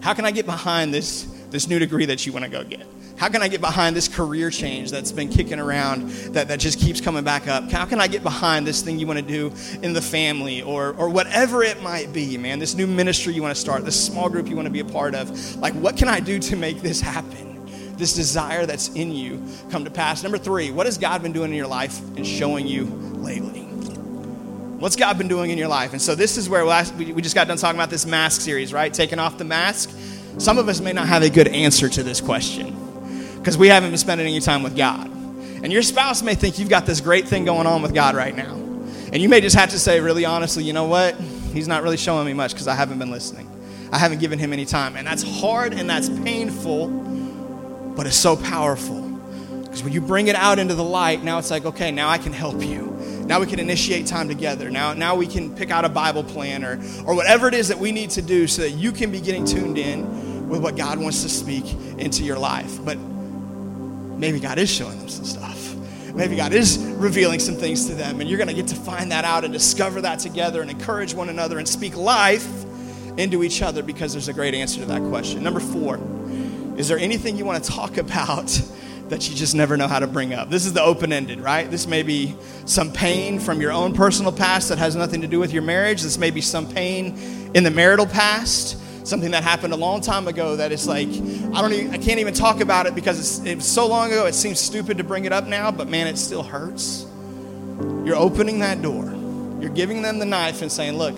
How 0.00 0.12
can 0.12 0.24
I 0.24 0.32
get 0.32 0.44
behind 0.44 0.92
this, 0.92 1.22
this 1.50 1.68
new 1.68 1.78
degree 1.78 2.06
that 2.06 2.26
you 2.26 2.32
want 2.32 2.46
to 2.46 2.50
go 2.50 2.64
get? 2.64 2.84
How 3.16 3.28
can 3.28 3.42
I 3.42 3.46
get 3.46 3.60
behind 3.60 3.94
this 3.94 4.08
career 4.08 4.50
change 4.50 4.90
that's 4.90 5.12
been 5.12 5.28
kicking 5.28 5.60
around 5.60 6.10
that, 6.32 6.48
that 6.48 6.58
just 6.58 6.80
keeps 6.80 7.00
coming 7.00 7.22
back 7.22 7.46
up? 7.46 7.70
How 7.70 7.84
can 7.84 8.00
I 8.00 8.08
get 8.08 8.24
behind 8.24 8.66
this 8.66 8.82
thing 8.82 8.98
you 8.98 9.06
want 9.06 9.20
to 9.20 9.24
do 9.24 9.52
in 9.84 9.92
the 9.92 10.02
family 10.02 10.62
or, 10.62 10.94
or 10.94 11.08
whatever 11.10 11.62
it 11.62 11.80
might 11.80 12.12
be, 12.12 12.36
man? 12.38 12.58
This 12.58 12.74
new 12.74 12.88
ministry 12.88 13.34
you 13.34 13.42
want 13.42 13.54
to 13.54 13.60
start, 13.60 13.84
this 13.84 14.04
small 14.04 14.28
group 14.28 14.48
you 14.48 14.56
want 14.56 14.66
to 14.66 14.72
be 14.72 14.80
a 14.80 14.84
part 14.84 15.14
of. 15.14 15.54
Like, 15.54 15.74
what 15.74 15.96
can 15.96 16.08
I 16.08 16.18
do 16.18 16.40
to 16.40 16.56
make 16.56 16.82
this 16.82 17.00
happen? 17.00 17.64
This 17.98 18.14
desire 18.14 18.66
that's 18.66 18.88
in 18.88 19.12
you 19.12 19.40
come 19.70 19.84
to 19.84 19.92
pass. 19.92 20.24
Number 20.24 20.38
three, 20.38 20.72
what 20.72 20.86
has 20.86 20.98
God 20.98 21.22
been 21.22 21.32
doing 21.32 21.52
in 21.52 21.56
your 21.56 21.68
life 21.68 22.00
and 22.16 22.26
showing 22.26 22.66
you 22.66 22.86
lately? 22.86 23.63
What's 24.84 24.96
God 24.96 25.16
been 25.16 25.28
doing 25.28 25.50
in 25.50 25.56
your 25.56 25.68
life? 25.68 25.92
And 25.92 26.02
so 26.02 26.14
this 26.14 26.36
is 26.36 26.46
where 26.46 26.62
last, 26.62 26.94
we 26.96 27.22
just 27.22 27.34
got 27.34 27.48
done 27.48 27.56
talking 27.56 27.80
about 27.80 27.88
this 27.88 28.04
mask 28.04 28.42
series, 28.42 28.70
right? 28.70 28.92
Taking 28.92 29.18
off 29.18 29.38
the 29.38 29.44
mask. 29.44 29.90
Some 30.36 30.58
of 30.58 30.68
us 30.68 30.82
may 30.82 30.92
not 30.92 31.08
have 31.08 31.22
a 31.22 31.30
good 31.30 31.48
answer 31.48 31.88
to 31.88 32.02
this 32.02 32.20
question 32.20 32.76
because 33.38 33.56
we 33.56 33.68
haven't 33.68 33.92
been 33.92 33.98
spending 33.98 34.26
any 34.26 34.40
time 34.40 34.62
with 34.62 34.76
God. 34.76 35.06
And 35.06 35.72
your 35.72 35.80
spouse 35.80 36.22
may 36.22 36.34
think 36.34 36.58
you've 36.58 36.68
got 36.68 36.84
this 36.84 37.00
great 37.00 37.26
thing 37.26 37.46
going 37.46 37.66
on 37.66 37.80
with 37.80 37.94
God 37.94 38.14
right 38.14 38.36
now. 38.36 38.56
And 39.10 39.22
you 39.22 39.30
may 39.30 39.40
just 39.40 39.56
have 39.56 39.70
to 39.70 39.78
say, 39.78 40.00
really 40.00 40.26
honestly, 40.26 40.64
you 40.64 40.74
know 40.74 40.84
what? 40.84 41.18
He's 41.18 41.66
not 41.66 41.82
really 41.82 41.96
showing 41.96 42.26
me 42.26 42.34
much 42.34 42.52
because 42.52 42.68
I 42.68 42.74
haven't 42.74 42.98
been 42.98 43.10
listening. 43.10 43.50
I 43.90 43.96
haven't 43.96 44.18
given 44.18 44.38
him 44.38 44.52
any 44.52 44.66
time. 44.66 44.96
And 44.96 45.06
that's 45.06 45.22
hard 45.22 45.72
and 45.72 45.88
that's 45.88 46.10
painful, 46.10 46.88
but 47.96 48.06
it's 48.06 48.16
so 48.16 48.36
powerful. 48.36 49.00
Because 49.62 49.82
when 49.82 49.94
you 49.94 50.02
bring 50.02 50.28
it 50.28 50.36
out 50.36 50.58
into 50.58 50.74
the 50.74 50.84
light, 50.84 51.24
now 51.24 51.38
it's 51.38 51.50
like, 51.50 51.64
okay, 51.64 51.90
now 51.90 52.10
I 52.10 52.18
can 52.18 52.34
help 52.34 52.62
you. 52.62 52.93
Now 53.26 53.40
we 53.40 53.46
can 53.46 53.58
initiate 53.58 54.06
time 54.06 54.28
together. 54.28 54.70
Now, 54.70 54.92
now 54.92 55.16
we 55.16 55.26
can 55.26 55.54
pick 55.54 55.70
out 55.70 55.84
a 55.84 55.88
Bible 55.88 56.24
plan 56.24 56.64
or, 56.64 56.80
or 57.06 57.14
whatever 57.14 57.48
it 57.48 57.54
is 57.54 57.68
that 57.68 57.78
we 57.78 57.90
need 57.90 58.10
to 58.10 58.22
do 58.22 58.46
so 58.46 58.62
that 58.62 58.72
you 58.72 58.92
can 58.92 59.10
be 59.10 59.20
getting 59.20 59.44
tuned 59.44 59.78
in 59.78 60.48
with 60.48 60.62
what 60.62 60.76
God 60.76 60.98
wants 60.98 61.22
to 61.22 61.28
speak 61.28 61.64
into 61.98 62.22
your 62.22 62.38
life. 62.38 62.84
But 62.84 62.98
maybe 62.98 64.40
God 64.40 64.58
is 64.58 64.70
showing 64.70 64.98
them 64.98 65.08
some 65.08 65.24
stuff. 65.24 65.74
Maybe 66.14 66.36
God 66.36 66.52
is 66.52 66.78
revealing 66.78 67.40
some 67.40 67.56
things 67.56 67.86
to 67.86 67.94
them, 67.94 68.20
and 68.20 68.28
you're 68.28 68.38
going 68.38 68.48
to 68.48 68.54
get 68.54 68.68
to 68.68 68.76
find 68.76 69.10
that 69.10 69.24
out 69.24 69.42
and 69.42 69.52
discover 69.52 70.00
that 70.02 70.20
together 70.20 70.62
and 70.62 70.70
encourage 70.70 71.12
one 71.12 71.28
another 71.28 71.58
and 71.58 71.66
speak 71.66 71.96
life 71.96 72.46
into 73.16 73.42
each 73.42 73.62
other 73.62 73.82
because 73.82 74.12
there's 74.12 74.28
a 74.28 74.32
great 74.32 74.54
answer 74.54 74.80
to 74.80 74.86
that 74.86 75.02
question. 75.08 75.42
Number 75.42 75.58
four, 75.58 75.98
is 76.76 76.86
there 76.86 76.98
anything 76.98 77.36
you 77.36 77.44
want 77.44 77.64
to 77.64 77.70
talk 77.70 77.96
about 77.96 78.60
that 79.08 79.28
you 79.28 79.34
just 79.34 79.54
never 79.54 79.76
know 79.76 79.86
how 79.86 79.98
to 79.98 80.06
bring 80.06 80.32
up. 80.32 80.50
This 80.50 80.64
is 80.66 80.72
the 80.72 80.82
open 80.82 81.12
ended, 81.12 81.40
right? 81.40 81.70
This 81.70 81.86
may 81.86 82.02
be 82.02 82.34
some 82.64 82.92
pain 82.92 83.38
from 83.38 83.60
your 83.60 83.72
own 83.72 83.92
personal 83.92 84.32
past 84.32 84.70
that 84.70 84.78
has 84.78 84.96
nothing 84.96 85.20
to 85.20 85.26
do 85.26 85.38
with 85.38 85.52
your 85.52 85.62
marriage. 85.62 86.02
This 86.02 86.18
may 86.18 86.30
be 86.30 86.40
some 86.40 86.66
pain 86.66 87.18
in 87.54 87.64
the 87.64 87.70
marital 87.70 88.06
past, 88.06 88.78
something 89.06 89.32
that 89.32 89.42
happened 89.42 89.72
a 89.74 89.76
long 89.76 90.00
time 90.00 90.26
ago 90.26 90.56
that 90.56 90.72
is 90.72 90.88
like, 90.88 91.08
I 91.08 91.60
don't 91.60 91.72
even, 91.72 91.92
I 91.92 91.98
can't 91.98 92.18
even 92.18 92.32
talk 92.32 92.60
about 92.60 92.86
it 92.86 92.94
because 92.94 93.44
it's, 93.44 93.66
so 93.66 93.86
long 93.86 94.10
ago, 94.10 94.26
it 94.26 94.34
seems 94.34 94.58
stupid 94.58 94.98
to 94.98 95.04
bring 95.04 95.26
it 95.26 95.32
up 95.32 95.46
now, 95.46 95.70
but 95.70 95.88
man, 95.88 96.06
it 96.06 96.16
still 96.16 96.42
hurts. 96.42 97.06
You're 98.04 98.16
opening 98.16 98.60
that 98.60 98.80
door. 98.80 99.04
You're 99.60 99.72
giving 99.72 100.02
them 100.02 100.18
the 100.18 100.26
knife 100.26 100.62
and 100.62 100.72
saying, 100.72 100.96
look, 100.96 101.14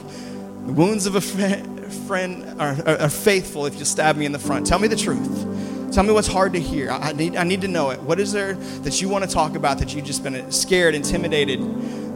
The 0.67 0.73
wounds 0.73 1.07
of 1.07 1.15
a 1.15 1.21
friend 1.21 2.61
are, 2.61 2.77
are, 2.87 3.01
are, 3.03 3.09
faithful 3.09 3.67
if 3.67 3.79
you 3.79 3.85
stab 3.85 4.17
me 4.17 4.27
in 4.27 4.33
the 4.33 4.39
front. 4.39 4.67
Tell 4.67 4.79
me 4.79 4.89
the 4.89 4.97
truth. 4.97 5.56
Tell 5.97 6.05
me 6.05 6.13
what's 6.13 6.29
hard 6.29 6.53
to 6.53 6.61
hear. 6.61 6.91
I 6.91 7.13
need, 7.13 7.37
I 7.37 7.45
need 7.45 7.63
to 7.63 7.69
know 7.69 7.89
it. 7.89 8.03
What 8.03 8.21
is 8.21 8.31
there 8.31 8.53
that 8.53 9.01
you 9.01 9.09
want 9.09 9.25
to 9.25 9.31
talk 9.31 9.57
about 9.57 9.79
that 9.79 9.95
you've 9.95 10.05
just 10.05 10.23
been 10.23 10.53
scared, 10.53 10.95
intimidated, 10.95 11.59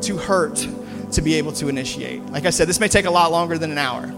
too 0.02 0.18
hurt, 0.18 0.68
to 1.12 1.22
be 1.22 1.36
able 1.36 1.52
to 1.52 1.68
initiate? 1.68 2.22
Like 2.26 2.44
I 2.44 2.50
said, 2.50 2.68
this 2.68 2.78
may 2.78 2.88
take 2.88 3.06
a 3.06 3.10
lot 3.10 3.32
longer 3.32 3.56
than 3.56 3.72
an 3.72 3.78
hour. 3.78 4.12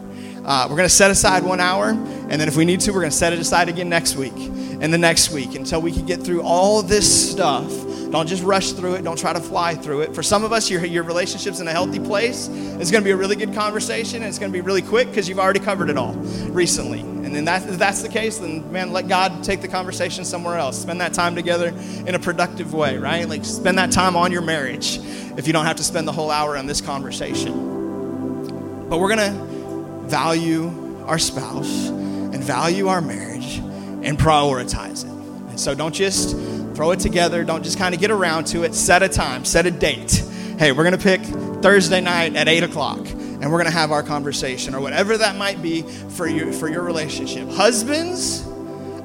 Uh, 0.44 0.66
we're 0.68 0.74
going 0.74 0.88
to 0.88 0.92
set 0.92 1.12
aside 1.12 1.44
one 1.44 1.60
hour, 1.60 1.90
and 1.90 2.40
then 2.40 2.48
if 2.48 2.56
we 2.56 2.64
need 2.64 2.80
to, 2.80 2.90
we're 2.90 3.02
going 3.02 3.12
to 3.12 3.16
set 3.16 3.32
it 3.32 3.38
aside 3.38 3.68
again 3.68 3.88
next 3.88 4.16
week 4.16 4.34
and 4.34 4.92
the 4.92 4.98
next 4.98 5.30
week 5.30 5.54
until 5.54 5.80
we 5.80 5.92
can 5.92 6.06
get 6.06 6.20
through 6.24 6.42
all 6.42 6.82
this 6.82 7.30
stuff. 7.30 7.70
Don't 8.10 8.26
just 8.26 8.42
rush 8.42 8.72
through 8.72 8.94
it. 8.94 9.04
Don't 9.04 9.16
try 9.16 9.32
to 9.32 9.38
fly 9.38 9.76
through 9.76 10.00
it. 10.00 10.12
For 10.12 10.24
some 10.24 10.42
of 10.42 10.52
us, 10.52 10.68
your, 10.70 10.84
your 10.84 11.04
relationship's 11.04 11.60
in 11.60 11.68
a 11.68 11.72
healthy 11.72 12.00
place. 12.00 12.48
It's 12.48 12.90
going 12.90 13.04
to 13.04 13.06
be 13.06 13.12
a 13.12 13.16
really 13.16 13.36
good 13.36 13.54
conversation, 13.54 14.22
and 14.22 14.26
it's 14.26 14.40
going 14.40 14.50
to 14.50 14.58
be 14.58 14.60
really 14.60 14.82
quick 14.82 15.06
because 15.06 15.28
you've 15.28 15.38
already 15.38 15.60
covered 15.60 15.88
it 15.88 15.96
all 15.96 16.14
recently. 16.50 17.21
And 17.32 17.38
then 17.38 17.44
that, 17.46 17.66
if 17.66 17.78
that's 17.78 18.02
the 18.02 18.10
case, 18.10 18.36
then 18.36 18.70
man, 18.70 18.92
let 18.92 19.08
God 19.08 19.42
take 19.42 19.62
the 19.62 19.68
conversation 19.68 20.22
somewhere 20.22 20.58
else. 20.58 20.78
Spend 20.78 21.00
that 21.00 21.14
time 21.14 21.34
together 21.34 21.68
in 22.06 22.14
a 22.14 22.18
productive 22.18 22.74
way, 22.74 22.98
right? 22.98 23.26
Like 23.26 23.46
spend 23.46 23.78
that 23.78 23.90
time 23.90 24.16
on 24.16 24.32
your 24.32 24.42
marriage 24.42 25.00
if 25.38 25.46
you 25.46 25.54
don't 25.54 25.64
have 25.64 25.76
to 25.76 25.82
spend 25.82 26.06
the 26.06 26.12
whole 26.12 26.30
hour 26.30 26.58
on 26.58 26.66
this 26.66 26.82
conversation. 26.82 28.86
But 28.86 28.98
we're 28.98 29.16
to 29.32 30.08
value 30.10 31.04
our 31.06 31.18
spouse 31.18 31.88
and 31.88 32.44
value 32.44 32.88
our 32.88 33.00
marriage 33.00 33.56
and 33.56 34.18
prioritize 34.18 35.06
it. 35.06 35.48
And 35.48 35.58
so 35.58 35.74
don't 35.74 35.94
just 35.94 36.36
throw 36.76 36.90
it 36.90 37.00
together, 37.00 37.44
don't 37.44 37.62
just 37.62 37.78
kind 37.78 37.94
of 37.94 38.00
get 38.02 38.10
around 38.10 38.44
to 38.48 38.64
it. 38.64 38.74
Set 38.74 39.02
a 39.02 39.08
time, 39.08 39.46
set 39.46 39.64
a 39.64 39.70
date. 39.70 40.22
Hey, 40.58 40.72
we're 40.72 40.90
to 40.90 40.98
pick 40.98 41.22
Thursday 41.62 42.02
night 42.02 42.36
at 42.36 42.46
8 42.46 42.64
o'clock 42.64 43.06
and 43.42 43.50
we're 43.50 43.58
going 43.58 43.70
to 43.70 43.76
have 43.76 43.90
our 43.90 44.04
conversation 44.04 44.72
or 44.74 44.80
whatever 44.80 45.18
that 45.18 45.34
might 45.34 45.60
be 45.60 45.82
for 45.82 46.28
you 46.28 46.52
for 46.52 46.68
your 46.68 46.82
relationship. 46.82 47.48
Husbands, 47.48 48.46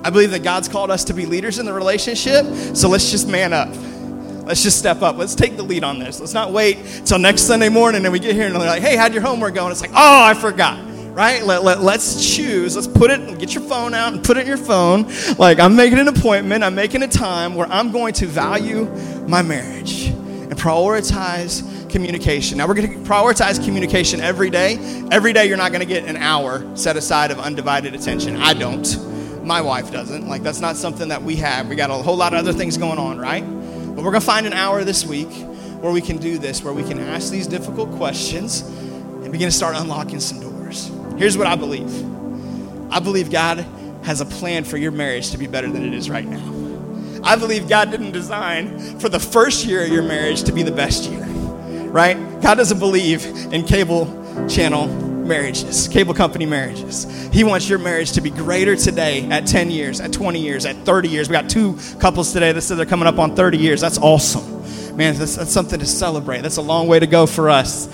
I 0.04 0.12
believe 0.12 0.30
that 0.32 0.43
God's 0.43 0.69
called 0.69 0.91
us 0.91 1.06
to 1.06 1.13
be 1.15 1.26
leaders 1.26 1.58
in 1.58 1.65
the 1.65 1.73
relationship, 1.73 2.45
so 2.76 2.88
let's 2.88 3.10
just 3.10 3.28
man 3.28 3.52
up. 3.52 3.69
Let's 4.45 4.62
just 4.62 4.78
step 4.78 5.02
up. 5.02 5.17
Let's 5.17 5.36
take 5.36 5.58
the 5.58 5.63
lead 5.63 5.84
on 5.84 6.00
this. 6.00 6.19
Let's 6.19 6.34
not 6.34 6.54
wait 6.54 6.78
till 7.04 7.19
next 7.19 7.41
Sunday 7.41 7.67
morning 7.67 8.06
and 8.06 8.13
we 8.13 8.19
get 8.19 8.36
here 8.36 8.45
and 8.45 8.56
they're 8.56 8.65
like, 8.65 8.82
hey, 8.82 8.95
how'd 8.95 9.13
your 9.13 9.23
homework 9.23 9.56
go? 9.56 9.63
And 9.63 9.71
it's 9.71 9.82
like, 9.82 9.91
oh, 9.91 10.23
I 10.23 10.34
forgot 10.36 10.88
right? 11.17 11.43
Let, 11.43 11.63
let, 11.63 11.82
let's 11.82 12.36
choose. 12.36 12.76
Let's 12.76 12.88
put 12.88 13.10
it, 13.10 13.19
and 13.19 13.39
get 13.39 13.56
your 13.56 13.63
phone 13.63 13.95
out 13.95 14.13
and 14.13 14.23
put 14.23 14.38
it 14.38 14.41
in 14.41 14.47
your 14.47 14.56
phone. 14.56 15.12
Like, 15.39 15.60
I'm 15.60 15.76
making 15.76 15.97
an 15.97 16.08
appointment, 16.08 16.63
I'm 16.63 16.76
making 16.76 17.02
a 17.02 17.08
time 17.08 17.56
where 17.56 17.65
I'm 17.71 17.91
going 17.91 18.13
to 18.13 18.28
value 18.28 18.86
my 19.28 19.41
marriage 19.41 20.10
and 20.10 20.52
prioritize 20.52 21.76
communication. 21.89 22.58
Now, 22.58 22.67
we're 22.67 22.73
going 22.73 22.91
to 22.91 23.10
prioritize 23.10 23.63
communication 23.63 24.19
every 24.21 24.50
day. 24.50 24.78
Every 25.12 25.34
day, 25.34 25.47
you're 25.47 25.58
not 25.58 25.71
going 25.71 25.82
to 25.82 25.88
get 25.88 26.06
an 26.06 26.17
hour 26.17 26.65
set 26.76 26.97
aside 26.97 27.32
of 27.32 27.39
undivided 27.39 27.95
attention. 27.95 28.38
I 28.38 28.54
don't. 28.54 29.43
My 29.45 29.62
wife 29.62 29.91
doesn't. 29.91 30.28
Like, 30.28 30.43
that's 30.43 30.60
not 30.60 30.76
something 30.76 31.10
that 31.10 31.23
we 31.23 31.36
have. 31.38 31.67
We 31.69 31.76
got 31.76 31.89
a 31.89 31.93
whole 31.93 32.17
lot 32.17 32.34
of 32.34 32.39
other 32.39 32.54
things 32.54 32.78
going 32.78 33.00
on, 33.00 33.17
right? 33.17 33.41
But 33.41 34.04
we're 34.04 34.12
going 34.12 34.21
to 34.21 34.21
find 34.21 34.45
an 34.45 34.54
hour 34.54 34.84
this 34.84 35.06
week 35.06 35.32
where 35.82 35.91
we 35.91 36.02
can 36.02 36.17
do 36.17 36.38
this, 36.38 36.63
where 36.63 36.73
we 36.73 36.84
can 36.84 37.00
ask 37.00 37.32
these 37.32 37.47
difficult 37.47 37.91
questions 37.93 38.62
and 38.62 39.32
begin 39.32 39.47
to 39.47 39.56
start 39.56 39.76
unlocking 39.76 40.19
some 40.19 40.39
doors. 40.39 40.91
Here's 41.17 41.38
what 41.38 41.47
I 41.47 41.56
believe 41.56 41.89
I 42.91 43.00
believe 43.00 43.32
God 43.32 43.65
has 44.04 44.21
a 44.21 44.26
plan 44.26 44.63
for 44.63 44.78
your 44.78 44.91
marriage 44.91 45.32
to 45.32 45.38
be 45.38 45.47
better 45.47 45.69
than 45.69 45.84
it 45.86 45.93
is 45.93 46.10
right 46.10 46.26
now. 46.26 46.58
I 47.23 47.36
believe 47.36 47.67
God 47.67 47.91
didn't 47.91 48.12
design 48.12 49.00
for 49.00 49.10
the 49.10 49.19
first 49.19 49.65
year 49.65 49.84
of 49.84 49.89
your 49.89 50.04
marriage 50.04 50.43
to 50.43 50.54
be 50.54 50.63
the 50.63 50.71
best 50.71 51.10
year, 51.10 51.26
right? 51.91 52.15
God 52.41 52.56
doesn't 52.56 52.80
believe 52.80 53.26
in 53.54 53.63
cable 53.65 54.06
channel 54.47 54.88
marriages, 54.88 55.88
cable 55.88 56.13
company 56.13 56.45
marriages. 56.45 57.06
He 57.34 57.43
wants 57.43 57.67
your 57.67 57.80
marriage 57.80 58.13
to 58.13 58.21
be 58.21 58.30
greater 58.30 58.76
today 58.76 59.28
at 59.30 59.45
10 59.45 59.71
years, 59.71 60.00
at 60.00 60.13
20 60.13 60.39
years, 60.39 60.65
at 60.65 60.76
30 60.86 61.10
years. 61.10 61.28
We 61.28 61.34
got 61.34 61.50
two 61.50 61.78
couples 62.00 62.32
today 62.32 62.52
that 62.52 62.62
said 62.62 62.78
they're 62.78 62.86
coming 62.86 63.08
up 63.08 63.19
on 63.19 63.36
30 63.36 63.58
years. 63.58 63.82
That's 63.82 63.97
awesome. 63.97 64.95
Man, 64.95 65.15
that's, 65.15 65.36
that's 65.36 65.52
something 65.52 65.80
to 65.80 65.86
celebrate. 65.86 66.41
That's 66.41 66.58
a 66.58 66.62
long 66.62 66.88
way 66.88 67.00
to 67.00 67.08
go 67.08 67.28
for 67.28 67.50
us 67.50 67.88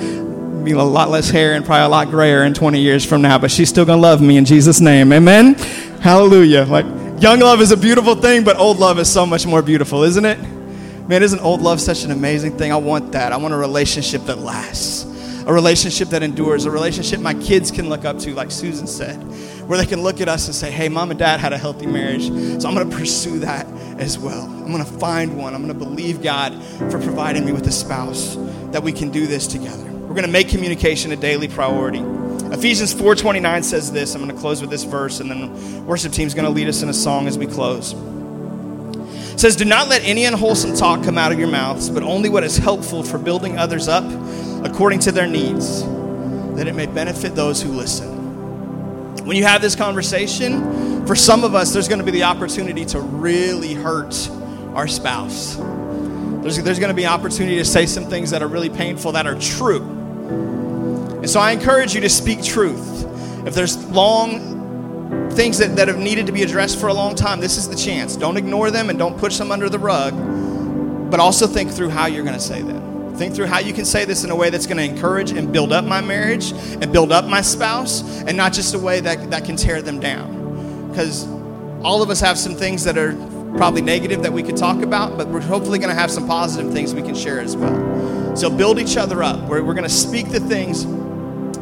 be 0.63 0.71
a 0.71 0.81
lot 0.81 1.09
less 1.09 1.29
hair 1.29 1.53
and 1.53 1.65
probably 1.65 1.83
a 1.83 1.89
lot 1.89 2.09
grayer 2.09 2.43
in 2.43 2.53
20 2.53 2.79
years 2.79 3.05
from 3.05 3.21
now, 3.21 3.37
but 3.37 3.51
she's 3.51 3.69
still 3.69 3.85
going 3.85 3.97
to 3.97 4.01
love 4.01 4.21
me 4.21 4.37
in 4.37 4.45
Jesus' 4.45 4.79
name. 4.79 5.11
Amen? 5.11 5.55
Hallelujah. 5.99 6.63
Like, 6.63 6.85
young 7.21 7.39
love 7.39 7.61
is 7.61 7.71
a 7.71 7.77
beautiful 7.77 8.15
thing, 8.15 8.43
but 8.43 8.57
old 8.57 8.79
love 8.79 8.99
is 8.99 9.11
so 9.11 9.25
much 9.25 9.45
more 9.45 9.61
beautiful, 9.61 10.03
isn't 10.03 10.25
it? 10.25 10.39
Man, 11.07 11.21
isn't 11.21 11.39
old 11.41 11.61
love 11.61 11.81
such 11.81 12.05
an 12.05 12.11
amazing 12.11 12.57
thing? 12.57 12.71
I 12.71 12.77
want 12.77 13.11
that. 13.11 13.33
I 13.33 13.37
want 13.37 13.53
a 13.53 13.57
relationship 13.57 14.23
that 14.25 14.37
lasts, 14.37 15.03
a 15.45 15.51
relationship 15.51 16.07
that 16.09 16.23
endures, 16.23 16.63
a 16.63 16.71
relationship 16.71 17.19
my 17.19 17.33
kids 17.33 17.71
can 17.71 17.89
look 17.89 18.05
up 18.05 18.19
to, 18.19 18.33
like 18.33 18.51
Susan 18.51 18.87
said, 18.87 19.17
where 19.67 19.77
they 19.77 19.85
can 19.85 20.01
look 20.01 20.21
at 20.21 20.29
us 20.29 20.45
and 20.45 20.55
say, 20.55 20.71
hey, 20.71 20.87
mom 20.87 21.11
and 21.11 21.19
dad 21.19 21.41
had 21.41 21.51
a 21.51 21.57
healthy 21.57 21.87
marriage, 21.87 22.29
so 22.29 22.69
I'm 22.69 22.73
going 22.73 22.89
to 22.89 22.95
pursue 22.95 23.39
that 23.39 23.67
as 23.99 24.17
well. 24.17 24.43
I'm 24.45 24.71
going 24.71 24.77
to 24.77 24.91
find 24.99 25.37
one. 25.37 25.53
I'm 25.53 25.65
going 25.65 25.77
to 25.77 25.85
believe 25.85 26.23
God 26.23 26.53
for 26.89 27.01
providing 27.01 27.45
me 27.45 27.51
with 27.51 27.67
a 27.67 27.71
spouse 27.71 28.37
that 28.71 28.81
we 28.81 28.93
can 28.93 29.11
do 29.11 29.27
this 29.27 29.45
together. 29.45 29.83
We're 29.83 30.15
going 30.15 30.25
to 30.25 30.31
make 30.31 30.47
communication 30.47 31.11
a 31.11 31.17
daily 31.17 31.49
priority. 31.49 31.99
Ephesians 31.99 32.93
4:29 32.93 33.63
says 33.65 33.91
this. 33.91 34.15
I'm 34.15 34.23
going 34.23 34.33
to 34.33 34.39
close 34.39 34.61
with 34.61 34.69
this 34.69 34.83
verse 34.85 35.19
and 35.19 35.29
then 35.29 35.85
worship 35.85 36.13
team's 36.13 36.33
going 36.33 36.45
to 36.45 36.51
lead 36.51 36.69
us 36.69 36.81
in 36.81 36.87
a 36.87 36.93
song 36.93 37.27
as 37.27 37.37
we 37.37 37.45
close. 37.45 37.93
It 39.33 39.39
says, 39.39 39.55
"Do 39.55 39.65
not 39.65 39.89
let 39.89 40.03
any 40.03 40.25
unwholesome 40.25 40.75
talk 40.75 41.03
come 41.03 41.17
out 41.17 41.31
of 41.31 41.39
your 41.39 41.49
mouths, 41.49 41.89
but 41.89 42.03
only 42.03 42.29
what 42.29 42.43
is 42.43 42.57
helpful 42.57 43.03
for 43.03 43.17
building 43.17 43.57
others 43.57 43.87
up 43.87 44.05
according 44.63 44.99
to 44.99 45.11
their 45.11 45.27
needs, 45.27 45.83
that 46.55 46.67
it 46.67 46.75
may 46.75 46.85
benefit 46.85 47.35
those 47.35 47.61
who 47.61 47.71
listen." 47.71 49.25
When 49.25 49.35
you 49.35 49.43
have 49.43 49.61
this 49.61 49.75
conversation, 49.75 51.05
for 51.05 51.15
some 51.15 51.43
of 51.43 51.55
us 51.55 51.73
there's 51.73 51.87
going 51.87 51.99
to 51.99 52.05
be 52.05 52.11
the 52.11 52.23
opportunity 52.23 52.85
to 52.85 52.99
really 52.99 53.73
hurt 53.73 54.29
our 54.75 54.87
spouse. 54.87 55.57
There's, 56.41 56.61
there's 56.61 56.79
going 56.79 56.89
to 56.89 56.95
be 56.95 57.05
an 57.05 57.11
opportunity 57.11 57.57
to 57.57 57.65
say 57.65 57.85
some 57.85 58.05
things 58.05 58.31
that 58.31 58.43
are 58.43 58.47
really 58.47 58.69
painful 58.69 59.13
that 59.13 59.25
are 59.25 59.35
true. 59.35 59.81
And 61.21 61.29
so 61.29 61.39
I 61.39 61.51
encourage 61.51 61.95
you 61.95 62.01
to 62.01 62.09
speak 62.09 62.43
truth. 62.43 63.07
If 63.45 63.55
there's 63.55 63.77
long 63.85 64.52
things 65.31 65.57
that, 65.57 65.75
that 65.75 65.87
have 65.87 65.97
needed 65.97 66.25
to 66.27 66.31
be 66.31 66.43
addressed 66.43 66.79
for 66.79 66.87
a 66.87 66.93
long 66.93 67.15
time, 67.15 67.39
this 67.39 67.57
is 67.57 67.67
the 67.67 67.75
chance. 67.75 68.15
Don't 68.15 68.37
ignore 68.37 68.71
them 68.71 68.89
and 68.89 68.99
don't 68.99 69.17
push 69.17 69.37
them 69.37 69.51
under 69.51 69.69
the 69.69 69.79
rug, 69.79 70.13
but 71.09 71.19
also 71.19 71.47
think 71.47 71.71
through 71.71 71.89
how 71.89 72.05
you're 72.05 72.23
going 72.23 72.35
to 72.35 72.41
say 72.41 72.61
them. 72.61 73.15
Think 73.15 73.35
through 73.35 73.45
how 73.45 73.59
you 73.59 73.73
can 73.73 73.85
say 73.85 74.05
this 74.05 74.23
in 74.23 74.31
a 74.31 74.35
way 74.35 74.49
that's 74.49 74.65
going 74.65 74.77
to 74.77 74.83
encourage 74.83 75.31
and 75.31 75.51
build 75.51 75.71
up 75.71 75.85
my 75.85 76.01
marriage 76.01 76.51
and 76.51 76.91
build 76.91 77.11
up 77.11 77.25
my 77.25 77.41
spouse, 77.41 78.01
and 78.23 78.35
not 78.35 78.53
just 78.53 78.73
a 78.73 78.79
way 78.79 78.99
that, 79.01 79.29
that 79.31 79.45
can 79.45 79.55
tear 79.55 79.81
them 79.81 79.99
down. 79.99 80.89
Because 80.89 81.27
all 81.83 82.01
of 82.01 82.09
us 82.09 82.19
have 82.21 82.37
some 82.37 82.55
things 82.55 82.83
that 82.85 82.97
are 82.97 83.13
probably 83.57 83.81
negative 83.81 84.23
that 84.23 84.33
we 84.33 84.41
could 84.41 84.57
talk 84.57 84.81
about, 84.81 85.17
but 85.17 85.27
we're 85.27 85.41
hopefully 85.41 85.77
going 85.77 85.89
to 85.89 85.99
have 85.99 86.09
some 86.09 86.27
positive 86.27 86.71
things 86.73 86.95
we 86.95 87.03
can 87.03 87.13
share 87.13 87.39
as 87.39 87.55
well. 87.55 88.35
So 88.35 88.49
build 88.49 88.79
each 88.79 88.97
other 88.97 89.21
up. 89.21 89.47
We're, 89.47 89.61
we're 89.63 89.75
going 89.75 89.83
to 89.83 89.89
speak 89.89 90.29
the 90.29 90.39
things 90.39 90.85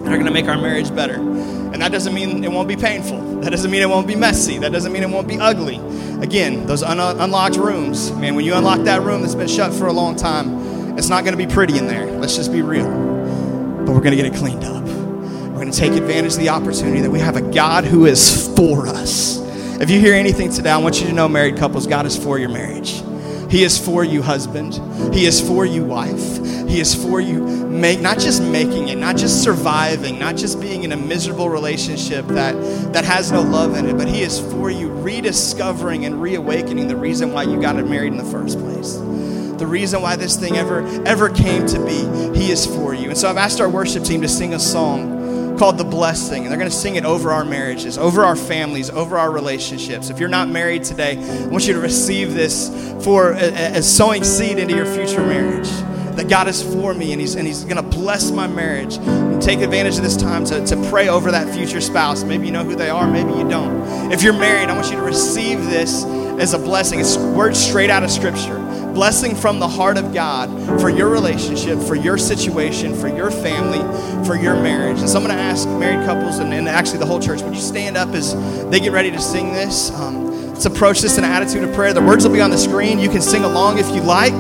that 0.04 0.08
are 0.08 0.18
going 0.18 0.26
to 0.26 0.32
make 0.32 0.48
our 0.48 0.58
marriage 0.58 0.94
better. 0.94 1.16
And 1.16 1.82
that 1.82 1.92
doesn't 1.92 2.14
mean 2.14 2.44
it 2.44 2.52
won't 2.52 2.68
be 2.68 2.76
painful. 2.76 3.42
That 3.42 3.52
doesn't 3.52 3.72
mean 3.72 3.82
it 3.82 3.90
won't 3.90 4.08
be 4.08 4.16
messy. 4.16 4.58
That 4.60 4.72
doesn't 4.72 4.92
mean 4.92 5.04
it 5.04 5.10
won't 5.10 5.28
be 5.28 5.40
ugly. 5.40 5.78
Again, 6.22 6.66
those 6.66 6.84
un- 6.84 7.00
unlocked 7.00 7.56
rooms, 7.56 8.12
man, 8.12 8.36
when 8.36 8.46
you 8.46 8.54
unlock 8.54 8.82
that 8.86 9.02
room 9.02 9.22
that's 9.22 9.36
been 9.36 9.48
shut 9.48 9.74
for 9.74 9.88
a 9.88 9.94
long 9.94 10.16
time, 10.16 10.98
it's 10.98 11.08
not 11.10 11.24
going 11.24 11.38
to 11.38 11.38
be 11.38 11.52
pretty 11.52 11.78
in 11.78 11.88
there. 11.88 12.06
Let's 12.12 12.36
just 12.36 12.52
be 12.52 12.62
real. 12.62 12.86
But 12.86 13.94
we're 13.94 14.02
going 14.02 14.16
to 14.16 14.22
get 14.22 14.26
it 14.26 14.36
cleaned 14.36 14.64
up. 14.64 14.84
We're 14.84 15.56
going 15.56 15.72
to 15.72 15.78
take 15.78 15.94
advantage 15.94 16.34
of 16.34 16.40
the 16.40 16.50
opportunity 16.50 17.02
that 17.02 17.10
we 17.10 17.20
have 17.20 17.38
a 17.38 17.42
God 17.42 17.86
who 17.86 18.06
is 18.06 18.54
for 18.56 18.88
us. 18.88 19.40
If 19.80 19.90
you 19.90 20.00
hear 20.00 20.14
anything 20.14 20.52
today, 20.52 20.70
I 20.70 20.78
want 20.78 21.00
you 21.00 21.08
to 21.08 21.14
know, 21.14 21.28
married 21.28 21.58
couples, 21.58 21.88
God 21.88 22.06
is 22.06 22.18
for 22.18 22.38
your 22.38 22.50
marriage. 22.50 23.02
He 23.50 23.64
is 23.64 23.78
for 23.78 24.04
you, 24.04 24.22
husband. 24.22 24.80
He 25.14 25.26
is 25.26 25.42
for 25.42 25.66
you, 25.66 25.84
wife. 25.84 26.41
He 26.72 26.80
is 26.80 26.96
for 26.96 27.20
you, 27.20 27.42
make 27.68 28.00
not 28.00 28.18
just 28.18 28.42
making 28.42 28.88
it, 28.88 28.98
not 28.98 29.18
just 29.18 29.44
surviving, 29.44 30.18
not 30.18 30.38
just 30.38 30.62
being 30.62 30.84
in 30.84 30.94
a 30.94 30.98
miserable 30.98 31.50
relationship 31.50 32.26
that, 32.28 32.54
that 32.94 33.04
has 33.04 33.30
no 33.30 33.42
love 33.42 33.76
in 33.76 33.88
it, 33.88 33.98
but 33.98 34.08
He 34.08 34.22
is 34.22 34.40
for 34.40 34.72
you 34.72 34.90
rediscovering 34.90 36.06
and 36.06 36.22
reawakening 36.22 36.88
the 36.88 36.96
reason 36.96 37.34
why 37.34 37.44
you 37.44 37.60
got 37.60 37.76
married 37.76 38.14
in 38.14 38.18
the 38.18 38.24
first 38.24 38.58
place. 38.58 38.96
The 38.96 39.68
reason 39.68 40.02
why 40.02 40.16
this 40.16 40.38
thing 40.38 40.56
ever 40.56 40.88
ever 41.06 41.30
came 41.30 41.66
to 41.68 41.86
be, 41.86 42.40
He 42.40 42.54
is 42.54 42.66
for 42.66 42.94
you. 42.94 43.10
And 43.10 43.18
so 43.18 43.30
I've 43.30 43.36
asked 43.36 43.60
our 43.60 43.70
worship 43.70 44.06
team 44.06 44.22
to 44.22 44.30
sing 44.30 44.54
a 44.54 44.60
song 44.60 45.58
called 45.58 45.78
The 45.78 45.84
Blessing. 45.84 46.44
And 46.44 46.52
they're 46.52 46.58
going 46.58 46.72
to 46.72 46.76
sing 46.76 46.96
it 46.96 47.04
over 47.04 47.32
our 47.32 47.44
marriages, 47.44 47.98
over 47.98 48.24
our 48.24 48.38
families, 48.38 48.90
over 48.90 49.18
our 49.18 49.30
relationships. 49.30 50.10
If 50.10 50.22
you're 50.22 50.30
not 50.30 50.48
married 50.48 50.86
today, 50.86 51.18
I 51.18 51.48
want 51.48 51.68
you 51.68 51.74
to 51.74 51.82
receive 51.82 52.34
this 52.34 52.70
for 53.04 53.34
as 53.34 53.94
sowing 53.94 54.24
seed 54.24 54.58
into 54.58 54.74
your 54.74 54.86
future 54.86 55.26
marriage. 55.26 55.70
That 56.16 56.30
God 56.30 56.48
is 56.48 56.62
for 56.62 56.94
me 56.94 57.12
and 57.12 57.22
He's, 57.22 57.36
and 57.36 57.48
he's 57.48 57.64
going 57.64 57.78
to 57.78 57.98
bless 57.98 58.32
my 58.32 58.48
marriage. 58.48 58.98
And 58.98 59.42
take 59.42 59.60
advantage 59.60 59.98
of 59.98 60.04
this 60.04 60.18
time 60.18 60.46
to, 60.46 60.66
to 60.66 60.90
pray 60.90 61.10
over 61.10 61.32
that 61.32 61.54
future 61.54 61.82
spouse. 61.82 62.24
Maybe 62.24 62.46
you 62.46 62.52
know 62.52 62.64
who 62.64 62.76
they 62.76 62.90
are, 62.90 63.08
maybe 63.08 63.32
you 63.32 63.48
don't. 63.48 64.12
If 64.12 64.22
you're 64.22 64.34
married, 64.34 64.70
I 64.70 64.74
want 64.74 64.92
you 64.92 64.98
to 64.98 65.04
receive 65.04 65.66
this 65.66 66.04
as 66.40 66.54
a 66.54 66.60
blessing. 66.60 67.00
It's 67.00 67.18
words 67.18 67.60
straight 67.60 67.90
out 67.90 68.04
of 68.04 68.12
Scripture. 68.12 68.60
blessing 68.94 69.36
from 69.36 69.60
the 69.60 69.68
heart 69.68 69.98
of 69.98 70.14
God 70.14 70.50
for 70.82 70.90
your 70.90 71.10
relationship, 71.10 71.80
for 71.80 71.96
your 71.96 72.18
situation, 72.18 72.94
for 72.94 73.08
your 73.08 73.32
family, 73.32 73.80
for 74.26 74.36
your 74.36 74.56
marriage. 74.56 75.00
And 75.00 75.10
so 75.10 75.18
I'm 75.18 75.26
going 75.26 75.36
to 75.36 75.42
ask 75.42 75.68
married 75.68 76.06
couples 76.06 76.40
and, 76.40 76.54
and, 76.54 76.68
actually 76.68 77.00
the 77.00 77.06
whole 77.06 77.20
church, 77.20 77.42
would 77.42 77.56
you 77.56 77.62
stand 77.62 77.96
up 77.96 78.10
as 78.10 78.36
they 78.70 78.80
get 78.80 78.92
ready 78.92 79.10
to 79.10 79.20
sing 79.20 79.54
this? 79.54 79.92
Um, 79.92 80.50
let's 80.50 80.66
approach 80.66 81.00
this 81.00 81.18
in 81.18 81.24
an 81.24 81.32
attitude 81.32 81.64
of 81.64 81.74
prayer. 81.74 81.94
The 81.94 82.02
words 82.02 82.26
will 82.26 82.34
be 82.34 82.42
on 82.42 82.50
the 82.50 82.58
screen. 82.58 83.00
You 83.00 83.10
can 83.10 83.22
sing 83.22 83.44
along 83.44 83.80
if 83.80 83.88
you 83.96 84.02
like, 84.02 84.34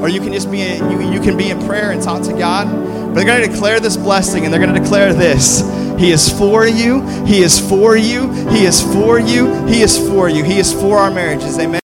or 0.00 0.08
you 0.08 0.20
can 0.20 0.32
just 0.32 0.50
be 0.50 0.62
a, 0.62 0.76
you, 0.90 1.12
you 1.12 1.20
can 1.20 1.36
be 1.36 1.50
in 1.50 1.64
prayer 1.66 1.90
and 1.90 2.02
talk 2.02 2.22
to 2.24 2.32
God. 2.32 2.68
But 3.08 3.14
they're 3.14 3.24
going 3.24 3.42
to 3.42 3.48
declare 3.48 3.80
this 3.80 3.96
blessing, 3.96 4.44
and 4.44 4.52
they're 4.52 4.60
going 4.60 4.74
to 4.74 4.80
declare 4.80 5.12
this. 5.12 5.60
He 5.98 6.12
is 6.12 6.30
for 6.30 6.66
you. 6.66 7.00
He 7.24 7.42
is 7.42 7.58
for 7.58 7.96
you. 7.96 8.30
He 8.50 8.64
is 8.64 8.80
for 8.80 9.18
you. 9.18 9.66
He 9.66 9.82
is 9.82 9.98
for 9.98 10.28
you. 10.28 10.44
He 10.44 10.58
is 10.58 10.72
for 10.72 10.98
our 10.98 11.10
marriages. 11.10 11.58
Amen. 11.58 11.74